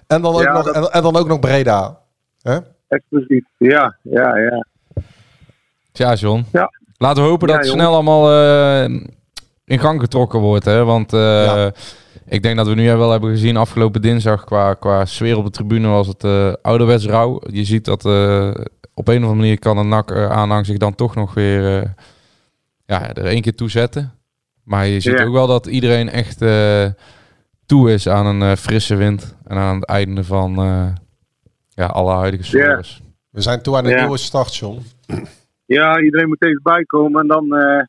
En 0.07 0.23
dan 0.23 0.35
ook, 0.35 0.43
Ja, 0.43 0.53
nog, 0.53 0.65
dat- 0.65 0.75
en, 0.75 0.93
en 0.93 1.03
dan 1.03 1.17
ook 1.17 1.27
nog 1.29 1.41
Breda. 1.41 1.99
Hè? 2.43 2.59
Explosief. 2.89 3.45
Ja, 3.59 3.97
ja, 4.03 4.37
ja. 4.37 4.65
Tja, 5.93 6.15
John. 6.15 6.45
Ja. 6.53 6.71
Laten 6.99 7.23
we 7.23 7.29
hopen 7.29 7.49
Ja, 7.49 7.55
dat 7.55 7.65
het 7.65 7.73
snel 7.75 7.93
allemaal 7.93 8.31
eh, 8.33 9.01
in 9.65 9.79
gang 9.79 10.01
getrokken 10.01 10.39
wordt. 10.41 10.65
Hè? 10.65 10.85
Want 10.85 11.13
eh, 11.13 11.21
Ja. 11.21 11.73
ik 12.29 12.43
denk 12.43 12.57
dat 12.57 12.67
we 12.67 12.75
nu 12.75 12.97
wel 12.97 13.11
hebben 13.11 13.31
gezien 13.31 13.57
afgelopen 13.57 14.03
dinsdag 14.03 14.45
qua, 14.45 14.75
qua 14.75 15.05
sfeer 15.05 15.37
op 15.37 15.45
de 15.45 15.51
tribune 15.51 15.89
was 15.89 16.07
het 16.07 16.25
eh 16.25 16.53
ouderwets 16.63 17.07
rauw. 17.07 17.41
Je 17.47 17.65
ziet 17.65 17.85
dat 17.85 18.05
eh, 18.05 18.51
op 18.95 19.09
een 19.09 19.17
of 19.17 19.23
andere 19.23 19.35
manier 19.35 19.59
kan 19.59 19.79
een 19.79 19.93
eh, 19.93 20.31
aanhang 20.31 20.67
zich 20.67 20.77
dan 20.77 20.95
toch 20.95 21.15
nog 21.15 21.35
weer 21.35 21.83
eh, 21.83 21.89
ja, 22.87 23.15
er 23.15 23.27
één 23.27 23.43
keer 23.43 23.55
toe 23.55 23.71
zetten. 23.71 24.13
Maar 24.65 24.87
je 24.87 25.01
ziet 25.01 25.19
Ja. 25.19 25.25
ook 25.25 25.33
wel 25.33 25.47
dat 25.47 25.67
iedereen 25.67 26.09
echt 26.09 26.43
eh, 26.43 26.87
toe 27.67 27.93
is 27.93 28.09
aan 28.09 28.27
een 28.27 28.57
frisse 28.57 28.95
wind. 28.97 29.37
En 29.47 29.57
aan 29.57 29.75
het 29.75 29.85
einde 29.85 30.25
van 30.25 30.59
eh, 30.59 30.87
ja, 31.69 31.87
alle 31.87 32.13
huidige 32.13 32.57
Ja. 32.59 32.65
scores. 32.65 33.03
We 33.31 33.41
zijn 33.41 33.63
toe 33.63 33.77
aan 33.77 33.85
een 33.85 33.91
Ja. 33.91 34.01
nieuwe 34.01 34.17
start, 34.19 34.57
John. 34.57 34.79
Ja, 35.67 36.01
iedereen 36.01 36.29
moet 36.29 36.45
even 36.45 36.61
bijkomen 36.63 37.21
en 37.21 37.27
dan 37.29 37.57
eh, 37.57 37.83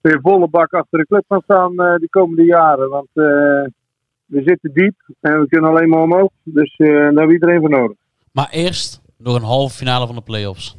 weer 0.00 0.18
volle 0.22 0.48
bak 0.48 0.72
achter 0.72 0.98
de 0.98 1.06
club 1.06 1.24
gaan 1.28 1.40
staan 1.44 1.70
eh 1.70 1.94
de 1.94 2.08
komende 2.10 2.44
jaren. 2.44 2.88
Want 2.88 3.08
eh, 3.12 3.24
we 4.24 4.42
zitten 4.44 4.70
diep 4.72 4.94
en 5.20 5.40
we 5.40 5.48
kunnen 5.48 5.70
alleen 5.70 5.88
maar 5.88 6.02
omhoog. 6.02 6.30
Dus 6.42 6.74
eh, 6.76 6.86
daar 6.86 7.02
hebben 7.02 7.26
we 7.26 7.32
iedereen 7.32 7.60
voor 7.60 7.70
nodig. 7.70 7.96
Maar 8.32 8.48
eerst 8.50 9.00
nog 9.16 9.34
een 9.36 9.42
halve 9.42 9.76
finale 9.76 10.06
van 10.06 10.14
de 10.14 10.22
play-offs. 10.22 10.76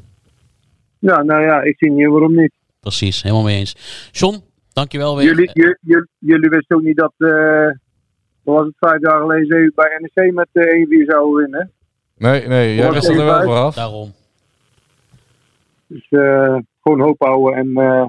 Ja, 0.99 1.23
nou 1.23 1.41
ja, 1.41 1.61
ik 1.61 1.75
zie 1.77 1.91
niet 1.91 2.07
waarom 2.07 2.35
niet. 2.35 2.51
Precies, 2.79 3.21
helemaal 3.23 3.43
mee 3.43 3.57
eens. 3.59 4.09
John, 4.11 4.37
dankjewel 4.73 5.15
weer. 5.17 5.25
Jullie, 5.25 5.49
ju- 5.53 5.77
ju- 5.81 6.07
jullie 6.17 6.49
wisten 6.49 6.75
ook 6.75 6.81
niet 6.83 6.97
dat, 6.97 7.13
eh 7.17 7.65
wat 8.43 8.55
was 8.55 8.65
het, 8.65 8.75
vijf 8.79 9.01
jaar 9.01 9.19
geleden 9.19 9.45
ze 9.45 9.71
bij 9.75 10.09
NEC 10.13 10.33
met 10.33 10.47
eh 10.51 11.03
1-4 11.03 11.05
zouden 11.05 11.35
winnen. 11.41 11.71
Nee, 12.17 12.47
nee, 12.47 12.75
jij 12.75 12.91
wist 12.91 13.07
er 13.09 13.15
wel 13.15 13.43
vooraf. 13.43 13.75
Daarom. 13.75 14.11
Dus 15.87 16.07
eh, 16.09 16.55
gewoon 16.81 16.99
hoop 17.01 17.19
houden 17.19 17.53
en 17.59 17.75
eh, 17.75 18.05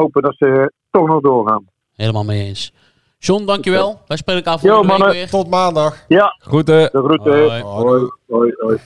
hopen 0.00 0.22
dat 0.22 0.34
ze 0.38 0.72
toch 0.90 1.06
nog 1.06 1.20
doorgaan. 1.20 1.64
Helemaal 1.96 2.24
mee 2.24 2.44
eens. 2.44 2.72
John, 3.18 3.44
dankjewel. 3.44 4.00
Wij 4.06 4.16
spelen 4.16 4.44
elkaar 4.44 4.58
Yo, 4.62 4.68
volgende 4.68 4.88
week 4.88 4.98
mannen. 4.98 5.16
weer. 5.16 5.28
Tot 5.30 5.48
maandag. 5.48 6.04
Ja, 6.08 6.36
Groeten. 6.40 6.78
de 6.92 6.98
groeten. 7.04 7.32
Hoi. 7.32 7.62
Hoi, 7.62 8.10
hoi, 8.28 8.52
hoi. 8.58 8.78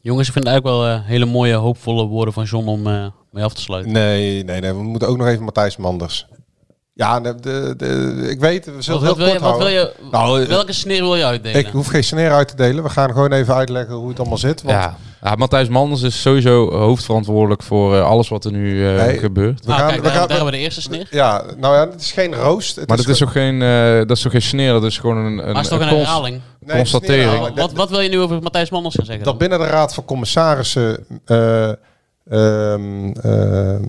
Jongens, 0.00 0.26
ik 0.26 0.32
vind 0.32 0.44
het 0.44 0.52
eigenlijk 0.54 0.64
wel 0.82 0.86
eh, 0.86 1.04
hele 1.04 1.24
mooie, 1.24 1.54
hoopvolle 1.54 2.06
woorden 2.06 2.34
van 2.34 2.44
John 2.44 2.66
om 2.68 2.86
eh, 2.86 3.06
mee 3.30 3.44
af 3.44 3.54
te 3.54 3.60
sluiten. 3.60 3.92
Nee, 3.92 4.44
nee, 4.44 4.60
nee. 4.60 4.72
We 4.72 4.82
moeten 4.82 5.08
ook 5.08 5.16
nog 5.16 5.26
even 5.26 5.44
Matthijs 5.44 5.76
Manders. 5.76 6.26
Ja, 6.94 7.20
de, 7.20 7.34
de, 7.40 7.74
de- 7.76 8.26
ik 8.30 8.40
weet, 8.40 8.64
we 8.64 8.82
zullen 8.82 9.00
Wat, 9.00 9.08
het 9.08 9.18
wat, 9.18 9.26
heel 9.26 9.26
wil 9.26 9.34
je, 9.34 9.40
kort 9.40 9.50
wat 9.50 9.58
wil 9.58 9.66
houden. 9.66 10.04
je, 10.04 10.10
Nou, 10.10 10.46
welke 10.56 10.72
sneer 10.72 11.00
wil 11.02 11.16
je 11.16 11.24
uitdelen? 11.24 11.60
Ik 11.60 11.66
hoef 11.66 11.86
geen 11.86 12.04
sneer 12.04 12.30
uit 12.32 12.48
te 12.48 12.56
delen. 12.56 12.82
We 12.84 12.90
gaan 12.90 13.12
gewoon 13.12 13.32
even 13.32 13.54
uitleggen 13.54 13.94
hoe 13.94 14.08
het 14.08 14.18
allemaal 14.18 14.38
zit. 14.38 14.62
Want 14.62 14.76
Ja. 14.76 14.96
Ja, 15.22 15.34
Matthijs 15.34 15.68
Manders 15.68 16.02
is 16.02 16.20
sowieso 16.20 16.70
hoofdverantwoordelijk 16.70 17.62
voor 17.62 17.94
eh, 17.96 18.04
alles 18.06 18.28
wat 18.28 18.44
er 18.44 18.52
nu 18.52 18.88
eh, 18.88 19.04
Nee. 19.06 19.18
gebeurt. 19.18 19.60
we 19.60 19.66
nou, 19.66 19.78
gaan, 19.78 19.88
kijk, 19.88 20.00
we 20.00 20.06
daar, 20.06 20.16
gaan, 20.16 20.28
daar 20.28 20.36
hebben 20.36 20.52
we 20.52 20.58
de 20.58 20.64
eerste 20.64 20.80
sneer. 20.82 21.06
ja, 21.10 21.42
nou 21.56 21.74
ja, 21.74 21.88
het 21.90 22.00
is 22.00 22.12
geen 22.12 22.34
roost. 22.34 22.76
Het 22.76 22.88
Maar 22.88 22.96
dat 22.96 23.08
is, 23.08 23.18
toch 23.18 23.32
geen, 23.32 23.62
eh, 23.62 23.98
dat 23.98 24.10
is 24.10 24.22
toch 24.22 24.32
geen 24.32 24.42
sneer, 24.42 24.72
dat 24.72 24.84
is 24.84 24.98
gewoon 24.98 25.16
een, 25.16 25.24
een, 25.26 25.36
Maar 25.36 25.46
het 25.46 25.56
is 25.64 25.68
toch 25.68 25.80
een 25.80 25.88
cons- 25.88 26.00
herhaling? 26.00 26.40
Nee, 26.60 26.76
constatering. 26.76 27.30
herhaling. 27.30 27.56
Wat, 27.56 27.72
wat 27.72 27.90
wil 27.90 28.00
je 28.00 28.08
nu 28.08 28.20
over 28.20 28.42
Matthijs 28.42 28.70
Manders 28.70 28.94
gaan 28.94 29.04
zeggen? 29.04 29.24
dat 29.24 29.38
dan? 29.38 29.48
binnen 29.48 29.66
de 29.66 29.72
Raad 29.74 29.94
van 29.94 30.04
Commissarissen 30.04 31.06
eh, 31.24 31.68
ehm, 32.30 33.10
ehm, 33.22 33.82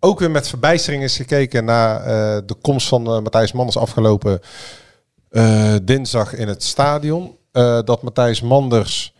ook 0.00 0.18
weer 0.18 0.30
met 0.30 0.48
verbijstering 0.48 1.02
is 1.02 1.16
gekeken 1.16 1.64
naar 1.64 2.00
eh, 2.00 2.06
de 2.46 2.54
komst 2.60 2.88
van 2.88 3.02
Matthijs 3.02 3.52
Manders 3.52 3.76
afgelopen 3.78 4.40
eh, 5.30 5.74
dinsdag 5.82 6.34
in 6.34 6.48
het 6.48 6.62
stadion. 6.62 7.36
Eh, 7.52 7.78
dat 7.84 8.02
Matthijs 8.02 8.40
Manders 8.42 9.14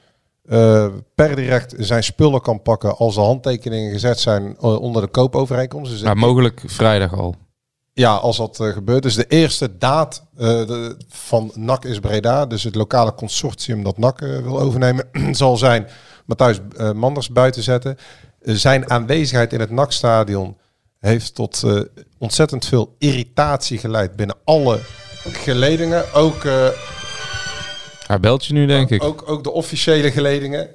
eh, 0.48 0.86
per 1.14 1.36
direct 1.36 1.74
zijn 1.78 2.02
spullen 2.04 2.40
kan 2.40 2.62
pakken 2.62 2.96
als 2.96 3.14
de 3.14 3.20
handtekeningen 3.20 3.92
gezet 3.92 4.20
zijn 4.20 4.56
eh, 4.60 4.80
onder 4.80 5.02
de 5.02 5.08
koopovereenkomst. 5.08 5.90
Dus 5.92 6.00
Ja, 6.00 6.14
mogelijk 6.14 6.62
vrijdag 6.66 7.14
al. 7.14 7.34
Ja, 7.92 8.14
als 8.14 8.36
dat 8.36 8.60
eh, 8.60 8.68
gebeurt. 8.68 9.02
Dus 9.02 9.14
de 9.14 9.26
eerste 9.26 9.76
daad 9.78 10.24
de- 10.36 10.96
van 11.08 11.50
NAC 11.54 11.84
is 11.84 11.98
Breda, 12.00 12.46
dus 12.46 12.62
het 12.62 12.74
lokale 12.74 13.14
consortium 13.14 13.82
dat 13.82 13.98
NAC 13.98 14.20
wil 14.20 14.60
overnemen, 14.60 15.08
zal 15.34 15.56
zijn 15.56 15.86
Matthijs 16.26 16.60
Manders 16.94 17.28
buiten 17.30 17.62
zetten. 17.62 17.96
Zijn 18.40 18.90
aanwezigheid 18.90 19.52
in 19.52 19.60
het 19.60 19.70
NAC-stadion 19.70 20.56
heeft 20.98 21.34
tot 21.34 21.62
ontzettend 22.18 22.66
veel 22.66 22.94
irritatie 22.98 23.78
geleid 23.78 24.16
binnen 24.16 24.36
alle 24.44 24.78
geledingen. 25.32 26.14
Ook, 26.14 26.42
Hij 28.06 28.20
belt 28.20 28.46
je 28.46 28.52
nu, 28.52 28.66
denk 28.66 28.90
ik. 28.90 29.04
ook, 29.04 29.22
ook 29.26 29.44
de 29.44 29.50
officiële 29.50 30.10
geledingen. 30.10 30.68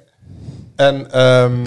En 0.76 1.10
ehm, 1.10 1.64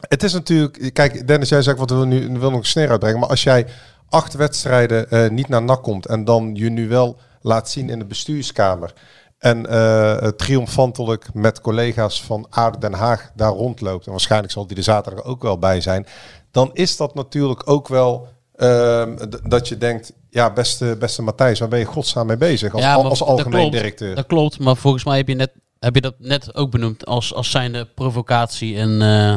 het 0.00 0.22
is 0.22 0.32
natuurlijk... 0.32 0.90
Kijk, 0.92 1.26
Dennis, 1.26 1.48
jij 1.48 1.62
zegt 1.62 1.78
wat 1.78 1.90
we 1.90 2.06
nu 2.06 2.38
wil 2.38 2.50
nog 2.50 2.58
een 2.58 2.66
sneer 2.66 2.90
uitbrengen. 2.90 3.18
Maar 3.18 3.28
als 3.28 3.42
jij 3.42 3.66
acht 4.08 4.34
wedstrijden 4.34 5.10
eh, 5.10 5.30
niet 5.30 5.48
naar 5.48 5.62
NAC 5.62 5.82
komt... 5.82 6.06
en 6.06 6.24
dan 6.24 6.50
je 6.54 6.70
nu 6.70 6.88
wel 6.88 7.16
laat 7.40 7.70
zien 7.70 7.90
in 7.90 7.98
de 7.98 8.04
bestuurskamer... 8.04 8.92
en 9.38 9.66
eh, 9.66 10.28
triomfantelijk 10.28 11.34
met 11.34 11.60
collega's 11.60 12.22
van 12.22 12.46
ADO 12.50 12.78
Den 12.78 12.92
Haag 12.92 13.30
daar 13.34 13.52
rondloopt... 13.52 14.04
en 14.06 14.10
waarschijnlijk 14.10 14.52
zal 14.52 14.66
die 14.66 14.76
er 14.76 14.82
zaterdag 14.82 15.24
ook 15.24 15.42
wel 15.42 15.58
bij 15.58 15.80
zijn... 15.80 16.06
dan 16.50 16.70
is 16.72 16.96
dat 16.96 17.14
natuurlijk 17.14 17.70
ook 17.70 17.88
wel... 17.88 18.28
ehm, 18.56 19.16
dat 19.42 19.68
je 19.68 19.78
denkt, 19.78 20.12
ja, 20.30 20.52
beste, 20.52 20.96
beste 20.98 21.22
Matthijs, 21.22 21.58
waar 21.58 21.68
ben 21.68 21.78
je 21.78 21.84
godsnaam 21.84 22.26
mee 22.26 22.36
bezig 22.36 22.72
als, 22.72 22.82
Ja, 22.82 22.94
al- 22.94 23.00
maar 23.00 23.10
als 23.10 23.18
dat 23.18 23.28
algemeen 23.28 23.60
klopt. 23.60 23.72
directeur? 23.72 24.14
Dat 24.14 24.26
klopt, 24.26 24.58
maar 24.58 24.76
volgens 24.76 25.04
mij 25.04 25.16
heb 25.16 25.28
je, 25.28 25.34
net, 25.34 25.50
heb 25.78 25.94
je 25.94 26.00
dat 26.00 26.14
net 26.18 26.54
ook 26.54 26.70
benoemd 26.70 27.06
als, 27.06 27.34
als 27.34 27.50
zijnde 27.50 27.84
provocatie 27.94 28.76
en, 28.76 29.02
eh, 29.02 29.30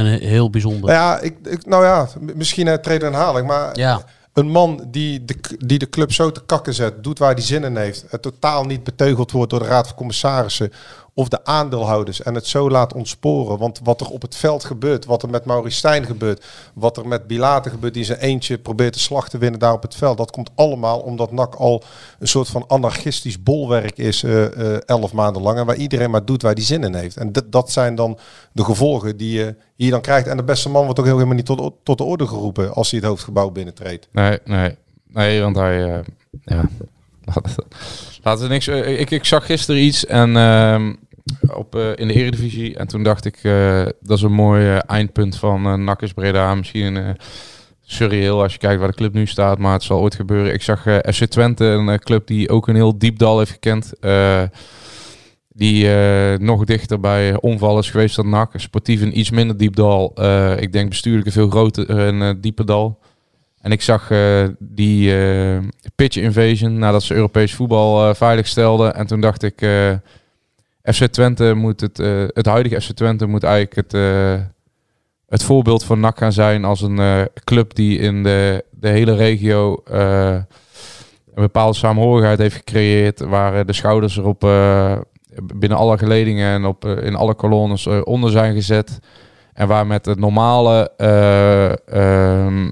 en 0.00 0.06
heel 0.06 0.50
bijzonder. 0.50 0.80
Nou 0.90 0.92
ja, 0.92 1.18
ik, 1.20 1.36
ik, 1.42 1.66
nou 1.66 1.84
ja, 1.84 2.08
misschien 2.34 2.66
uh, 2.66 2.74
treden 2.74 3.12
herhaling, 3.12 3.46
maar 3.46 3.78
Ja. 3.78 4.04
een 4.32 4.48
man 4.50 4.84
die 4.90 5.24
de, 5.24 5.36
die 5.58 5.78
de 5.78 5.88
club 5.88 6.12
zo 6.12 6.32
te 6.32 6.42
kakken 6.46 6.74
zet, 6.74 7.04
doet 7.04 7.18
waar 7.18 7.32
hij 7.34 7.42
zin 7.42 7.64
in 7.64 7.76
heeft, 7.76 8.04
het 8.08 8.22
totaal 8.22 8.64
niet 8.64 8.84
beteugeld 8.84 9.30
wordt 9.30 9.50
door 9.50 9.60
de 9.60 9.66
Raad 9.66 9.86
van 9.86 9.96
Commissarissen 9.96 10.72
of 11.18 11.28
de 11.28 11.44
aandeelhouders 11.44 12.22
en 12.22 12.34
het 12.34 12.46
zo 12.46 12.70
laat 12.70 12.92
ontsporen. 12.94 13.58
Want 13.58 13.80
wat 13.84 14.00
er 14.00 14.06
op 14.08 14.22
het 14.22 14.36
veld 14.36 14.64
gebeurt, 14.64 15.04
wat 15.04 15.22
er 15.22 15.30
met 15.30 15.44
Maurice 15.44 15.76
Stijn 15.76 16.04
gebeurt, 16.04 16.44
wat 16.74 16.96
er 16.96 17.08
met 17.08 17.26
Bilate 17.26 17.70
gebeurt, 17.70 17.94
die 17.94 18.04
zijn 18.04 18.18
eentje 18.18 18.58
probeert 18.58 18.94
de 18.94 19.00
slag 19.00 19.28
te 19.28 19.38
winnen 19.38 19.60
daar 19.60 19.72
op 19.72 19.82
het 19.82 19.94
veld, 19.94 20.18
dat 20.18 20.30
komt 20.30 20.50
allemaal 20.54 20.98
omdat 20.98 21.32
NAC 21.32 21.54
al 21.54 21.82
een 22.18 22.28
soort 22.28 22.48
van 22.48 22.64
anarchistisch 22.66 23.42
bolwerk 23.42 23.98
is, 23.98 24.22
eh, 24.22 24.44
eh, 24.74 24.80
elf 24.86 25.12
maanden 25.12 25.42
lang, 25.42 25.58
en 25.58 25.66
waar 25.66 25.76
iedereen 25.76 26.10
maar 26.10 26.24
doet 26.24 26.42
waar 26.42 26.54
hij 26.54 26.62
zin 26.62 26.84
in 26.84 26.94
heeft. 26.94 27.16
En 27.16 27.32
dat- 27.32 27.70
zijn 27.72 27.94
dan 27.94 28.18
de 28.52 28.64
gevolgen 28.64 29.16
die 29.16 29.38
je 29.38 29.54
hier 29.76 29.90
dan 29.90 30.00
krijgt. 30.00 30.26
En 30.26 30.36
de 30.36 30.44
beste 30.44 30.68
man 30.68 30.84
wordt 30.84 30.98
ook 30.98 31.06
helemaal 31.06 31.34
niet 31.34 31.46
tot, 31.46 31.72
tot 31.82 31.98
de 31.98 32.04
orde 32.04 32.26
geroepen 32.26 32.74
als 32.74 32.90
hij 32.90 33.00
het 33.00 33.08
hoofdgebouw 33.08 33.50
binnentreedt. 33.50 34.08
Nee, 34.12 34.38
nee. 34.44 34.76
Nee, 35.08 35.40
want 35.40 35.56
hij... 35.56 35.92
eh, 35.94 35.98
ja. 36.44 36.64
Laten 38.22 38.42
we 38.42 38.48
niks... 38.48 38.68
ik, 38.68 39.10
ik 39.10 39.24
zag 39.24 39.46
gisteren 39.46 39.80
iets 39.82 40.06
en, 40.06 40.36
ehm, 40.36 40.94
op, 41.54 41.74
eh, 41.74 41.90
in 41.94 42.08
de 42.08 42.14
Eredivisie. 42.14 42.76
En 42.76 42.86
toen 42.86 43.02
dacht 43.02 43.24
ik, 43.24 43.38
eh, 43.42 43.84
dat 44.00 44.16
is 44.16 44.22
een 44.22 44.32
mooi 44.32 44.66
eh, 44.66 44.78
eindpunt 44.86 45.36
van 45.36 45.96
is 46.00 46.12
Breda. 46.12 46.54
Misschien 46.54 47.16
surreal 47.82 48.42
als 48.42 48.52
je 48.52 48.58
kijkt 48.58 48.78
waar 48.78 48.88
de 48.88 48.96
club 48.96 49.12
nu 49.12 49.26
staat. 49.26 49.58
Maar 49.58 49.72
het 49.72 49.82
zal 49.82 50.00
ooit 50.00 50.14
gebeuren. 50.14 50.52
Ik 50.52 50.62
zag 50.62 50.80
FC 51.12 51.24
Twente, 51.24 51.64
een 51.64 51.98
club 51.98 52.26
die 52.26 52.48
ook 52.48 52.68
een 52.68 52.74
heel 52.74 52.98
diep 52.98 53.18
dal 53.18 53.38
heeft 53.38 53.50
gekend. 53.50 53.92
die 55.48 55.88
nog 56.38 56.64
dichter 56.64 57.00
bij 57.00 57.40
omval 57.40 57.78
is 57.78 57.90
geweest 57.90 58.16
dan 58.16 58.28
NAC. 58.28 58.50
Sportief 58.54 59.02
een 59.02 59.18
iets 59.18 59.30
minder 59.30 59.56
diep 59.56 59.76
dal. 59.76 60.12
Ik 60.58 60.72
denk 60.72 60.88
bestuurlijk 60.88 61.26
een 61.26 61.32
veel 61.32 61.50
groter 61.50 61.88
en 61.98 62.40
dieper 62.40 62.66
dal. 62.66 62.98
En 63.60 63.72
ik 63.72 63.82
zag 63.82 64.08
die 64.58 65.16
eh, 65.16 65.58
pitch 65.94 66.16
invasion 66.16 66.78
nadat 66.78 67.02
ze 67.02 67.14
Europees 67.14 67.54
voetbal 67.54 68.14
veilig 68.14 68.46
stelden. 68.46 68.94
En 68.94 69.06
toen 69.06 69.20
dacht 69.20 69.42
ik, 69.42 69.60
FC 70.92 71.04
Twente 71.06 71.54
moet 71.54 71.80
het, 71.80 71.98
eh, 71.98 72.24
het 72.26 72.46
huidige 72.46 72.80
FC 72.80 72.90
Twente 72.90 73.26
moet 73.26 73.42
eigenlijk 73.42 73.74
het, 73.74 73.94
eh, 73.94 74.40
het 75.28 75.42
voorbeeld 75.42 75.84
van 75.84 76.00
NAC 76.00 76.18
gaan 76.18 76.32
zijn 76.32 76.64
als 76.64 76.80
een 76.80 76.98
eh, 76.98 77.22
club 77.44 77.74
die 77.74 77.98
in 77.98 78.22
de, 78.22 78.64
de 78.70 78.88
hele 78.88 79.14
regio 79.14 79.82
een 79.84 81.42
bepaalde 81.42 81.76
saamhorigheid 81.76 82.38
heeft 82.38 82.56
gecreëerd. 82.56 83.20
Waar 83.20 83.66
de 83.66 83.72
schouders 83.72 84.16
erop 84.16 84.40
binnen 85.56 85.78
alle 85.78 85.98
geledingen 85.98 86.52
en 86.52 86.64
op, 86.64 86.84
in 86.84 87.14
alle 87.14 87.34
kolonnes 87.34 87.86
onder 87.86 88.30
zijn 88.30 88.54
gezet. 88.54 88.98
En 89.52 89.68
waar 89.68 89.86
met 89.86 90.06
het 90.06 90.18
normale 90.18 90.90
eh, 90.96 91.72
ehm, 91.88 92.70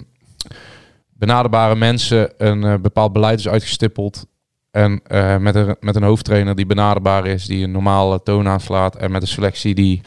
benaderbare 1.13 1.77
mensen 1.77 2.33
een 2.37 2.83
bepaald 2.83 3.13
beleid 3.13 3.39
is 3.39 3.49
uitgestippeld. 3.49 4.27
En 4.75 5.01
eh, 5.07 5.37
met, 5.37 5.55
een, 5.55 5.77
met 5.81 5.97
een 5.97 6.03
hoofdtrainer 6.03 6.55
die 6.55 6.67
benaderbaar 6.67 7.27
is, 7.27 7.47
die 7.47 7.65
een 7.65 7.71
normale 7.71 8.23
toon 8.23 8.49
aanslaat. 8.49 8.97
En 8.97 9.11
met 9.11 9.23
een 9.23 9.29
selectie 9.29 9.75
die 9.75 10.01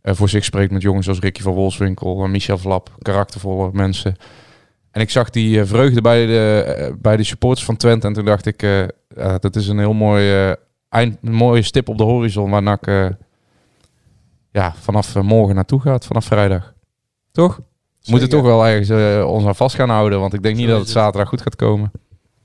eh, 0.00 0.14
voor 0.14 0.28
zich 0.28 0.44
spreekt 0.44 0.72
met 0.72 0.82
jongens 0.82 1.08
als 1.08 1.18
Ricky 1.18 1.42
van 1.42 1.52
Wolfswinkel 1.52 2.24
en 2.24 2.30
Michel 2.30 2.58
Vlap, 2.58 2.90
karaktervolle 3.02 3.70
mensen. 3.72 4.16
En 4.90 5.00
ik 5.00 5.10
zag 5.10 5.30
die 5.30 5.60
eh, 5.60 5.66
vreugde 5.66 6.00
bij 6.00 6.26
de, 6.26 6.64
eh, 6.66 6.92
bij 6.98 7.16
de 7.16 7.22
supporters 7.24 7.64
van 7.64 7.76
Twente. 7.76 8.06
En 8.06 8.12
toen 8.12 8.24
dacht 8.24 8.46
ik, 8.46 8.62
eh, 8.62 8.80
ja, 9.08 9.38
dat 9.38 9.56
is 9.56 9.68
een 9.68 9.78
heel 9.78 9.92
mooi, 9.92 10.32
eh, 10.32 10.52
eind, 10.88 11.16
een 11.22 11.32
mooie 11.34 11.62
stip 11.62 11.88
op 11.88 11.98
de 11.98 12.04
horizon 12.04 12.50
waar 12.50 12.62
NAC 12.62 12.86
eh, 12.86 13.06
ja, 14.50 14.74
vanaf 14.80 15.16
eh, 15.16 15.22
morgen 15.22 15.54
naartoe 15.54 15.80
gaat, 15.80 16.06
vanaf 16.06 16.24
vrijdag. 16.24 16.74
Toch? 17.32 17.56
We 18.02 18.10
moeten 18.10 18.28
toch 18.28 18.42
wel 18.42 18.66
ergens 18.66 18.88
eh, 18.88 19.26
ons 19.30 19.44
aan 19.44 19.54
vast 19.56 19.74
gaan 19.74 19.88
houden, 19.90 20.20
want 20.20 20.34
ik 20.34 20.42
denk 20.42 20.56
niet 20.56 20.66
dat 20.66 20.76
het 20.78 20.84
het. 20.86 20.96
zaterdag 20.96 21.28
goed 21.28 21.42
gaat 21.42 21.56
komen. 21.56 21.90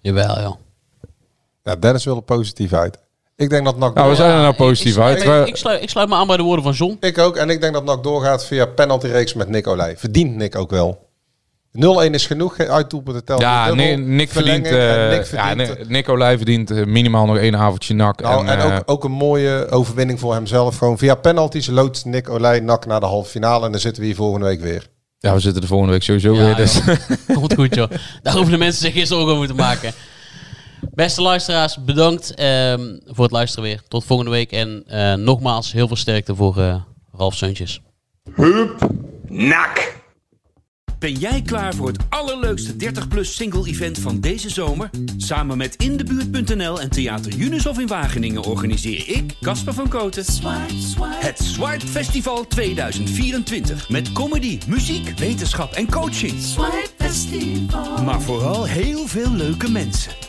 Jawel, 0.01 0.39
joh. 0.41 0.55
Ja, 1.63 1.75
Dennis 1.75 2.05
wil 2.05 2.15
er 2.15 2.21
positief 2.21 2.73
uit. 2.73 2.97
Ik 3.35 3.49
denk 3.49 3.65
dat 3.65 3.77
NAC 3.77 3.93
Nou, 3.93 4.09
we 4.09 4.15
zijn 4.15 4.31
er 4.31 4.41
nou 4.41 4.55
positief 4.55 4.95
ik, 4.95 5.01
uit. 5.01 5.23
Ik, 5.23 5.47
ik, 5.47 5.55
sluit, 5.55 5.81
ik 5.81 5.89
sluit 5.89 6.09
me 6.09 6.15
aan 6.15 6.27
bij 6.27 6.37
de 6.37 6.43
woorden 6.43 6.63
van 6.63 6.73
John. 6.73 6.97
Ik 6.99 7.17
ook. 7.17 7.35
En 7.35 7.49
ik 7.49 7.61
denk 7.61 7.73
dat 7.73 7.83
NAC 7.83 8.03
doorgaat 8.03 8.45
via 8.45 8.65
penaltyreeks 8.65 9.33
met 9.33 9.49
Nick 9.49 9.67
Olij. 9.67 9.97
Verdient 9.97 10.35
Nick 10.35 10.55
ook 10.55 10.71
wel. 10.71 11.07
0-1 11.77 12.11
is 12.11 12.25
genoeg. 12.25 12.55
Geen 12.55 12.69
uitdoelpunten 12.69 13.25
tellen. 13.25 13.41
Ja, 13.41 13.73
Nick, 13.73 13.97
Nick 13.97 14.29
verdient, 14.29 14.65
en 14.65 15.01
eh, 15.01 15.17
Nick 15.17 15.25
ja, 15.25 15.47
verdient 15.47 15.77
Nick, 15.77 15.89
Nick 15.89 16.09
Olij 16.09 16.35
verdient 16.37 16.71
eh, 16.71 16.85
minimaal 16.85 17.25
nog 17.25 17.37
één 17.37 17.55
avondje 17.55 17.93
nak. 17.93 18.21
Nou, 18.21 18.47
en, 18.47 18.59
eh, 18.59 18.65
ook, 18.65 18.81
ook 18.85 19.03
een 19.03 19.11
mooie 19.11 19.69
overwinning 19.69 20.19
voor 20.19 20.33
hemzelf. 20.33 20.77
Gewoon 20.77 20.97
via 20.97 21.15
penalties 21.15 21.67
loodt 21.67 22.05
Nick 22.05 22.29
Olij 22.29 22.59
NAC 22.59 22.85
naar 22.85 22.99
de 22.99 23.05
halve 23.05 23.29
finale. 23.29 23.65
En 23.65 23.71
dan 23.71 23.81
zitten 23.81 24.01
we 24.01 24.07
hier 24.07 24.17
volgende 24.17 24.45
week 24.45 24.61
weer. 24.61 24.87
ja, 25.17 25.33
we 25.33 25.39
zitten 25.39 25.61
de 25.61 25.67
volgende 25.67 25.93
week 25.93 26.03
sowieso 26.03 26.33
Ja, 26.33 26.43
weer. 26.45 26.55
Dus. 26.55 26.79
Komt 27.33 27.53
goed, 27.53 27.75
joh. 27.75 27.89
Daar 28.23 28.33
hoeven 28.33 28.51
de 28.51 28.57
mensen 28.57 28.81
zich 28.81 28.93
geen 28.93 29.07
zorgen 29.07 29.33
over 29.33 29.47
te 29.47 29.53
maken. 29.53 29.93
Beste 30.93 31.21
luisteraars, 31.21 31.83
bedankt 31.83 32.33
ehm, 32.33 32.97
voor 33.05 33.23
het 33.23 33.33
luisteren 33.33 33.63
weer. 33.65 33.81
Tot 33.87 34.05
volgende 34.05 34.31
week. 34.31 34.51
En 34.51 34.83
eh, 34.87 35.13
nogmaals, 35.13 35.71
heel 35.71 35.87
veel 35.87 35.95
sterkte 35.95 36.35
voor 36.35 36.57
eh 36.57 36.75
Ralf 37.11 37.35
Seuntjes. 37.35 37.81
Nak. 39.27 39.97
Ben 40.99 41.13
jij 41.13 41.41
klaar 41.41 41.73
voor 41.73 41.87
het 41.87 41.97
allerleukste 42.09 42.73
30-plus 42.73 43.35
single-event 43.35 43.99
van 43.99 44.19
deze 44.19 44.49
zomer? 44.49 44.89
Samen 45.17 45.57
met 45.57 45.75
Indebuurt.nl 45.75 46.81
en 46.81 46.89
Theater 46.89 47.35
Unisof 47.37 47.79
in 47.79 47.87
Wageningen 47.87 48.43
organiseer 48.43 49.09
ik, 49.09 49.35
Casper 49.41 49.73
van 49.73 49.87
Koten, 49.87 50.25
het 50.99 51.39
Swipe 51.39 51.87
Festival 51.87 52.47
2024. 52.47 53.89
Met 53.89 54.11
comedy, 54.11 54.59
muziek, 54.67 55.19
wetenschap 55.19 55.73
en 55.73 55.91
coaching. 55.91 56.33
Maar 58.05 58.21
vooral 58.21 58.65
heel 58.65 59.07
veel 59.07 59.31
leuke 59.31 59.71
mensen. 59.71 60.28